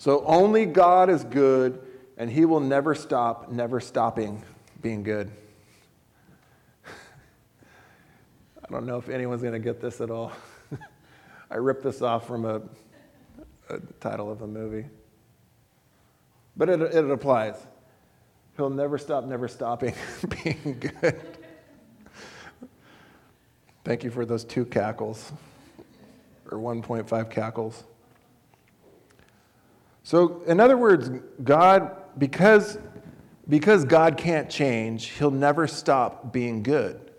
So 0.00 0.24
only 0.24 0.64
God 0.64 1.10
is 1.10 1.24
good, 1.24 1.78
and 2.16 2.30
He 2.30 2.46
will 2.46 2.60
never 2.60 2.94
stop, 2.94 3.52
never 3.52 3.80
stopping 3.80 4.42
being 4.80 5.02
good. 5.02 5.30
I 6.86 8.70
don't 8.70 8.86
know 8.86 8.96
if 8.96 9.10
anyone's 9.10 9.42
going 9.42 9.52
to 9.52 9.58
get 9.58 9.78
this 9.78 10.00
at 10.00 10.10
all. 10.10 10.32
I 11.50 11.56
ripped 11.56 11.82
this 11.82 12.00
off 12.00 12.26
from 12.26 12.46
a, 12.46 12.62
a, 13.68 13.78
title 14.00 14.32
of 14.32 14.40
a 14.40 14.46
movie. 14.46 14.86
But 16.56 16.70
it, 16.70 16.80
it 16.80 17.10
applies. 17.10 17.56
He'll 18.56 18.70
never 18.70 18.96
stop, 18.96 19.26
never 19.26 19.48
stopping 19.48 19.94
being 20.42 20.80
good. 20.80 21.20
Thank 23.84 24.02
you 24.02 24.10
for 24.10 24.24
those 24.24 24.44
two 24.44 24.64
cackles, 24.64 25.30
or 26.50 26.56
1.5 26.56 27.30
cackles. 27.30 27.84
So, 30.02 30.42
in 30.46 30.60
other 30.60 30.76
words, 30.76 31.10
God, 31.44 31.96
because, 32.18 32.78
because 33.48 33.84
God 33.84 34.16
can't 34.16 34.48
change, 34.48 35.10
He'll 35.10 35.30
never 35.30 35.66
stop 35.66 36.32
being 36.32 36.62
good. 36.62 37.10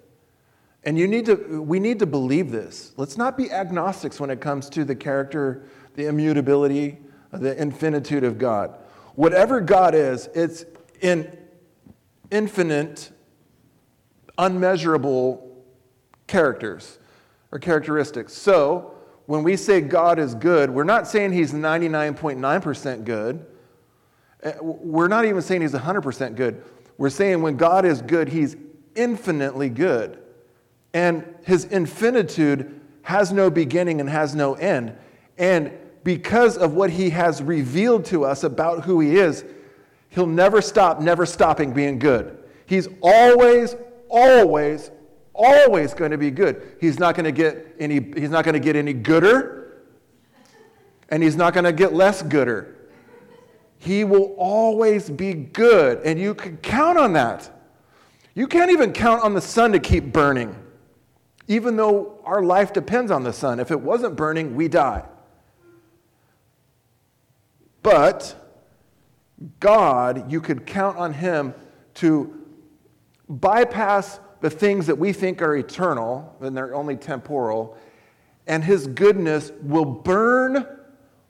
And 0.84 0.98
you 0.98 1.08
need 1.08 1.26
to, 1.28 1.62
we 1.62 1.80
need 1.80 2.00
to 2.00 2.08
believe 2.08 2.52
this. 2.52 2.94
Let's 2.98 3.18
not 3.18 3.38
be 3.38 3.52
agnostics 3.52 4.20
when 4.20 4.32
it 4.32 4.42
comes 4.42 4.68
to 4.72 4.84
the 4.84 4.96
character, 4.96 5.64
the 5.94 6.08
immutability, 6.08 6.98
the 7.32 7.60
infinitude 7.62 8.24
of 8.24 8.38
God. 8.38 8.76
Whatever 9.16 9.62
God 9.62 9.94
is, 9.94 10.28
it's 10.34 10.66
in 11.02 11.38
infinite, 12.32 13.12
unmeasurable 14.38 15.64
characters 16.26 16.98
or 17.52 17.60
characteristics. 17.60 18.34
So, 18.34 18.96
when 19.26 19.44
we 19.44 19.56
say 19.56 19.82
God 19.82 20.20
is 20.20 20.36
good, 20.36 20.70
we're 20.70 20.84
not 20.84 21.08
saying 21.08 21.34
he's 21.34 21.54
99.9% 21.54 23.06
good. 23.06 23.46
Uh, 24.44 24.52
we're 24.62 25.08
not 25.08 25.26
even 25.26 25.42
saying 25.42 25.62
he's 25.62 25.74
100% 25.74 26.36
good. 26.36 26.64
We're 26.98 27.10
saying 27.10 27.42
when 27.42 27.58
God 27.58 27.86
is 27.86 28.02
good, 28.02 28.30
he's 28.30 28.56
infinitely 28.96 29.70
good. 29.70 30.20
And 30.94 31.24
his 31.44 31.66
infinitude 31.66 32.80
has 33.04 33.32
no 33.32 33.50
beginning 33.50 34.00
and 34.02 34.10
has 34.10 34.36
no 34.36 34.56
end. 34.56 34.96
And 35.38 35.72
because 36.04 36.58
of 36.58 36.74
what 36.74 36.90
he 36.90 37.12
has 37.12 37.42
revealed 37.42 38.06
to 38.06 38.26
us 38.26 38.44
about 38.44 38.84
who 38.84 39.00
he 39.00 39.18
is, 39.18 39.46
he'll 40.10 40.28
never 40.28 40.62
stop, 40.62 41.00
never 41.00 41.26
stopping 41.26 41.74
being 41.74 42.00
good. 42.00 42.38
He's 42.66 42.88
always, 43.02 43.76
always, 44.10 44.92
always 45.42 45.94
going 45.94 46.12
to 46.12 46.18
be 46.18 46.32
good. 46.32 46.78
He's 46.80 47.00
not 47.00 47.16
going 47.16 47.26
to 47.26 47.32
get 47.32 47.76
any, 47.80 48.00
he's 48.00 48.30
not 48.30 48.46
going 48.46 48.54
to 48.54 48.60
get 48.60 48.76
any 48.76 48.94
gooder, 48.94 49.82
and 51.10 51.24
he's 51.24 51.36
not 51.36 51.54
going 51.54 51.64
to 51.64 51.74
get 51.74 51.94
less 51.94 52.22
gooder. 52.22 52.76
He 53.80 54.04
will 54.04 54.36
always 54.38 55.10
be 55.10 55.34
good, 55.34 56.02
and 56.06 56.20
you 56.20 56.36
can 56.36 56.58
count 56.58 56.98
on 56.98 57.14
that. 57.14 57.50
You 58.36 58.48
can't 58.48 58.72
even 58.72 58.94
count 58.94 59.24
on 59.24 59.34
the 59.34 59.42
sun 59.42 59.72
to 59.72 59.80
keep 59.80 60.14
burning, 60.14 60.56
even 61.48 61.76
though 61.76 62.20
our 62.24 62.44
life 62.44 62.72
depends 62.74 63.12
on 63.12 63.24
the 63.24 63.34
sun. 63.34 63.60
If 63.60 63.72
it 63.72 63.82
wasn't 63.82 64.16
burning, 64.16 64.56
we 64.56 64.68
die. 64.68 65.04
But 67.82 68.36
God, 69.60 70.32
you 70.32 70.40
could 70.40 70.66
count 70.66 70.98
on 70.98 71.14
Him 71.14 71.56
to 71.96 72.40
bypass 73.28 74.20
the 74.42 74.50
things 74.50 74.88
that 74.88 74.98
we 74.98 75.14
think 75.14 75.42
are 75.42 75.56
eternal, 75.56 76.36
and 76.42 76.58
they're 76.58 76.76
only 76.76 76.98
temporal, 76.98 77.78
and 78.48 78.64
his 78.64 78.88
goodness 78.88 79.52
will 79.62 79.86
burn 79.86 80.68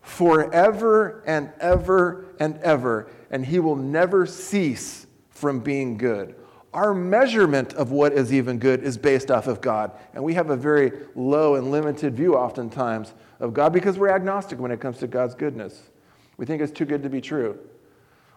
forever 0.02 1.22
and 1.28 1.52
ever 1.60 2.26
and 2.40 2.58
ever, 2.60 3.12
and 3.30 3.46
he 3.46 3.60
will 3.60 3.76
never 3.76 4.26
cease 4.26 5.06
from 5.30 5.60
being 5.60 5.98
good. 5.98 6.36
Our 6.74 6.94
measurement 6.94 7.74
of 7.74 7.92
what 7.92 8.14
is 8.14 8.32
even 8.32 8.58
good 8.58 8.82
is 8.82 8.98
based 8.98 9.30
off 9.30 9.48
of 9.48 9.60
God, 9.60 9.92
and 10.14 10.24
we 10.24 10.34
have 10.36 10.50
a 10.50 10.56
very 10.56 10.92
low 11.16 11.56
and 11.56 11.70
limited 11.70 12.16
view 12.16 12.36
oftentimes 12.36 13.14
of 13.42 13.54
God 13.54 13.74
because 13.74 13.98
we're 13.98 14.10
agnostic 14.10 14.58
when 14.58 14.72
it 14.72 14.80
comes 14.80 15.00
to 15.00 15.08
God's 15.08 15.36
goodness. 15.36 15.90
We 16.38 16.46
think 16.46 16.62
it's 16.62 16.72
too 16.72 16.86
good 16.86 17.04
to 17.04 17.10
be 17.10 17.20
true. 17.20 17.60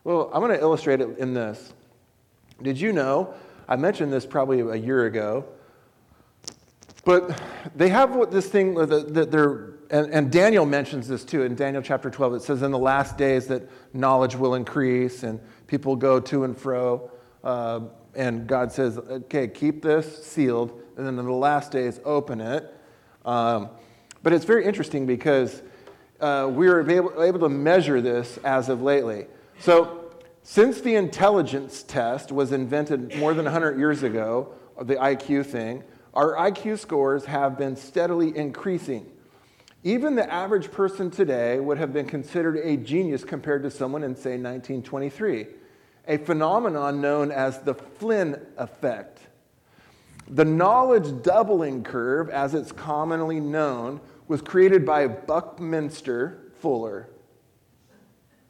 Well, 0.03 0.31
I'm 0.35 0.41
going 0.41 0.53
to 0.53 0.61
illustrate 0.61 1.01
it 1.01 1.17
in 1.19 1.33
this. 1.33 1.73
Did 2.61 2.81
you 2.81 2.93
know 2.93 3.35
I 3.69 3.77
mentioned 3.77 4.13
this 4.13 4.27
probably 4.27 4.61
a 4.61 4.75
year 4.75 5.07
ago. 5.07 5.45
But 7.05 7.41
they 7.77 7.91
have 7.91 8.15
what 8.15 8.31
this 8.31 8.49
thing 8.49 8.75
that 8.75 9.31
they're, 9.31 9.75
and, 9.91 10.33
Daniel 10.33 10.65
mentions 10.65 11.07
this 11.07 11.25
too 11.25 11.43
in 11.43 11.55
Daniel 11.55 11.83
chapter 11.83 12.11
12. 12.11 12.35
It 12.35 12.43
says, 12.43 12.63
In 12.63 12.71
the 12.71 12.79
last 12.79 13.19
days 13.19 13.47
that 13.49 13.69
knowledge 13.95 14.35
will 14.35 14.55
increase 14.55 15.23
and 15.23 15.39
people 15.67 15.97
go 15.97 16.19
to 16.21 16.45
and 16.45 16.57
fro. 16.57 17.11
Uh, 17.43 17.81
and 18.15 18.47
God 18.47 18.73
says, 18.73 18.97
Okay, 18.99 19.49
keep 19.49 19.83
this 19.83 20.25
sealed. 20.25 20.81
And 20.97 21.07
then 21.07 21.19
in 21.19 21.27
the 21.27 21.33
last 21.33 21.73
days, 21.73 22.01
open 22.05 22.41
it. 22.41 22.73
Um, 23.25 23.69
but 24.23 24.33
it's 24.33 24.45
very 24.45 24.65
interesting 24.65 25.05
because 25.07 25.63
uh, 26.21 26.49
we 26.51 26.69
are 26.69 26.89
able, 26.89 27.23
able 27.23 27.41
to 27.41 27.49
measure 27.49 28.01
this 28.01 28.39
as 28.45 28.71
of 28.71 28.81
lately. 28.81 29.27
So 29.59 30.04
since 30.47 30.83
the 30.83 30.95
intelligence 30.95 31.83
test 31.83 32.31
was 32.31 32.53
invented 32.53 33.17
more 33.17 33.33
than 33.33 33.47
100 33.47 33.79
years 33.79 34.03
ago, 34.03 34.55
the 34.81 34.97
IQ 34.97 35.47
thing, 35.47 35.83
our 36.13 36.35
IQ 36.35 36.79
scores 36.79 37.25
have 37.25 37.57
been 37.57 37.75
steadily 37.75 38.37
increasing. 38.37 39.11
Even 39.85 40.15
the 40.15 40.31
average 40.31 40.71
person 40.71 41.11
today 41.11 41.59
would 41.61 41.79
have 41.79 41.95
been 41.95 42.07
considered 42.07 42.59
a 42.59 42.77
genius 42.77 43.25
compared 43.25 43.63
to 43.63 43.71
someone 43.71 44.05
in, 44.05 44.15
say, 44.15 44.33
1923, 44.33 45.47
a 46.09 46.19
phenomenon 46.19 47.01
known 47.01 47.33
as 47.33 47.61
the 47.61 47.75
Flynn 47.75 48.39
effect. 48.59 49.21
The 50.29 50.45
knowledge 50.45 51.23
doubling 51.23 51.85
curve, 51.85 52.29
as 52.29 52.55
it's 52.55 52.71
commonly 52.71 53.41
known, 53.41 53.99
was 54.29 54.43
created 54.43 54.85
by 54.85 55.07
Buckminster 55.07 56.53
Fuller. 56.61 57.09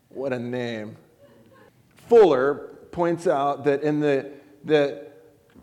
What 0.08 0.32
a 0.32 0.40
name. 0.40 0.96
Fuller 2.08 2.70
points 2.90 3.26
out 3.26 3.64
that 3.64 3.82
in 3.82 4.00
the, 4.00 4.30
that 4.64 5.14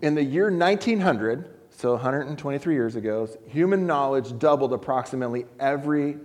in 0.01 0.15
the 0.15 0.23
year 0.23 0.49
1900, 0.51 1.49
so 1.69 1.93
123 1.93 2.73
years 2.73 2.95
ago, 2.95 3.27
human 3.47 3.87
knowledge 3.87 4.37
doubled 4.37 4.73
approximately 4.73 5.45
every 5.59 6.17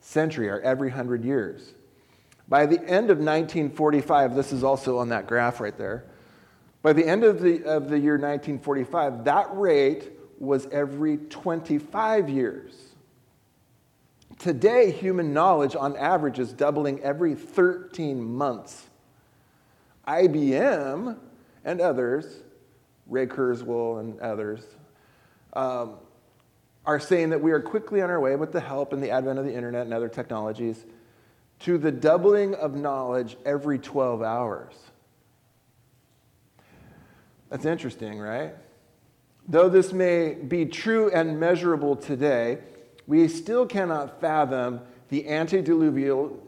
century 0.00 0.48
or 0.48 0.60
every 0.60 0.90
hundred 0.90 1.24
years. 1.24 1.74
By 2.48 2.66
the 2.66 2.80
end 2.80 3.10
of 3.10 3.18
1945, 3.18 4.34
this 4.34 4.52
is 4.52 4.64
also 4.64 4.98
on 4.98 5.08
that 5.10 5.26
graph 5.26 5.60
right 5.60 5.76
there. 5.76 6.04
By 6.82 6.92
the 6.92 7.06
end 7.06 7.24
of 7.24 7.40
the, 7.40 7.62
of 7.64 7.88
the 7.88 7.98
year 7.98 8.14
1945, 8.14 9.24
that 9.24 9.48
rate 9.52 10.10
was 10.38 10.66
every 10.72 11.18
25 11.18 12.28
years. 12.28 12.72
Today, 14.38 14.90
human 14.90 15.34
knowledge 15.34 15.76
on 15.76 15.96
average 15.96 16.38
is 16.38 16.52
doubling 16.52 17.00
every 17.02 17.34
13 17.34 18.22
months. 18.22 18.86
IBM 20.10 21.16
and 21.64 21.80
others 21.80 22.42
Ray 23.10 23.26
Kurzweil 23.26 24.00
and 24.00 24.18
others, 24.20 24.62
um, 25.52 25.96
are 26.86 27.00
saying 27.00 27.30
that 27.30 27.42
we 27.42 27.52
are 27.52 27.60
quickly 27.60 28.00
on 28.00 28.08
our 28.08 28.20
way 28.20 28.36
with 28.36 28.52
the 28.52 28.60
help 28.60 28.92
and 28.92 29.02
the 29.02 29.10
advent 29.10 29.38
of 29.38 29.44
the 29.44 29.54
internet 29.54 29.82
and 29.82 29.92
other 29.92 30.08
technologies 30.08 30.86
to 31.58 31.76
the 31.76 31.92
doubling 31.92 32.54
of 32.54 32.74
knowledge 32.74 33.36
every 33.44 33.78
12 33.78 34.22
hours. 34.22 34.74
That's 37.50 37.66
interesting, 37.66 38.18
right? 38.18 38.54
Though 39.48 39.68
this 39.68 39.92
may 39.92 40.34
be 40.34 40.64
true 40.64 41.10
and 41.10 41.38
measurable 41.38 41.96
today, 41.96 42.58
we 43.06 43.26
still 43.26 43.66
cannot 43.66 44.20
fathom 44.20 44.80
the 45.10 45.28
antediluvian, 45.28 46.38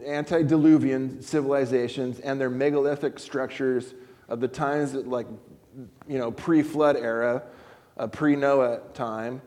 civilizations 1.21 2.21
and 2.21 2.41
their 2.41 2.51
megalithic 2.51 3.19
structures 3.19 3.95
of 4.29 4.41
the 4.41 4.49
times 4.49 4.93
that, 4.93 5.09
like 5.09 5.27
you 6.09 6.19
know, 6.19 6.31
pre-flood 6.31 6.97
era, 6.97 7.43
uh, 7.99 8.07
pre-Noah 8.07 8.81
time. 8.95 9.43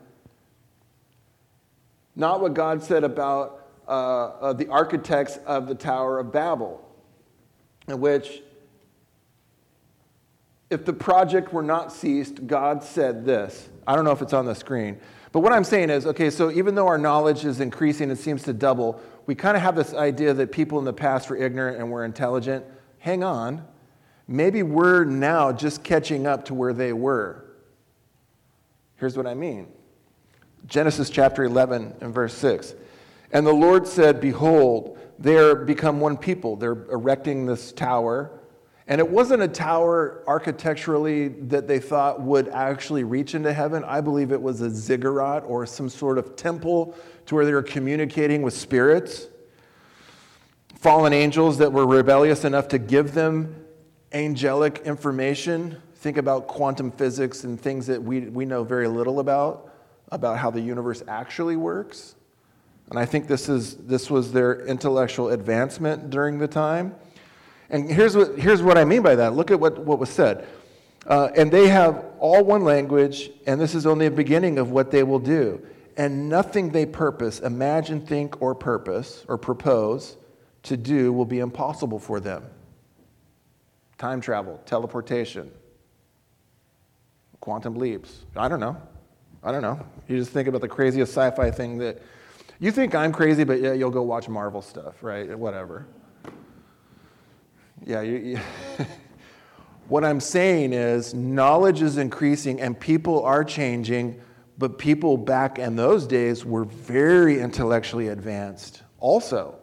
Not 2.16 2.41
what 2.41 2.53
God 2.53 2.84
said 2.84 3.03
about 3.03 3.68
uh, 3.88 3.91
uh, 3.91 4.53
the 4.53 4.68
architects 4.68 5.38
of 5.45 5.68
the 5.68 5.76
Tower 5.76 6.20
of 6.20 6.32
Babel, 6.32 6.82
in 7.88 7.99
which, 7.99 8.41
if 10.70 10.84
the 10.84 10.93
project 10.93 11.53
were 11.53 11.61
not 11.61 11.91
ceased, 11.91 12.47
God 12.47 12.84
said 12.84 13.26
this. 13.26 13.70
I 13.88 13.95
don't 13.95 14.03
know 14.03 14.11
if 14.11 14.22
it's 14.22 14.34
on 14.34 14.45
the 14.45 14.55
screen. 14.55 14.99
But 15.36 15.41
what 15.41 15.51
I'm 15.51 15.65
saying 15.65 15.89
is 15.89 16.05
okay, 16.05 16.29
so 16.29 16.49
even 16.49 16.75
though 16.75 16.88
our 16.88 16.97
knowledge 16.97 17.43
is 17.43 17.59
increasing, 17.59 18.09
it 18.09 18.19
seems 18.19 18.43
to 18.43 18.53
double, 18.53 19.01
we 19.25 19.36
kind 19.36 19.57
of 19.57 19.63
have 19.63 19.75
this 19.75 19.93
idea 19.93 20.33
that 20.33 20.49
people 20.49 20.79
in 20.79 20.86
the 20.86 20.93
past 20.93 21.29
were 21.29 21.36
ignorant 21.36 21.77
and 21.77 21.91
were 21.91 22.05
intelligent. 22.05 22.63
Hang 22.99 23.21
on. 23.21 23.67
Maybe 24.29 24.63
we're 24.63 25.03
now 25.03 25.51
just 25.51 25.83
catching 25.83 26.25
up 26.25 26.45
to 26.45 26.53
where 26.53 26.71
they 26.71 26.93
were. 26.93 27.43
Here's 28.95 29.17
what 29.17 29.27
I 29.27 29.33
mean 29.33 29.67
Genesis 30.67 31.09
chapter 31.09 31.43
11 31.43 31.95
and 31.99 32.13
verse 32.13 32.33
6. 32.36 32.73
And 33.33 33.45
the 33.45 33.51
Lord 33.51 33.86
said, 33.86 34.21
Behold, 34.21 34.97
they 35.19 35.36
are 35.36 35.53
become 35.53 35.99
one 35.99 36.15
people. 36.15 36.55
They're 36.55 36.86
erecting 36.89 37.45
this 37.45 37.73
tower. 37.73 38.39
And 38.88 38.99
it 38.99 39.09
wasn't 39.09 39.41
a 39.41 39.47
tower 39.47 40.23
architecturally 40.27 41.29
that 41.29 41.67
they 41.67 41.79
thought 41.79 42.21
would 42.21 42.49
actually 42.49 43.03
reach 43.03 43.33
into 43.33 43.51
heaven. 43.51 43.83
I 43.83 43.99
believe 43.99 44.31
it 44.31 44.41
was 44.41 44.61
a 44.61 44.69
ziggurat 44.69 45.43
or 45.45 45.65
some 45.65 45.89
sort 45.89 46.19
of 46.19 46.36
temple 46.36 46.95
to 47.25 47.36
where 47.36 47.45
they 47.45 47.53
were 47.53 47.63
communicating 47.63 48.43
with 48.43 48.53
spirits, 48.53 49.27
fallen 50.75 51.13
angels 51.13 51.57
that 51.57 51.71
were 51.73 51.88
rebellious 51.88 52.45
enough 52.45 52.67
to 52.67 52.77
give 52.77 53.15
them 53.15 53.55
angelic 54.11 54.79
information. 54.86 55.81
Think 55.95 56.17
about 56.17 56.45
quantum 56.45 56.91
physics 56.91 57.43
and 57.43 57.59
things 57.59 57.88
that 57.88 58.01
we, 58.01 58.21
we 58.21 58.45
know 58.45 58.63
very 58.63 58.88
little 58.88 59.19
about, 59.19 59.73
about 60.11 60.38
how 60.38 60.51
the 60.51 60.61
universe 60.61 61.01
actually 61.07 61.55
works. 61.55 62.13
And 62.91 62.99
I 62.99 63.05
think 63.05 63.27
this, 63.27 63.49
is, 63.49 63.77
this 63.77 64.11
was 64.11 64.31
their 64.31 64.63
intellectual 64.67 65.29
advancement 65.29 66.11
during 66.11 66.38
the 66.38 66.47
time. 66.47 66.93
And 67.70 67.89
here's 67.89 68.16
what, 68.16 68.38
here's 68.38 68.61
what 68.61 68.78
I 68.78 68.86
mean 68.86 69.01
by 69.01 69.16
that. 69.16 69.34
Look 69.34 69.51
at 69.51 69.59
what, 69.59 69.80
what 69.80 69.99
was 69.99 70.09
said. 70.09 70.47
Uh, 71.07 71.30
and 71.36 71.51
they 71.51 71.68
have 71.68 72.05
all 72.20 72.43
one 72.43 72.63
language, 72.63 73.30
and 73.45 73.59
this 73.59 73.76
is 73.76 73.86
only 73.86 74.07
a 74.07 74.11
beginning 74.11 74.57
of 74.57 74.72
what 74.72 74.91
they 74.91 75.03
will 75.03 75.20
do. 75.20 75.66
And 75.97 76.30
nothing 76.30 76.72
they 76.72 76.86
purpose, 76.86 77.39
imagine, 77.39 78.05
think, 78.05 78.41
or 78.41 78.53
purpose, 78.53 79.24
or 79.28 79.38
propose 79.38 80.18
to 80.63 80.76
do 80.76 81.13
will 81.13 81.26
be 81.26 81.39
impossible 81.39 81.99
for 81.99 82.20
them 82.20 82.43
time 83.97 84.20
travel, 84.20 84.61
teleportation, 84.66 85.49
quantum 87.39 87.76
leaps. 87.76 88.26
I 88.36 88.47
don't 88.47 88.59
know. 88.59 88.76
I 89.41 89.51
don't 89.51 89.61
know. 89.61 89.80
You 90.07 90.18
just 90.18 90.32
think 90.32 90.47
about 90.47 90.61
the 90.61 90.68
craziest 90.68 91.13
sci 91.13 91.32
fi 91.32 91.51
thing 91.51 91.78
that 91.78 92.01
you 92.59 92.72
think 92.72 92.95
I'm 92.95 93.11
crazy, 93.11 93.43
but 93.43 93.61
yeah, 93.61 93.74
you'll 93.74 93.91
go 93.91 94.01
watch 94.01 94.28
Marvel 94.28 94.61
stuff, 94.61 95.01
right? 95.01 95.38
Whatever. 95.38 95.86
Yeah, 97.86 98.01
you, 98.01 98.17
you 98.17 98.39
what 99.88 100.03
I'm 100.03 100.19
saying 100.19 100.73
is 100.73 101.13
knowledge 101.13 101.83
is 101.83 101.97
increasing 101.97 102.59
and 102.59 102.79
people 102.79 103.23
are 103.23 103.43
changing, 103.43 104.19
but 104.57 104.79
people 104.79 105.17
back 105.17 105.59
in 105.59 105.75
those 105.75 106.07
days 106.07 106.43
were 106.43 106.65
very 106.65 107.39
intellectually 107.39 108.07
advanced 108.07 108.81
also. 108.99 109.59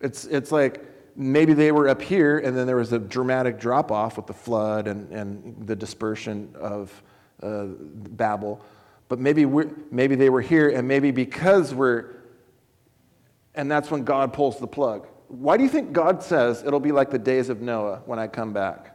It's, 0.00 0.24
it's 0.24 0.50
like, 0.50 0.82
maybe 1.14 1.52
they 1.52 1.72
were 1.72 1.88
up 1.88 2.00
here 2.00 2.38
and 2.38 2.56
then 2.56 2.66
there 2.66 2.76
was 2.76 2.92
a 2.94 2.98
dramatic 2.98 3.60
drop 3.60 3.92
off 3.92 4.16
with 4.16 4.26
the 4.26 4.32
flood 4.32 4.88
and, 4.88 5.12
and 5.12 5.66
the 5.66 5.76
dispersion 5.76 6.54
of 6.58 7.02
uh, 7.42 7.66
Babel. 7.66 8.64
But 9.08 9.18
maybe, 9.18 9.44
we 9.44 9.64
maybe 9.90 10.14
they 10.14 10.30
were 10.30 10.40
here 10.40 10.70
and 10.70 10.88
maybe 10.88 11.10
because 11.10 11.74
we're, 11.74 12.14
and 13.54 13.70
that's 13.70 13.90
when 13.90 14.04
God 14.04 14.32
pulls 14.32 14.58
the 14.58 14.66
plug. 14.66 15.06
Why 15.32 15.56
do 15.56 15.62
you 15.62 15.70
think 15.70 15.94
God 15.94 16.22
says 16.22 16.62
it'll 16.62 16.78
be 16.78 16.92
like 16.92 17.08
the 17.08 17.18
days 17.18 17.48
of 17.48 17.62
Noah 17.62 18.02
when 18.04 18.18
I 18.18 18.26
come 18.26 18.52
back? 18.52 18.94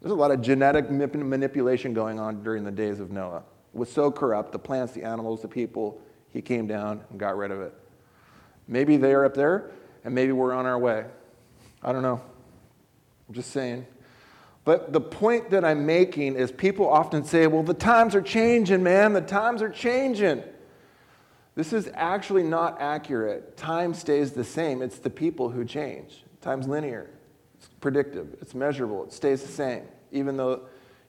There's 0.00 0.12
a 0.12 0.14
lot 0.14 0.30
of 0.30 0.40
genetic 0.40 0.88
manipulation 0.88 1.92
going 1.94 2.20
on 2.20 2.44
during 2.44 2.62
the 2.62 2.70
days 2.70 3.00
of 3.00 3.10
Noah. 3.10 3.42
It 3.74 3.78
was 3.78 3.90
so 3.90 4.12
corrupt, 4.12 4.52
the 4.52 4.60
plants, 4.60 4.92
the 4.92 5.02
animals, 5.02 5.42
the 5.42 5.48
people, 5.48 6.00
he 6.32 6.40
came 6.40 6.68
down 6.68 7.02
and 7.10 7.18
got 7.18 7.36
rid 7.36 7.50
of 7.50 7.60
it. 7.60 7.74
Maybe 8.68 8.96
they're 8.98 9.24
up 9.24 9.34
there, 9.34 9.72
and 10.04 10.14
maybe 10.14 10.30
we're 10.30 10.52
on 10.52 10.64
our 10.64 10.78
way. 10.78 11.06
I 11.82 11.90
don't 11.90 12.02
know. 12.02 12.20
I'm 13.28 13.34
just 13.34 13.50
saying. 13.50 13.84
But 14.64 14.92
the 14.92 15.00
point 15.00 15.50
that 15.50 15.64
I'm 15.64 15.86
making 15.86 16.36
is 16.36 16.52
people 16.52 16.88
often 16.88 17.24
say, 17.24 17.48
well, 17.48 17.64
the 17.64 17.74
times 17.74 18.14
are 18.14 18.22
changing, 18.22 18.84
man. 18.84 19.12
The 19.12 19.22
times 19.22 19.60
are 19.60 19.70
changing. 19.70 20.44
This 21.56 21.72
is 21.72 21.90
actually 21.94 22.42
not 22.42 22.80
accurate. 22.80 23.56
Time 23.56 23.94
stays 23.94 24.32
the 24.32 24.44
same. 24.44 24.82
It's 24.82 24.98
the 24.98 25.10
people 25.10 25.48
who 25.48 25.64
change. 25.64 26.22
Time's 26.42 26.68
linear. 26.68 27.10
It's 27.56 27.68
predictive. 27.80 28.36
It's 28.40 28.54
measurable. 28.54 29.04
It 29.04 29.12
stays 29.12 29.42
the 29.42 29.48
same. 29.48 29.84
Even 30.12 30.36
though, 30.36 30.60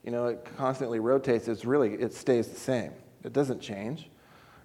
you 0.04 0.12
know, 0.12 0.28
it 0.28 0.48
constantly 0.58 1.00
rotates, 1.00 1.50
it's 1.50 1.66
really, 1.66 1.96
it 1.96 2.14
stays 2.14 2.48
the 2.48 2.60
same. 2.60 2.94
It 3.26 3.34
doesn't 3.34 3.62
change. 3.62 4.10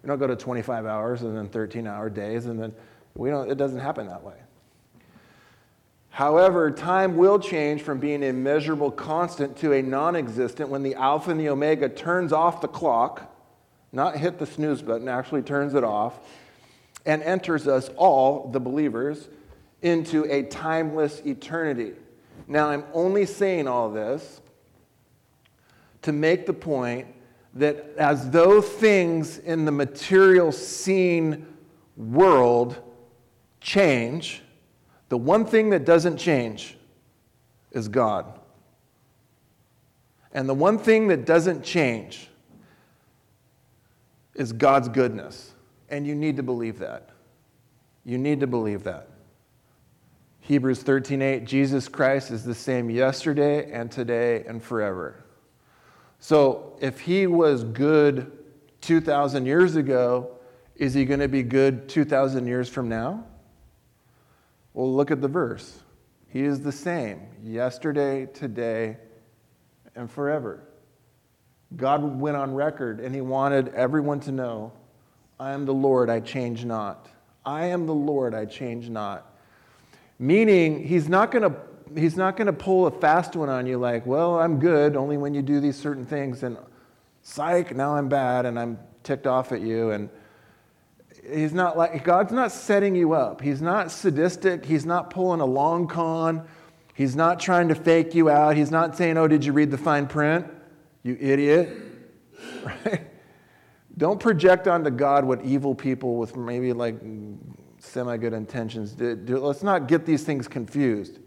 You 0.01 0.07
don't 0.07 0.19
go 0.19 0.27
to 0.27 0.37
25 0.37 0.85
hours 0.85 1.21
and 1.21 1.35
then 1.35 1.49
13 1.49 1.85
hour 1.85 2.09
days 2.09 2.45
and 2.45 2.59
then 2.59 2.73
we 3.13 3.29
don't, 3.29 3.51
it 3.51 3.57
doesn't 3.57 3.79
happen 3.79 4.07
that 4.07 4.23
way. 4.23 4.35
However, 6.09 6.71
time 6.71 7.17
will 7.17 7.39
change 7.39 7.81
from 7.81 7.99
being 7.99 8.23
a 8.23 8.31
measurable 8.31 8.91
constant 8.91 9.57
to 9.57 9.73
a 9.73 9.81
non 9.81 10.15
existent 10.15 10.69
when 10.69 10.83
the 10.83 10.95
alpha 10.95 11.31
and 11.31 11.39
the 11.39 11.49
omega 11.49 11.89
turns 11.89 12.31
off 12.31 12.61
the 12.61 12.67
clock, 12.67 13.32
not 13.93 14.17
hit 14.17 14.39
the 14.39 14.45
snooze 14.45 14.81
button, 14.81 15.07
actually 15.07 15.43
turns 15.43 15.75
it 15.75 15.83
off, 15.83 16.19
and 17.05 17.21
enters 17.23 17.67
us 17.67 17.89
all, 17.95 18.49
the 18.49 18.59
believers, 18.59 19.29
into 19.83 20.25
a 20.33 20.43
timeless 20.43 21.21
eternity. 21.25 21.93
Now, 22.47 22.69
I'm 22.69 22.83
only 22.93 23.25
saying 23.25 23.67
all 23.67 23.91
this 23.91 24.41
to 26.01 26.11
make 26.11 26.45
the 26.45 26.53
point 26.53 27.07
that 27.53 27.95
as 27.97 28.29
though 28.31 28.61
things 28.61 29.37
in 29.37 29.65
the 29.65 29.71
material 29.71 30.51
seen 30.51 31.45
world 31.95 32.81
change, 33.61 34.41
the 35.09 35.17
one 35.17 35.45
thing 35.45 35.69
that 35.69 35.85
doesn't 35.85 36.17
change 36.17 36.77
is 37.71 37.87
God. 37.87 38.39
And 40.31 40.49
the 40.49 40.53
one 40.55 40.79
thing 40.79 41.09
that 41.09 41.25
doesn't 41.25 41.63
change 41.63 42.29
is 44.35 44.53
God's 44.53 44.89
goodness. 44.89 45.53
And 45.89 46.07
you 46.07 46.15
need 46.15 46.37
to 46.37 46.43
believe 46.43 46.79
that. 46.79 47.09
You 48.05 48.17
need 48.17 48.39
to 48.39 48.47
believe 48.47 48.83
that. 48.83 49.09
Hebrews 50.41 50.83
13:8 50.83 51.45
Jesus 51.45 51.87
Christ 51.87 52.31
is 52.31 52.43
the 52.43 52.55
same 52.55 52.89
yesterday 52.89 53.71
and 53.71 53.91
today 53.91 54.43
and 54.45 54.61
forever. 54.61 55.23
So, 56.19 56.77
if 56.81 57.01
he 57.01 57.27
was 57.27 57.63
good 57.63 58.31
2000 58.81 59.45
years 59.45 59.75
ago, 59.75 60.31
is 60.75 60.93
he 60.93 61.05
going 61.05 61.19
to 61.19 61.27
be 61.27 61.43
good 61.43 61.87
2000 61.87 62.47
years 62.47 62.67
from 62.67 62.89
now? 62.89 63.25
Well, 64.73 64.93
look 64.93 65.11
at 65.11 65.21
the 65.21 65.27
verse. 65.27 65.79
He 66.27 66.43
is 66.43 66.61
the 66.61 66.71
same 66.71 67.21
yesterday, 67.43 68.25
today, 68.25 68.97
and 69.95 70.09
forever. 70.09 70.63
God 71.75 72.19
went 72.19 72.37
on 72.37 72.53
record 72.53 72.99
and 72.99 73.13
he 73.13 73.21
wanted 73.21 73.69
everyone 73.69 74.19
to 74.21 74.31
know 74.31 74.71
I 75.39 75.51
am 75.51 75.65
the 75.65 75.73
Lord, 75.73 76.09
I 76.09 76.19
change 76.19 76.63
not. 76.63 77.09
I 77.45 77.65
am 77.65 77.85
the 77.85 77.93
Lord, 77.93 78.33
I 78.33 78.45
change 78.45 78.89
not. 78.89 79.25
Meaning, 80.19 80.85
he's 80.85 81.09
not 81.09 81.31
going 81.31 81.43
to 81.43 81.57
he's 81.99 82.15
not 82.15 82.37
going 82.37 82.47
to 82.47 82.53
pull 82.53 82.87
a 82.87 82.91
fast 82.91 83.35
one 83.35 83.49
on 83.49 83.67
you 83.67 83.77
like, 83.77 84.05
well, 84.05 84.39
I'm 84.39 84.59
good 84.59 84.95
only 84.95 85.17
when 85.17 85.33
you 85.33 85.41
do 85.41 85.59
these 85.59 85.75
certain 85.75 86.05
things 86.05 86.43
and 86.43 86.57
psych, 87.21 87.75
now 87.75 87.95
I'm 87.95 88.09
bad 88.09 88.45
and 88.45 88.57
I'm 88.57 88.79
ticked 89.03 89.27
off 89.27 89.51
at 89.51 89.61
you 89.61 89.91
and 89.91 90.09
he's 91.31 91.53
not 91.53 91.77
like 91.77 92.03
God's 92.03 92.31
not 92.31 92.51
setting 92.51 92.95
you 92.95 93.13
up. 93.13 93.41
He's 93.41 93.61
not 93.61 93.91
sadistic, 93.91 94.65
he's 94.65 94.85
not 94.85 95.09
pulling 95.09 95.41
a 95.41 95.45
long 95.45 95.87
con. 95.87 96.47
He's 96.95 97.15
not 97.15 97.39
trying 97.39 97.69
to 97.69 97.75
fake 97.75 98.13
you 98.13 98.29
out. 98.29 98.55
He's 98.55 98.69
not 98.69 98.95
saying, 98.95 99.17
"Oh, 99.17 99.27
did 99.27 99.43
you 99.43 99.51
read 99.51 99.71
the 99.71 99.79
fine 99.79 100.05
print? 100.05 100.45
You 101.03 101.17
idiot." 101.19 101.69
Right? 102.65 103.07
Don't 103.97 104.19
project 104.19 104.67
onto 104.67 104.89
God 104.89 105.25
what 105.25 105.43
evil 105.43 105.75
people 105.75 106.15
with 106.15 106.35
maybe 106.35 106.73
like 106.73 106.95
semi 107.79 108.17
good 108.17 108.33
intentions 108.33 108.93
did. 108.93 109.29
Let's 109.29 109.63
not 109.63 109.87
get 109.87 110.05
these 110.05 110.23
things 110.23 110.47
confused. 110.47 111.19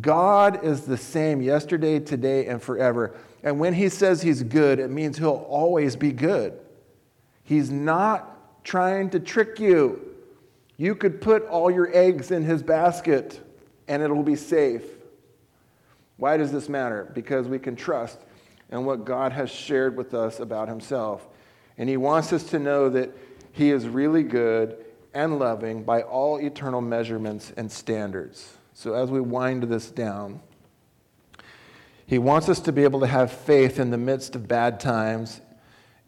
God 0.00 0.64
is 0.64 0.82
the 0.82 0.96
same 0.96 1.42
yesterday, 1.42 1.98
today, 1.98 2.46
and 2.46 2.62
forever. 2.62 3.16
And 3.42 3.58
when 3.58 3.74
he 3.74 3.88
says 3.88 4.22
he's 4.22 4.42
good, 4.42 4.78
it 4.78 4.90
means 4.90 5.18
he'll 5.18 5.46
always 5.48 5.96
be 5.96 6.12
good. 6.12 6.60
He's 7.42 7.70
not 7.70 8.64
trying 8.64 9.10
to 9.10 9.18
trick 9.18 9.58
you. 9.58 10.00
You 10.76 10.94
could 10.94 11.20
put 11.20 11.44
all 11.46 11.70
your 11.70 11.94
eggs 11.94 12.30
in 12.30 12.44
his 12.44 12.62
basket 12.62 13.40
and 13.88 14.02
it'll 14.02 14.22
be 14.22 14.36
safe. 14.36 14.84
Why 16.16 16.36
does 16.36 16.52
this 16.52 16.68
matter? 16.68 17.10
Because 17.12 17.48
we 17.48 17.58
can 17.58 17.74
trust 17.74 18.20
in 18.72 18.86
what 18.86 19.04
God 19.04 19.32
has 19.32 19.50
shared 19.50 19.96
with 19.96 20.14
us 20.14 20.40
about 20.40 20.66
himself. 20.66 21.28
And 21.76 21.88
he 21.88 21.98
wants 21.98 22.32
us 22.32 22.42
to 22.44 22.58
know 22.58 22.88
that 22.88 23.16
he 23.52 23.70
is 23.70 23.86
really 23.86 24.22
good 24.22 24.84
and 25.14 25.38
loving 25.38 25.84
by 25.84 26.02
all 26.02 26.38
eternal 26.38 26.80
measurements 26.80 27.52
and 27.56 27.70
standards. 27.70 28.54
So, 28.72 28.94
as 28.94 29.10
we 29.10 29.20
wind 29.20 29.64
this 29.64 29.90
down, 29.90 30.40
he 32.06 32.18
wants 32.18 32.48
us 32.48 32.60
to 32.60 32.72
be 32.72 32.82
able 32.82 33.00
to 33.00 33.06
have 33.06 33.30
faith 33.30 33.78
in 33.78 33.90
the 33.90 33.98
midst 33.98 34.34
of 34.34 34.48
bad 34.48 34.80
times 34.80 35.42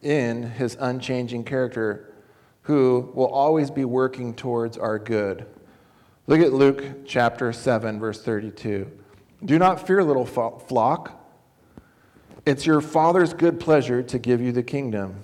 in 0.02 0.42
his 0.42 0.76
unchanging 0.80 1.44
character, 1.44 2.14
who 2.62 3.12
will 3.14 3.28
always 3.28 3.70
be 3.70 3.84
working 3.84 4.34
towards 4.34 4.78
our 4.78 4.98
good. 4.98 5.46
Look 6.26 6.40
at 6.40 6.54
Luke 6.54 7.06
chapter 7.06 7.52
7, 7.52 8.00
verse 8.00 8.22
32. 8.22 8.90
Do 9.44 9.58
not 9.58 9.86
fear, 9.86 10.02
little 10.02 10.24
flock. 10.24 11.23
It's 12.46 12.66
your 12.66 12.82
Father's 12.82 13.32
good 13.32 13.58
pleasure 13.58 14.02
to 14.02 14.18
give 14.18 14.42
you 14.42 14.52
the 14.52 14.62
kingdom. 14.62 15.22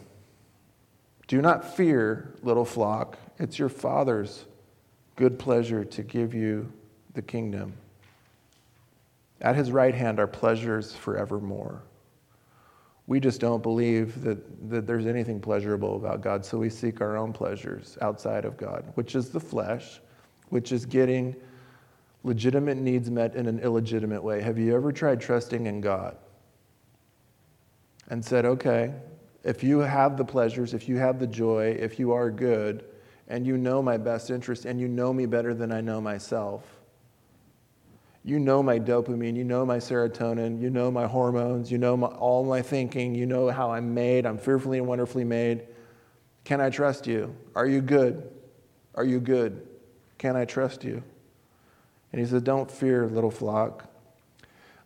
Do 1.29 1.43
not 1.43 1.77
fear, 1.77 2.35
little 2.43 2.65
flock. 2.65 3.19
It's 3.39 3.59
your 3.59 3.69
Father's 3.69 4.47
good 5.17 5.39
pleasure 5.39 5.85
to 5.85 6.03
give 6.03 6.33
you 6.33 6.73
the 7.13 7.21
kingdom. 7.21 7.75
At 9.43 9.55
his 9.55 9.71
right 9.71 9.95
hand 9.95 10.19
are 10.19 10.27
pleasures 10.27 10.95
forevermore. 10.95 11.83
We 13.07 13.21
just 13.21 13.41
don't 13.41 13.63
believe 13.63 14.23
that, 14.23 14.71
that 14.71 14.87
there's 14.87 15.07
anything 15.07 15.41
pleasurable 15.41 15.97
about 15.97 16.23
God, 16.23 16.47
so 16.47 16.57
we 16.57 16.71
seek 16.71 17.03
our 17.03 17.19
own 17.19 17.35
pleasures 17.35 17.99
outside 18.01 18.47
of 18.47 18.57
God, 18.57 18.93
which 18.95 19.15
is 19.15 19.29
the 19.29 19.41
flesh, 19.41 20.01
which 20.49 20.73
is 20.73 20.87
getting 20.87 21.37
legitimate 22.25 22.79
needs 22.79 23.11
met 23.11 23.35
in 23.35 23.47
an 23.47 23.59
illegitimate 23.59 24.23
way. 24.23 24.41
Have 24.41 24.59
you 24.59 24.75
ever 24.75 24.91
tried 24.91 25.21
trusting 25.21 25.67
in 25.67 25.83
God 25.83 26.17
and 28.11 28.25
said, 28.25 28.45
okay, 28.45 28.93
if 29.45 29.63
you 29.63 29.79
have 29.79 30.17
the 30.17 30.25
pleasures, 30.25 30.75
if 30.75 30.89
you 30.89 30.99
have 30.99 31.19
the 31.19 31.27
joy, 31.27 31.77
if 31.79 31.99
you 31.99 32.13
are 32.13 32.31
good, 32.31 32.85
and 33.29 33.47
you 33.47 33.57
know 33.57 33.81
my 33.81 33.97
best 33.97 34.31
interest, 34.31 34.65
and 34.65 34.81
you 34.81 34.89
know 34.89 35.13
me 35.13 35.25
better 35.25 35.55
than 35.55 35.73
I 35.73 35.81
know 35.81 36.01
myself, 36.01 36.81
you 38.23 38.39
know 38.39 38.63
my 38.63 38.79
dopamine, 38.79 39.37
you 39.37 39.45
know 39.45 39.65
my 39.65 39.79
serotonin, 39.79 40.61
you 40.61 40.69
know 40.69 40.91
my 40.91 41.07
hormones, 41.07 41.73
you 41.73 41.79
know 41.79 41.97
my, 41.97 42.09
all 42.09 42.45
my 42.45 42.61
thinking, 42.61 43.15
you 43.15 43.25
know 43.25 43.49
how 43.49 43.71
I'm 43.71 43.95
made, 43.95 44.27
I'm 44.27 44.37
fearfully 44.37 44.79
and 44.79 44.87
wonderfully 44.87 45.25
made. 45.25 45.63
Can 46.45 46.61
I 46.61 46.69
trust 46.69 47.07
you? 47.07 47.35
Are 47.55 47.67
you 47.67 47.81
good? 47.81 48.29
Are 48.95 49.05
you 49.05 49.21
good? 49.21 49.67
Can 50.19 50.37
I 50.37 50.45
trust 50.45 50.85
you? 50.85 51.03
And 52.13 52.21
he 52.21 52.27
says, 52.27 52.43
Don't 52.43 52.71
fear, 52.71 53.07
little 53.07 53.31
flock. 53.31 53.87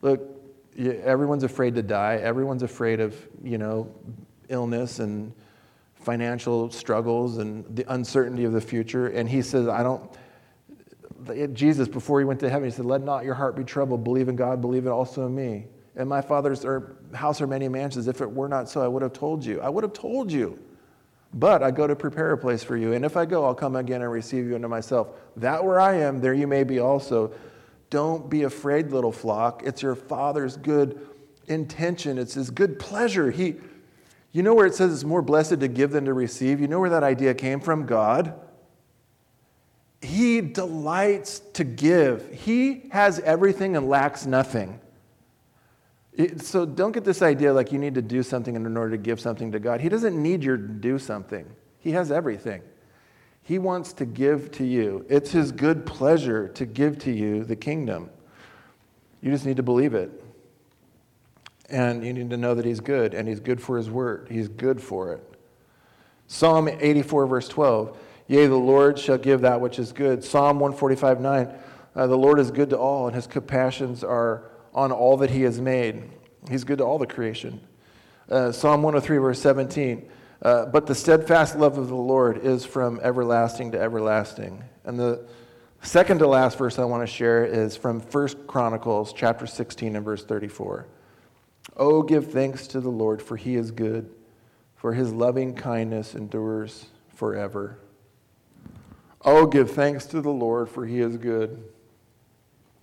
Look, 0.00 0.33
everyone's 0.78 1.44
afraid 1.44 1.74
to 1.76 1.82
die. 1.82 2.16
Everyone's 2.16 2.62
afraid 2.62 3.00
of, 3.00 3.16
you 3.42 3.58
know, 3.58 3.92
illness 4.48 4.98
and 4.98 5.32
financial 5.94 6.70
struggles 6.70 7.38
and 7.38 7.64
the 7.76 7.90
uncertainty 7.92 8.44
of 8.44 8.52
the 8.52 8.60
future. 8.60 9.08
And 9.08 9.28
he 9.28 9.42
says, 9.42 9.68
I 9.68 9.82
don't, 9.82 10.10
Jesus, 11.54 11.88
before 11.88 12.18
he 12.18 12.24
went 12.24 12.40
to 12.40 12.50
heaven, 12.50 12.68
he 12.68 12.74
said, 12.74 12.84
Let 12.84 13.02
not 13.02 13.24
your 13.24 13.34
heart 13.34 13.56
be 13.56 13.64
troubled. 13.64 14.04
Believe 14.04 14.28
in 14.28 14.36
God, 14.36 14.60
believe 14.60 14.86
it 14.86 14.90
also 14.90 15.26
in 15.26 15.34
me. 15.34 15.66
And 15.96 16.08
my 16.08 16.20
father's 16.20 16.66
house 17.14 17.40
are 17.40 17.46
many 17.46 17.68
mansions. 17.68 18.08
If 18.08 18.20
it 18.20 18.30
were 18.30 18.48
not 18.48 18.68
so, 18.68 18.82
I 18.82 18.88
would 18.88 19.02
have 19.02 19.12
told 19.12 19.44
you. 19.44 19.60
I 19.60 19.68
would 19.68 19.84
have 19.84 19.92
told 19.92 20.30
you. 20.30 20.58
But 21.32 21.62
I 21.62 21.70
go 21.70 21.86
to 21.86 21.96
prepare 21.96 22.32
a 22.32 22.38
place 22.38 22.62
for 22.62 22.76
you. 22.76 22.92
And 22.92 23.04
if 23.04 23.16
I 23.16 23.26
go, 23.26 23.44
I'll 23.44 23.54
come 23.54 23.74
again 23.76 24.02
and 24.02 24.10
receive 24.10 24.46
you 24.46 24.54
unto 24.54 24.68
myself. 24.68 25.08
That 25.36 25.64
where 25.64 25.80
I 25.80 25.94
am, 25.94 26.20
there 26.20 26.34
you 26.34 26.46
may 26.46 26.62
be 26.62 26.78
also. 26.78 27.32
Don't 27.94 28.28
be 28.28 28.42
afraid, 28.42 28.90
little 28.90 29.12
flock. 29.12 29.62
It's 29.64 29.80
your 29.80 29.94
father's 29.94 30.56
good 30.56 31.06
intention, 31.46 32.18
it's 32.18 32.34
his 32.34 32.50
good 32.50 32.80
pleasure. 32.80 33.30
He 33.30 33.54
you 34.32 34.42
know 34.42 34.52
where 34.52 34.66
it 34.66 34.74
says 34.74 34.92
it's 34.92 35.04
more 35.04 35.22
blessed 35.22 35.60
to 35.60 35.68
give 35.68 35.92
than 35.92 36.06
to 36.06 36.12
receive? 36.12 36.60
You 36.60 36.66
know 36.66 36.80
where 36.80 36.90
that 36.90 37.04
idea 37.04 37.34
came 37.34 37.60
from? 37.60 37.86
God. 37.86 38.34
He 40.02 40.40
delights 40.40 41.38
to 41.52 41.62
give. 41.62 42.32
He 42.32 42.88
has 42.90 43.20
everything 43.20 43.76
and 43.76 43.88
lacks 43.88 44.26
nothing. 44.26 44.80
It, 46.14 46.40
so 46.40 46.66
don't 46.66 46.90
get 46.90 47.04
this 47.04 47.22
idea 47.22 47.54
like 47.54 47.70
you 47.70 47.78
need 47.78 47.94
to 47.94 48.02
do 48.02 48.24
something 48.24 48.56
in 48.56 48.76
order 48.76 48.90
to 48.90 48.98
give 48.98 49.20
something 49.20 49.52
to 49.52 49.60
God. 49.60 49.80
He 49.80 49.88
doesn't 49.88 50.20
need 50.20 50.42
you 50.42 50.56
to 50.56 50.62
do 50.66 50.98
something, 50.98 51.46
He 51.78 51.92
has 51.92 52.10
everything. 52.10 52.62
He 53.44 53.58
wants 53.58 53.92
to 53.94 54.06
give 54.06 54.50
to 54.52 54.64
you. 54.64 55.04
It's 55.08 55.30
His 55.30 55.52
good 55.52 55.84
pleasure 55.84 56.48
to 56.48 56.64
give 56.64 56.98
to 57.00 57.12
you 57.12 57.44
the 57.44 57.54
kingdom. 57.54 58.08
You 59.20 59.30
just 59.30 59.44
need 59.44 59.58
to 59.58 59.62
believe 59.62 59.94
it. 59.94 60.10
And 61.68 62.04
you 62.04 62.14
need 62.14 62.30
to 62.30 62.38
know 62.38 62.54
that 62.54 62.64
He's 62.64 62.80
good, 62.80 63.12
and 63.12 63.28
He's 63.28 63.40
good 63.40 63.60
for 63.60 63.76
His 63.76 63.90
word. 63.90 64.28
He's 64.30 64.48
good 64.48 64.80
for 64.80 65.12
it. 65.12 65.22
Psalm 66.26 66.68
84, 66.68 67.26
verse 67.26 67.48
12 67.48 67.96
Yea, 68.26 68.46
the 68.46 68.56
Lord 68.56 68.98
shall 68.98 69.18
give 69.18 69.42
that 69.42 69.60
which 69.60 69.78
is 69.78 69.92
good. 69.92 70.24
Psalm 70.24 70.58
145, 70.58 71.20
9 71.20 71.54
uh, 71.94 72.06
The 72.06 72.16
Lord 72.16 72.40
is 72.40 72.50
good 72.50 72.70
to 72.70 72.78
all, 72.78 73.06
and 73.06 73.14
His 73.14 73.26
compassions 73.26 74.02
are 74.02 74.50
on 74.72 74.90
all 74.90 75.18
that 75.18 75.28
He 75.28 75.42
has 75.42 75.60
made. 75.60 76.10
He's 76.50 76.64
good 76.64 76.78
to 76.78 76.84
all 76.84 76.98
the 76.98 77.06
creation. 77.06 77.60
Uh, 78.30 78.52
Psalm 78.52 78.82
103, 78.82 79.18
verse 79.18 79.40
17 79.42 80.08
uh, 80.44 80.66
But 80.66 80.86
the 80.86 80.94
steadfast 80.94 81.56
love 81.56 81.78
of 81.78 81.88
the 81.88 81.94
Lord 81.94 82.44
is 82.44 82.64
from 82.64 83.00
everlasting 83.02 83.72
to 83.72 83.80
everlasting. 83.80 84.62
And 84.84 84.98
the 84.98 85.26
second 85.82 86.18
to 86.18 86.26
last 86.26 86.58
verse 86.58 86.78
I 86.78 86.84
want 86.84 87.02
to 87.02 87.12
share 87.12 87.44
is 87.44 87.76
from 87.76 88.00
1 88.00 88.46
Chronicles 88.46 89.12
chapter 89.12 89.46
16 89.46 89.96
and 89.96 90.04
verse 90.04 90.24
34. 90.24 90.86
Oh, 91.76 92.02
give 92.02 92.30
thanks 92.30 92.66
to 92.68 92.80
the 92.80 92.90
Lord, 92.90 93.22
for 93.22 93.36
he 93.36 93.56
is 93.56 93.70
good, 93.70 94.10
for 94.76 94.92
his 94.92 95.12
loving 95.12 95.54
kindness 95.54 96.14
endures 96.14 96.86
forever. 97.14 97.78
Oh, 99.24 99.46
give 99.46 99.70
thanks 99.70 100.04
to 100.06 100.20
the 100.20 100.30
Lord, 100.30 100.68
for 100.68 100.84
he 100.84 101.00
is 101.00 101.16
good. 101.16 101.64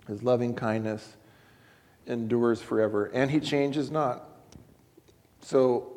His 0.08 0.22
loving 0.22 0.54
kindness 0.54 1.16
endures 2.06 2.60
forever, 2.60 3.06
and 3.06 3.30
he 3.30 3.38
changes 3.38 3.90
not. 3.90 4.28
So, 5.40 5.91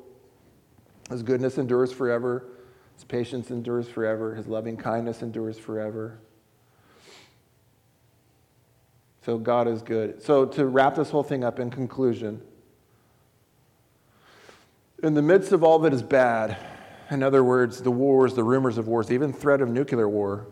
his 1.10 1.24
goodness 1.24 1.58
endures 1.58 1.92
forever, 1.92 2.46
his 2.96 3.04
patience 3.04 3.52
endures 3.52 3.88
forever, 3.88 4.36
his 4.36 4.48
loving 4.48 4.78
kindness 4.78 5.22
endures 5.22 5.58
forever. 5.58 6.20
So, 9.24 9.38
God 9.38 9.68
is 9.68 9.82
good. 9.82 10.22
So, 10.22 10.46
to 10.46 10.66
wrap 10.66 10.96
this 10.96 11.10
whole 11.10 11.24
thing 11.24 11.44
up 11.44 11.60
in 11.60 11.72
conclusion, 11.72 12.42
in 15.02 15.14
the 15.14 15.22
midst 15.22 15.52
of 15.52 15.64
all 15.64 15.80
that 15.80 15.94
is 15.94 16.04
bad, 16.04 16.58
In 17.12 17.22
other 17.22 17.44
words, 17.44 17.82
the 17.82 17.92
wars, 17.92 18.34
the 18.34 18.44
rumors 18.44 18.78
of 18.78 18.88
wars, 18.88 19.12
even 19.12 19.32
threat 19.32 19.62
of 19.62 19.70
nuclear 19.70 20.10
war, 20.10 20.48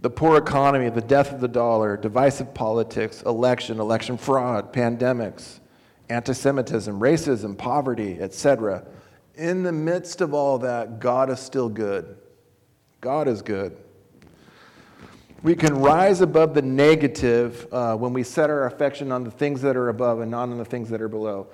the 0.00 0.10
poor 0.10 0.36
economy, 0.36 0.90
the 0.90 1.00
death 1.00 1.32
of 1.32 1.40
the 1.40 1.48
dollar, 1.48 1.96
divisive 1.96 2.52
politics, 2.52 3.22
election, 3.22 3.78
election 3.78 4.18
fraud, 4.18 4.72
pandemics, 4.72 5.60
anti 6.08 6.32
Semitism, 6.32 6.98
racism, 6.98 7.56
poverty, 7.56 8.18
etc. 8.20 8.84
In 9.36 9.62
the 9.62 9.72
midst 9.72 10.20
of 10.20 10.32
all 10.32 10.58
that, 10.58 11.00
God 11.00 11.30
is 11.30 11.40
still 11.40 11.68
good. 11.68 12.16
God 13.00 13.28
is 13.28 13.42
good. 13.42 13.76
We 15.42 15.54
can 15.54 15.74
rise 15.74 16.22
above 16.22 16.54
the 16.54 16.62
negative 16.62 17.66
uh, 17.70 17.96
when 17.96 18.14
we 18.14 18.22
set 18.22 18.48
our 18.48 18.66
affection 18.66 19.12
on 19.12 19.24
the 19.24 19.30
things 19.30 19.60
that 19.62 19.76
are 19.76 19.90
above 19.90 20.20
and 20.20 20.30
not 20.30 20.48
on 20.48 20.56
the 20.56 20.64
things 20.64 20.88
that 20.88 21.02
are 21.02 21.08
below. 21.08 21.48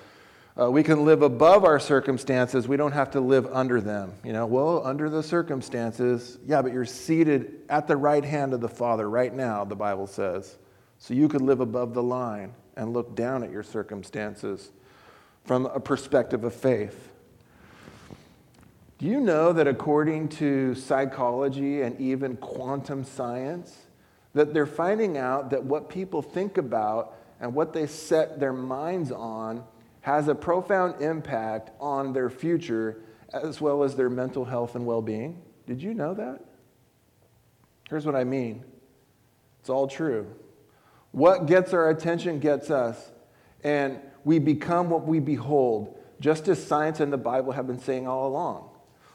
Uh, 0.60 0.70
we 0.70 0.82
can 0.82 1.04
live 1.04 1.22
above 1.22 1.64
our 1.64 1.80
circumstances. 1.80 2.68
We 2.68 2.76
don't 2.76 2.92
have 2.92 3.10
to 3.12 3.20
live 3.20 3.46
under 3.52 3.80
them. 3.80 4.12
You 4.22 4.32
know, 4.32 4.46
well, 4.46 4.86
under 4.86 5.08
the 5.08 5.22
circumstances, 5.22 6.38
yeah, 6.46 6.60
but 6.62 6.72
you're 6.72 6.84
seated 6.84 7.62
at 7.68 7.88
the 7.88 7.96
right 7.96 8.24
hand 8.24 8.52
of 8.52 8.60
the 8.60 8.68
Father 8.68 9.08
right 9.08 9.34
now, 9.34 9.64
the 9.64 9.74
Bible 9.74 10.06
says. 10.06 10.56
So 10.98 11.14
you 11.14 11.28
could 11.28 11.40
live 11.40 11.60
above 11.60 11.94
the 11.94 12.02
line 12.02 12.54
and 12.76 12.92
look 12.92 13.16
down 13.16 13.42
at 13.42 13.50
your 13.50 13.62
circumstances 13.62 14.70
from 15.44 15.66
a 15.66 15.80
perspective 15.80 16.44
of 16.44 16.54
faith. 16.54 17.09
Do 19.00 19.06
you 19.06 19.18
know 19.18 19.54
that 19.54 19.66
according 19.66 20.28
to 20.28 20.74
psychology 20.74 21.80
and 21.80 21.98
even 21.98 22.36
quantum 22.36 23.02
science, 23.02 23.74
that 24.34 24.52
they're 24.52 24.66
finding 24.66 25.16
out 25.16 25.48
that 25.50 25.64
what 25.64 25.88
people 25.88 26.20
think 26.20 26.58
about 26.58 27.16
and 27.40 27.54
what 27.54 27.72
they 27.72 27.86
set 27.86 28.38
their 28.38 28.52
minds 28.52 29.10
on 29.10 29.64
has 30.02 30.28
a 30.28 30.34
profound 30.34 31.00
impact 31.00 31.70
on 31.80 32.12
their 32.12 32.28
future 32.28 33.00
as 33.32 33.58
well 33.58 33.84
as 33.84 33.96
their 33.96 34.10
mental 34.10 34.44
health 34.44 34.74
and 34.74 34.84
well 34.84 35.00
being. 35.00 35.40
Did 35.66 35.82
you 35.82 35.94
know 35.94 36.12
that? 36.12 36.44
Here's 37.88 38.04
what 38.04 38.14
I 38.14 38.24
mean 38.24 38.62
it's 39.60 39.70
all 39.70 39.88
true. 39.88 40.26
What 41.12 41.46
gets 41.46 41.72
our 41.72 41.88
attention 41.88 42.38
gets 42.38 42.70
us, 42.70 43.12
and 43.64 43.98
we 44.24 44.38
become 44.38 44.90
what 44.90 45.06
we 45.06 45.20
behold, 45.20 45.98
just 46.20 46.48
as 46.48 46.62
science 46.62 47.00
and 47.00 47.10
the 47.10 47.16
Bible 47.16 47.52
have 47.52 47.66
been 47.66 47.80
saying 47.80 48.06
all 48.06 48.28
along. 48.28 48.69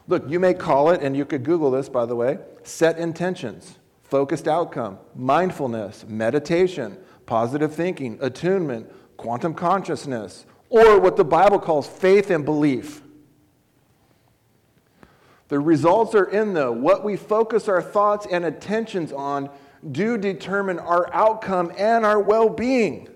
Look, 0.08 0.30
you 0.30 0.40
may 0.40 0.54
call 0.54 0.92
it, 0.92 1.02
and 1.02 1.18
you 1.18 1.26
could 1.26 1.44
Google 1.44 1.72
this, 1.72 1.90
by 1.90 2.06
the 2.06 2.16
way, 2.16 2.38
set 2.64 2.98
intentions, 3.00 3.80
focused 4.04 4.48
outcome, 4.48 5.00
mindfulness, 5.16 6.06
meditation, 6.08 6.98
positive 7.26 7.74
thinking, 7.74 8.20
attunement, 8.22 8.92
quantum 9.18 9.54
consciousness, 9.54 10.46
or 10.70 11.00
what 11.00 11.16
the 11.16 11.26
Bible 11.26 11.60
calls 11.60 11.88
faith 11.88 12.30
and 12.30 12.46
belief. 12.46 13.02
The 15.48 15.60
results 15.60 16.16
are 16.16 16.26
in, 16.26 16.54
though. 16.54 16.72
What 16.72 17.04
we 17.04 17.18
focus 17.18 17.68
our 17.68 17.82
thoughts 17.82 18.28
and 18.30 18.46
attentions 18.46 19.12
on 19.12 19.50
do 19.92 20.18
determine 20.18 20.80
our 20.80 21.12
outcome 21.14 21.72
and 21.78 22.06
our 22.06 22.20
well 22.20 22.50
being. 22.50 23.08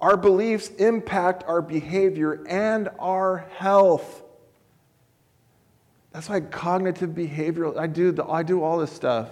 Our 0.00 0.16
beliefs 0.16 0.68
impact 0.68 1.44
our 1.44 1.62
behavior 1.62 2.44
and 2.48 2.90
our 2.98 3.46
health. 3.56 4.23
That's 6.14 6.28
why 6.28 6.40
cognitive 6.40 7.10
behavioral, 7.10 7.76
I 7.76 7.88
do, 7.88 8.12
the, 8.12 8.24
I 8.24 8.44
do 8.44 8.62
all 8.62 8.78
this 8.78 8.92
stuff. 8.92 9.30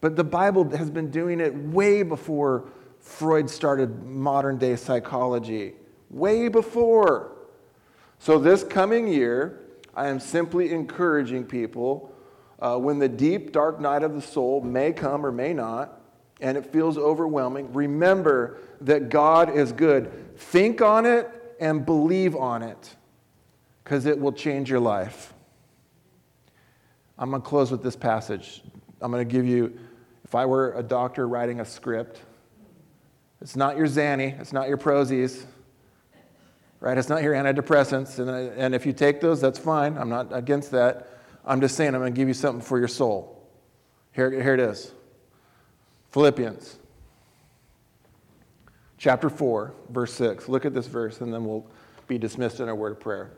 But 0.00 0.16
the 0.16 0.24
Bible 0.24 0.68
has 0.76 0.90
been 0.90 1.10
doing 1.10 1.38
it 1.38 1.54
way 1.54 2.02
before 2.02 2.64
Freud 2.98 3.48
started 3.48 4.02
modern 4.04 4.58
day 4.58 4.74
psychology, 4.74 5.74
way 6.10 6.48
before. 6.48 7.36
So, 8.18 8.38
this 8.38 8.64
coming 8.64 9.06
year, 9.06 9.60
I 9.94 10.08
am 10.08 10.18
simply 10.18 10.72
encouraging 10.72 11.44
people 11.44 12.12
uh, 12.58 12.78
when 12.78 12.98
the 12.98 13.08
deep, 13.08 13.52
dark 13.52 13.78
night 13.80 14.02
of 14.02 14.14
the 14.14 14.22
soul 14.22 14.60
may 14.60 14.92
come 14.92 15.24
or 15.24 15.30
may 15.30 15.54
not, 15.54 16.00
and 16.40 16.56
it 16.56 16.66
feels 16.72 16.98
overwhelming, 16.98 17.72
remember 17.72 18.58
that 18.80 19.08
God 19.08 19.54
is 19.54 19.70
good. 19.70 20.36
Think 20.36 20.82
on 20.82 21.06
it 21.06 21.30
and 21.60 21.86
believe 21.86 22.34
on 22.34 22.62
it, 22.62 22.96
because 23.84 24.06
it 24.06 24.18
will 24.18 24.32
change 24.32 24.68
your 24.68 24.80
life. 24.80 25.33
I'm 27.18 27.30
going 27.30 27.42
to 27.42 27.48
close 27.48 27.70
with 27.70 27.82
this 27.82 27.96
passage. 27.96 28.62
I'm 29.00 29.10
going 29.10 29.26
to 29.26 29.32
give 29.32 29.46
you, 29.46 29.78
if 30.24 30.34
I 30.34 30.46
were 30.46 30.72
a 30.76 30.82
doctor 30.82 31.28
writing 31.28 31.60
a 31.60 31.64
script, 31.64 32.20
it's 33.40 33.56
not 33.56 33.76
your 33.76 33.86
Xanny, 33.86 34.38
it's 34.40 34.52
not 34.52 34.68
your 34.68 34.78
Prozis, 34.78 35.44
right? 36.80 36.96
It's 36.96 37.08
not 37.08 37.22
your 37.22 37.34
antidepressants. 37.34 38.18
And, 38.18 38.30
and 38.58 38.74
if 38.74 38.86
you 38.86 38.92
take 38.92 39.20
those, 39.20 39.40
that's 39.40 39.58
fine. 39.58 39.96
I'm 39.96 40.08
not 40.08 40.34
against 40.36 40.70
that. 40.72 41.10
I'm 41.44 41.60
just 41.60 41.76
saying 41.76 41.94
I'm 41.94 42.00
going 42.00 42.14
to 42.14 42.16
give 42.18 42.28
you 42.28 42.34
something 42.34 42.64
for 42.64 42.78
your 42.78 42.88
soul. 42.88 43.30
Here, 44.12 44.30
here 44.30 44.54
it 44.54 44.60
is 44.60 44.92
Philippians 46.12 46.78
chapter 48.96 49.28
4, 49.28 49.74
verse 49.90 50.14
6. 50.14 50.48
Look 50.48 50.64
at 50.64 50.72
this 50.72 50.86
verse, 50.86 51.20
and 51.20 51.32
then 51.32 51.44
we'll 51.44 51.66
be 52.08 52.16
dismissed 52.16 52.60
in 52.60 52.68
a 52.68 52.74
word 52.74 52.92
of 52.92 53.00
prayer. 53.00 53.32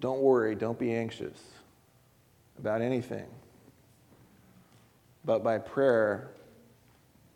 Don't 0.00 0.20
worry, 0.20 0.54
don't 0.54 0.78
be 0.78 0.92
anxious 0.92 1.38
about 2.60 2.82
anything, 2.82 3.26
but 5.24 5.42
by 5.42 5.58
prayer, 5.58 6.30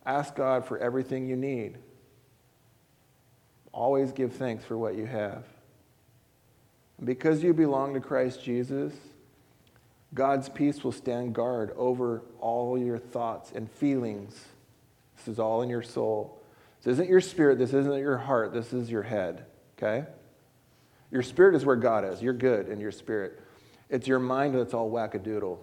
Ask 0.06 0.34
God 0.34 0.66
for 0.66 0.78
everything 0.78 1.28
you 1.28 1.36
need. 1.36 1.78
Always 3.72 4.12
give 4.12 4.34
thanks 4.34 4.64
for 4.64 4.76
what 4.76 4.96
you 4.96 5.06
have. 5.06 5.44
Because 7.02 7.42
you 7.42 7.54
belong 7.54 7.94
to 7.94 8.00
Christ 8.00 8.44
Jesus, 8.44 8.92
God's 10.12 10.48
peace 10.48 10.84
will 10.84 10.92
stand 10.92 11.34
guard 11.34 11.72
over 11.76 12.22
all 12.38 12.78
your 12.78 12.98
thoughts 12.98 13.50
and 13.52 13.68
feelings. 13.68 14.44
This 15.16 15.28
is 15.28 15.38
all 15.40 15.62
in 15.62 15.70
your 15.70 15.82
soul. 15.82 16.40
This 16.82 16.92
isn't 16.92 17.08
your 17.08 17.20
spirit, 17.20 17.58
this 17.58 17.72
isn't 17.72 17.98
your 17.98 18.18
heart, 18.18 18.52
this 18.52 18.72
is 18.72 18.90
your 18.90 19.02
head, 19.02 19.46
okay? 19.76 20.06
Your 21.10 21.22
spirit 21.22 21.56
is 21.56 21.64
where 21.64 21.76
God 21.76 22.04
is. 22.04 22.22
You're 22.22 22.34
good 22.34 22.68
in 22.68 22.78
your 22.78 22.92
spirit. 22.92 23.40
It's 23.94 24.08
your 24.08 24.18
mind 24.18 24.56
that's 24.56 24.74
all 24.74 24.90
wackadoodle. 24.90 25.56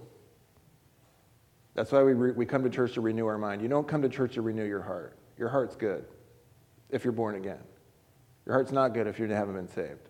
That's 1.74 1.92
why 1.92 2.02
we, 2.02 2.14
re- 2.14 2.32
we 2.32 2.46
come 2.46 2.64
to 2.64 2.70
church 2.70 2.94
to 2.94 3.02
renew 3.02 3.26
our 3.26 3.38
mind. 3.38 3.62
You 3.62 3.68
don't 3.68 3.86
come 3.86 4.02
to 4.04 4.08
church 4.08 4.36
to 4.36 4.42
renew 4.42 4.64
your 4.64 4.82
heart. 4.82 5.18
Your 5.38 5.50
heart's 5.50 5.76
good 5.76 6.06
if 6.92 7.04
you're 7.04 7.12
born 7.12 7.36
again. 7.36 7.60
Your 8.46 8.56
heart's 8.56 8.72
not 8.72 8.94
good 8.94 9.06
if 9.06 9.20
you 9.20 9.28
haven't 9.28 9.56
been 9.56 9.68
saved. 9.68 10.08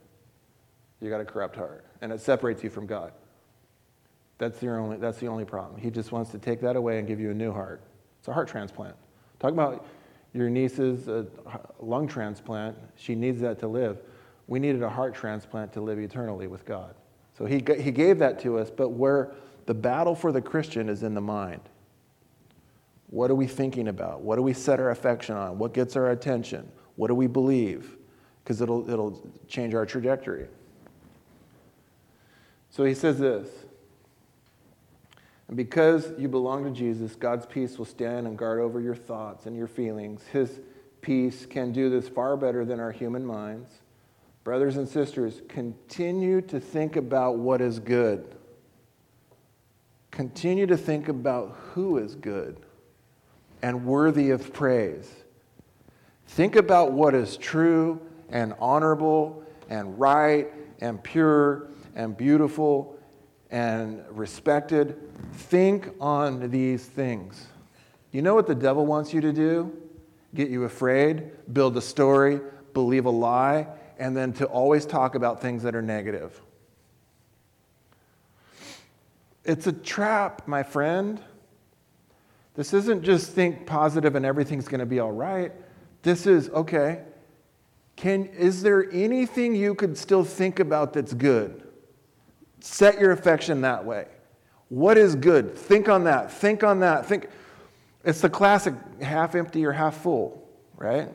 You 1.00 1.10
got 1.10 1.20
a 1.20 1.26
corrupt 1.26 1.56
heart, 1.56 1.84
and 2.02 2.12
it 2.12 2.22
separates 2.22 2.64
you 2.64 2.70
from 2.70 2.86
God. 2.86 3.12
That's 4.38 4.60
the 4.60 4.70
only, 4.70 4.98
that's 4.98 5.18
the 5.18 5.28
only 5.28 5.46
problem. 5.46 5.82
He 5.82 5.90
just 5.90 6.12
wants 6.12 6.30
to 6.30 6.38
take 6.38 6.62
that 6.62 6.76
away 6.76 7.00
and 7.00 7.08
give 7.08 7.20
you 7.20 7.32
a 7.32 7.34
new 7.34 7.52
heart. 7.52 7.82
It's 8.20 8.28
a 8.28 8.34
heart 8.34 8.50
transplant. 8.50 8.96
Talk 9.40 9.52
about 9.52 9.88
your 10.32 10.48
niece's 10.48 11.10
uh, 11.10 11.24
lung 11.80 12.08
transplant. 12.08 12.78
She 12.98 13.16
needs 13.16 13.42
that 13.42 13.58
to 13.62 13.68
live. 13.68 13.98
We 14.46 14.60
needed 14.60 14.84
a 14.84 14.90
heart 14.92 15.16
transplant 15.16 15.74
to 15.74 15.82
live 15.82 15.98
eternally 15.98 16.46
with 16.46 16.68
God. 16.68 16.94
So 17.42 17.48
he, 17.48 17.64
he 17.82 17.90
gave 17.90 18.20
that 18.20 18.40
to 18.42 18.60
us, 18.60 18.70
but 18.70 18.90
where 18.90 19.32
the 19.66 19.74
battle 19.74 20.14
for 20.14 20.32
the 20.32 20.44
Christian 20.44 20.88
is 20.90 21.02
in 21.02 21.16
the 21.16 21.22
mind. 21.22 21.62
What 23.08 23.32
are 23.32 23.36
we 23.36 23.48
thinking 23.48 23.88
about? 23.88 24.22
What 24.22 24.36
do 24.36 24.44
we 24.44 24.54
set 24.54 24.80
our 24.80 24.92
affection 24.92 25.36
on? 25.36 25.58
What 25.58 25.74
gets 25.74 25.96
our 25.96 26.12
attention? 26.12 26.72
What 26.98 27.08
do 27.08 27.16
we 27.16 27.26
believe? 27.26 27.98
Because 28.44 28.62
it'll, 28.62 28.88
it'll 28.88 29.28
change 29.48 29.74
our 29.74 29.88
trajectory. 29.88 30.50
So 32.70 32.84
he 32.84 32.94
says 32.94 33.18
this 33.18 33.50
And 35.48 35.58
because 35.58 36.12
you 36.20 36.28
belong 36.28 36.64
to 36.66 36.70
Jesus, 36.70 37.16
God's 37.16 37.48
peace 37.48 37.80
will 37.80 37.86
stand 37.86 38.28
and 38.28 38.38
guard 38.38 38.60
over 38.60 38.80
your 38.80 38.96
thoughts 38.96 39.48
and 39.48 39.56
your 39.56 39.68
feelings. 39.68 40.22
His 40.32 40.60
peace 41.02 41.48
can 41.48 41.72
do 41.72 41.90
this 41.90 42.08
far 42.08 42.38
better 42.38 42.66
than 42.66 42.80
our 42.80 42.92
human 42.92 43.26
minds. 43.26 43.82
Brothers 44.44 44.78
and 44.78 44.88
sisters, 44.88 45.42
continue 45.48 46.42
to 46.42 46.60
think 46.60 46.96
about 46.96 47.38
what 47.38 47.62
is 47.62 47.80
good 47.80 48.36
continue 50.12 50.68
to 50.68 50.78
think 50.78 51.08
about 51.08 51.58
who 51.72 51.98
is 51.98 52.16
good 52.16 52.58
and 53.62 53.86
worthy 53.86 54.30
of 54.30 54.54
praise. 54.54 55.10
Think 56.28 56.56
about 56.56 56.92
what 56.92 57.16
is 57.16 57.38
true 57.38 58.02
and 58.30 58.54
honorable 58.60 59.44
and 59.70 59.98
right 60.00 60.50
and 60.82 61.02
pure 61.02 61.70
and 61.96 62.16
beautiful 62.16 62.98
and 63.50 64.04
respected. 64.12 64.98
Think 65.34 65.90
on 66.00 66.50
these 66.52 66.86
things. 66.86 67.48
You 68.12 68.22
know 68.22 68.36
what 68.36 68.48
the 68.48 68.56
devil 68.56 68.86
wants 68.86 69.14
you 69.14 69.22
to 69.22 69.32
do? 69.32 69.76
Get 70.36 70.50
you 70.50 70.66
afraid, 70.66 71.32
build 71.54 71.76
a 71.78 71.82
story, 71.82 72.40
believe 72.74 73.06
a 73.06 73.10
lie, 73.10 73.68
and 74.02 74.18
then 74.18 74.34
to 74.34 74.46
always 74.48 74.88
talk 74.88 75.14
about 75.14 75.44
things 75.44 75.62
that 75.62 75.76
are 75.76 75.82
negative. 75.82 76.42
It's 79.46 79.68
a 79.68 79.72
trap, 79.72 80.48
my 80.48 80.64
friend. 80.64 81.22
This 82.56 82.74
isn't 82.74 83.04
just 83.04 83.32
think 83.32 83.68
positive 83.68 84.16
and 84.16 84.26
everything's 84.26 84.68
going 84.68 84.80
to 84.80 84.88
be 84.88 85.00
all 85.00 85.12
right. 85.12 85.52
This 86.02 86.26
is, 86.26 86.50
okay, 86.50 87.04
can, 87.96 88.26
is 88.26 88.64
there 88.64 88.92
anything 88.92 89.54
you 89.54 89.76
could 89.76 89.96
still 89.96 90.24
think 90.24 90.60
about 90.60 90.94
that's 90.94 91.14
good? 91.14 91.62
Set 92.60 93.00
your 93.00 93.12
affection 93.12 93.62
that 93.62 93.86
way. 93.86 94.08
What 94.70 94.98
is 94.98 95.16
good? 95.16 95.56
Think 95.56 95.90
on 95.90 96.06
that. 96.06 96.32
Think 96.32 96.64
on 96.64 96.80
that. 96.80 97.06
Think. 97.06 97.30
It's 98.04 98.22
the 98.22 98.30
classic 98.32 98.74
half 99.00 99.36
empty 99.36 99.64
or 99.64 99.74
half 99.74 99.98
full, 99.98 100.50
right? 100.76 101.10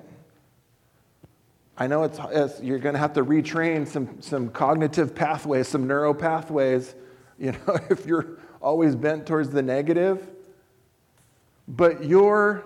I 1.78 1.86
know 1.86 2.04
it's, 2.04 2.18
it's 2.30 2.60
you're 2.62 2.78
going 2.78 2.94
to 2.94 2.98
have 2.98 3.12
to 3.14 3.24
retrain 3.24 3.86
some, 3.86 4.20
some 4.20 4.48
cognitive 4.48 5.14
pathways, 5.14 5.68
some 5.68 5.86
neuro 5.86 6.14
pathways, 6.14 6.94
you 7.38 7.52
know, 7.52 7.78
if 7.90 8.06
you're 8.06 8.38
always 8.62 8.96
bent 8.96 9.26
towards 9.26 9.50
the 9.50 9.62
negative. 9.62 10.26
But 11.68 12.04
your, 12.04 12.64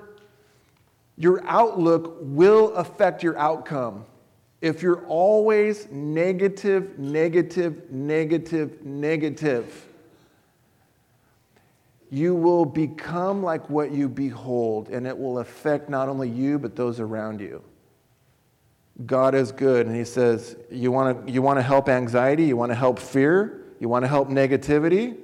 your 1.17 1.43
outlook 1.47 2.19
will 2.21 2.73
affect 2.75 3.23
your 3.23 3.37
outcome. 3.37 4.05
If 4.61 4.83
you're 4.83 5.05
always 5.07 5.91
negative, 5.91 6.99
negative, 6.99 7.91
negative, 7.91 8.85
negative, 8.85 9.87
you 12.11 12.35
will 12.35 12.65
become 12.65 13.43
like 13.43 13.71
what 13.71 13.91
you 13.91 14.09
behold, 14.09 14.91
and 14.91 15.07
it 15.07 15.17
will 15.17 15.39
affect 15.39 15.89
not 15.89 16.09
only 16.09 16.29
you, 16.29 16.59
but 16.59 16.77
those 16.77 17.01
around 17.01 17.41
you. 17.41 17.63
God 19.07 19.35
is 19.35 19.53
good, 19.53 19.87
and 19.87 19.97
He 19.97 20.05
says, 20.05 20.57
You 20.71 20.91
want 20.91 21.27
to 21.27 21.33
you 21.33 21.43
wanna 21.43 21.63
help 21.63 21.89
anxiety? 21.89 22.45
You 22.45 22.57
want 22.57 22.71
to 22.71 22.77
help 22.77 22.99
fear? 22.99 23.61
You 23.79 23.89
want 23.89 24.05
to 24.05 24.09
help 24.09 24.29
negativity? 24.29 25.17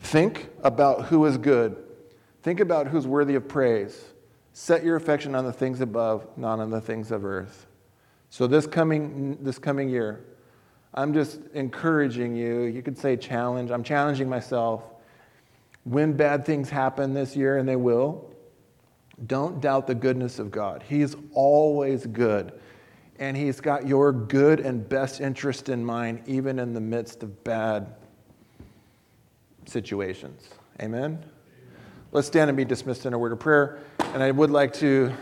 Think 0.00 0.48
about 0.62 1.06
who 1.06 1.24
is 1.26 1.38
good. 1.38 1.76
Think 2.42 2.60
about 2.60 2.86
who's 2.86 3.06
worthy 3.06 3.34
of 3.34 3.48
praise. 3.48 4.04
Set 4.52 4.84
your 4.84 4.96
affection 4.96 5.34
on 5.34 5.44
the 5.44 5.52
things 5.52 5.80
above, 5.80 6.26
not 6.36 6.58
on 6.58 6.70
the 6.70 6.80
things 6.80 7.10
of 7.10 7.24
earth. 7.24 7.66
So, 8.30 8.46
this 8.46 8.66
coming, 8.66 9.38
this 9.42 9.58
coming 9.58 9.88
year, 9.88 10.24
I'm 10.94 11.12
just 11.14 11.40
encouraging 11.54 12.34
you. 12.36 12.62
You 12.62 12.82
could 12.82 12.98
say 12.98 13.16
challenge. 13.16 13.70
I'm 13.70 13.82
challenging 13.82 14.28
myself 14.28 14.82
when 15.84 16.12
bad 16.12 16.44
things 16.44 16.68
happen 16.68 17.14
this 17.14 17.36
year, 17.36 17.58
and 17.58 17.68
they 17.68 17.76
will, 17.76 18.30
don't 19.26 19.60
doubt 19.60 19.86
the 19.86 19.94
goodness 19.94 20.38
of 20.38 20.50
God. 20.50 20.82
He's 20.88 21.14
always 21.32 22.06
good. 22.06 22.52
And 23.20 23.36
He's 23.36 23.60
got 23.60 23.86
your 23.86 24.12
good 24.12 24.58
and 24.58 24.88
best 24.88 25.20
interest 25.20 25.68
in 25.68 25.84
mind, 25.84 26.22
even 26.26 26.58
in 26.58 26.72
the 26.72 26.80
midst 26.80 27.22
of 27.22 27.44
bad 27.44 27.94
situations. 29.66 30.48
Amen? 30.80 31.22
Let's 32.12 32.26
stand 32.26 32.48
and 32.48 32.56
be 32.56 32.64
dismissed 32.64 33.06
in 33.06 33.12
a 33.12 33.18
word 33.18 33.32
of 33.32 33.38
prayer. 33.38 33.78
And 34.00 34.22
I 34.22 34.30
would 34.30 34.50
like 34.50 34.72
to 34.74 35.12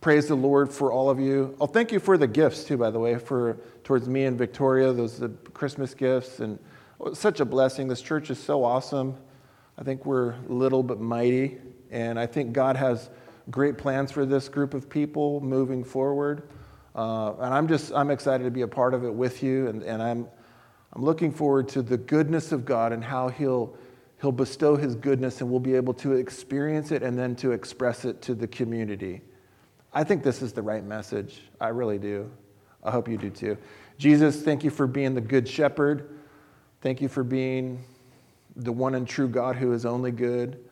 praise 0.00 0.26
the 0.26 0.34
Lord 0.34 0.72
for 0.72 0.92
all 0.92 1.08
of 1.08 1.20
you. 1.20 1.56
I'll 1.60 1.68
thank 1.68 1.92
you 1.92 2.00
for 2.00 2.18
the 2.18 2.26
gifts, 2.26 2.64
too, 2.64 2.76
by 2.76 2.90
the 2.90 2.98
way, 2.98 3.16
for 3.18 3.58
towards 3.84 4.08
me 4.08 4.24
and 4.24 4.36
Victoria, 4.36 4.92
those 4.92 5.18
the 5.18 5.28
Christmas 5.54 5.94
gifts. 5.94 6.40
And 6.40 6.58
oh, 7.00 7.14
such 7.14 7.40
a 7.40 7.44
blessing. 7.44 7.86
This 7.88 8.02
church 8.02 8.30
is 8.30 8.38
so 8.38 8.64
awesome. 8.64 9.16
I 9.78 9.84
think 9.84 10.04
we're 10.04 10.34
little 10.48 10.82
but 10.82 11.00
mighty, 11.00 11.58
and 11.92 12.18
I 12.18 12.26
think 12.26 12.52
God 12.52 12.76
has 12.76 13.08
great 13.48 13.78
plans 13.78 14.10
for 14.10 14.26
this 14.26 14.48
group 14.48 14.74
of 14.74 14.90
people 14.90 15.40
moving 15.40 15.84
forward. 15.84 16.42
Uh, 16.98 17.36
and 17.38 17.54
I'm 17.54 17.68
just 17.68 17.92
I'm 17.92 18.10
excited 18.10 18.42
to 18.42 18.50
be 18.50 18.62
a 18.62 18.68
part 18.68 18.92
of 18.92 19.04
it 19.04 19.14
with 19.14 19.40
you, 19.40 19.68
and, 19.68 19.84
and 19.84 20.02
I'm 20.02 20.26
I'm 20.92 21.04
looking 21.04 21.32
forward 21.32 21.68
to 21.68 21.82
the 21.82 21.96
goodness 21.96 22.50
of 22.50 22.64
God 22.64 22.92
and 22.92 23.04
how 23.04 23.28
He'll 23.28 23.76
He'll 24.20 24.32
bestow 24.32 24.74
His 24.74 24.96
goodness, 24.96 25.40
and 25.40 25.48
we'll 25.48 25.60
be 25.60 25.76
able 25.76 25.94
to 25.94 26.14
experience 26.14 26.90
it 26.90 27.04
and 27.04 27.16
then 27.16 27.36
to 27.36 27.52
express 27.52 28.04
it 28.04 28.20
to 28.22 28.34
the 28.34 28.48
community. 28.48 29.20
I 29.94 30.02
think 30.02 30.24
this 30.24 30.42
is 30.42 30.52
the 30.52 30.60
right 30.60 30.82
message. 30.82 31.42
I 31.60 31.68
really 31.68 31.98
do. 31.98 32.28
I 32.82 32.90
hope 32.90 33.08
you 33.08 33.16
do 33.16 33.30
too. 33.30 33.56
Jesus, 33.96 34.42
thank 34.42 34.64
you 34.64 34.70
for 34.70 34.88
being 34.88 35.14
the 35.14 35.20
good 35.20 35.48
shepherd. 35.48 36.18
Thank 36.80 37.00
you 37.00 37.06
for 37.08 37.22
being 37.22 37.84
the 38.56 38.72
one 38.72 38.96
and 38.96 39.06
true 39.06 39.28
God 39.28 39.54
who 39.54 39.72
is 39.72 39.86
only 39.86 40.10
good. 40.10 40.64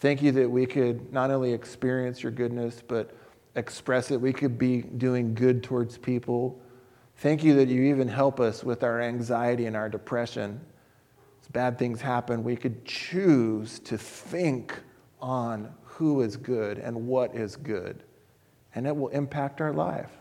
Thank 0.00 0.22
you 0.22 0.32
that 0.32 0.50
we 0.50 0.66
could 0.66 1.12
not 1.12 1.30
only 1.30 1.52
experience 1.52 2.20
your 2.20 2.32
goodness, 2.32 2.82
but 2.84 3.14
express 3.54 4.10
it. 4.10 4.20
We 4.20 4.32
could 4.32 4.58
be 4.58 4.82
doing 4.82 5.34
good 5.34 5.62
towards 5.62 5.98
people. 5.98 6.60
Thank 7.16 7.42
you 7.42 7.54
that 7.54 7.68
you 7.68 7.82
even 7.82 8.08
help 8.08 8.40
us 8.40 8.62
with 8.62 8.82
our 8.84 9.00
anxiety 9.00 9.66
and 9.66 9.76
our 9.76 9.88
depression. 9.88 10.60
As 11.42 11.48
bad 11.48 11.78
things 11.78 12.00
happen, 12.00 12.44
we 12.44 12.56
could 12.56 12.84
choose 12.84 13.80
to 13.80 13.98
think 13.98 14.74
on 15.20 15.72
who 15.82 16.20
is 16.20 16.36
good 16.36 16.78
and 16.78 17.08
what 17.08 17.34
is 17.34 17.56
good, 17.56 18.04
and 18.74 18.86
it 18.86 18.96
will 18.96 19.08
impact 19.08 19.60
our 19.60 19.72
life. 19.72 20.12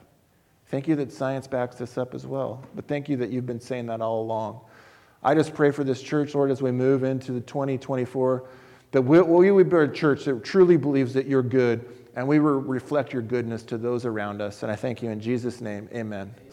Thank 0.69 0.87
you 0.87 0.95
that 0.95 1.11
science 1.11 1.47
backs 1.47 1.75
this 1.77 1.97
up 1.97 2.13
as 2.13 2.25
well. 2.25 2.63
But 2.75 2.87
thank 2.87 3.07
you 3.07 3.15
that 3.17 3.29
you've 3.29 3.45
been 3.45 3.61
saying 3.61 3.85
that 3.85 4.01
all 4.01 4.21
along. 4.21 4.61
I 5.23 5.33
just 5.33 5.53
pray 5.53 5.71
for 5.71 5.83
this 5.83 6.01
church, 6.01 6.35
Lord, 6.35 6.51
as 6.51 6.61
we 6.61 6.71
move 6.71 7.03
into 7.03 7.31
the 7.31 7.41
2024, 7.41 8.49
that 8.91 9.01
we, 9.01 9.21
we 9.21 9.63
be 9.63 9.77
a 9.77 9.87
church 9.87 10.25
that 10.25 10.43
truly 10.43 10.77
believes 10.77 11.13
that 11.13 11.27
you're 11.27 11.43
good 11.43 11.85
and 12.17 12.27
we 12.27 12.39
reflect 12.39 13.13
your 13.13 13.21
goodness 13.21 13.61
to 13.61 13.77
those 13.77 14.03
around 14.03 14.41
us. 14.41 14.63
And 14.63 14.71
I 14.71 14.75
thank 14.75 15.03
you 15.03 15.11
in 15.11 15.19
Jesus' 15.21 15.61
name. 15.61 15.87
Amen. 15.93 16.33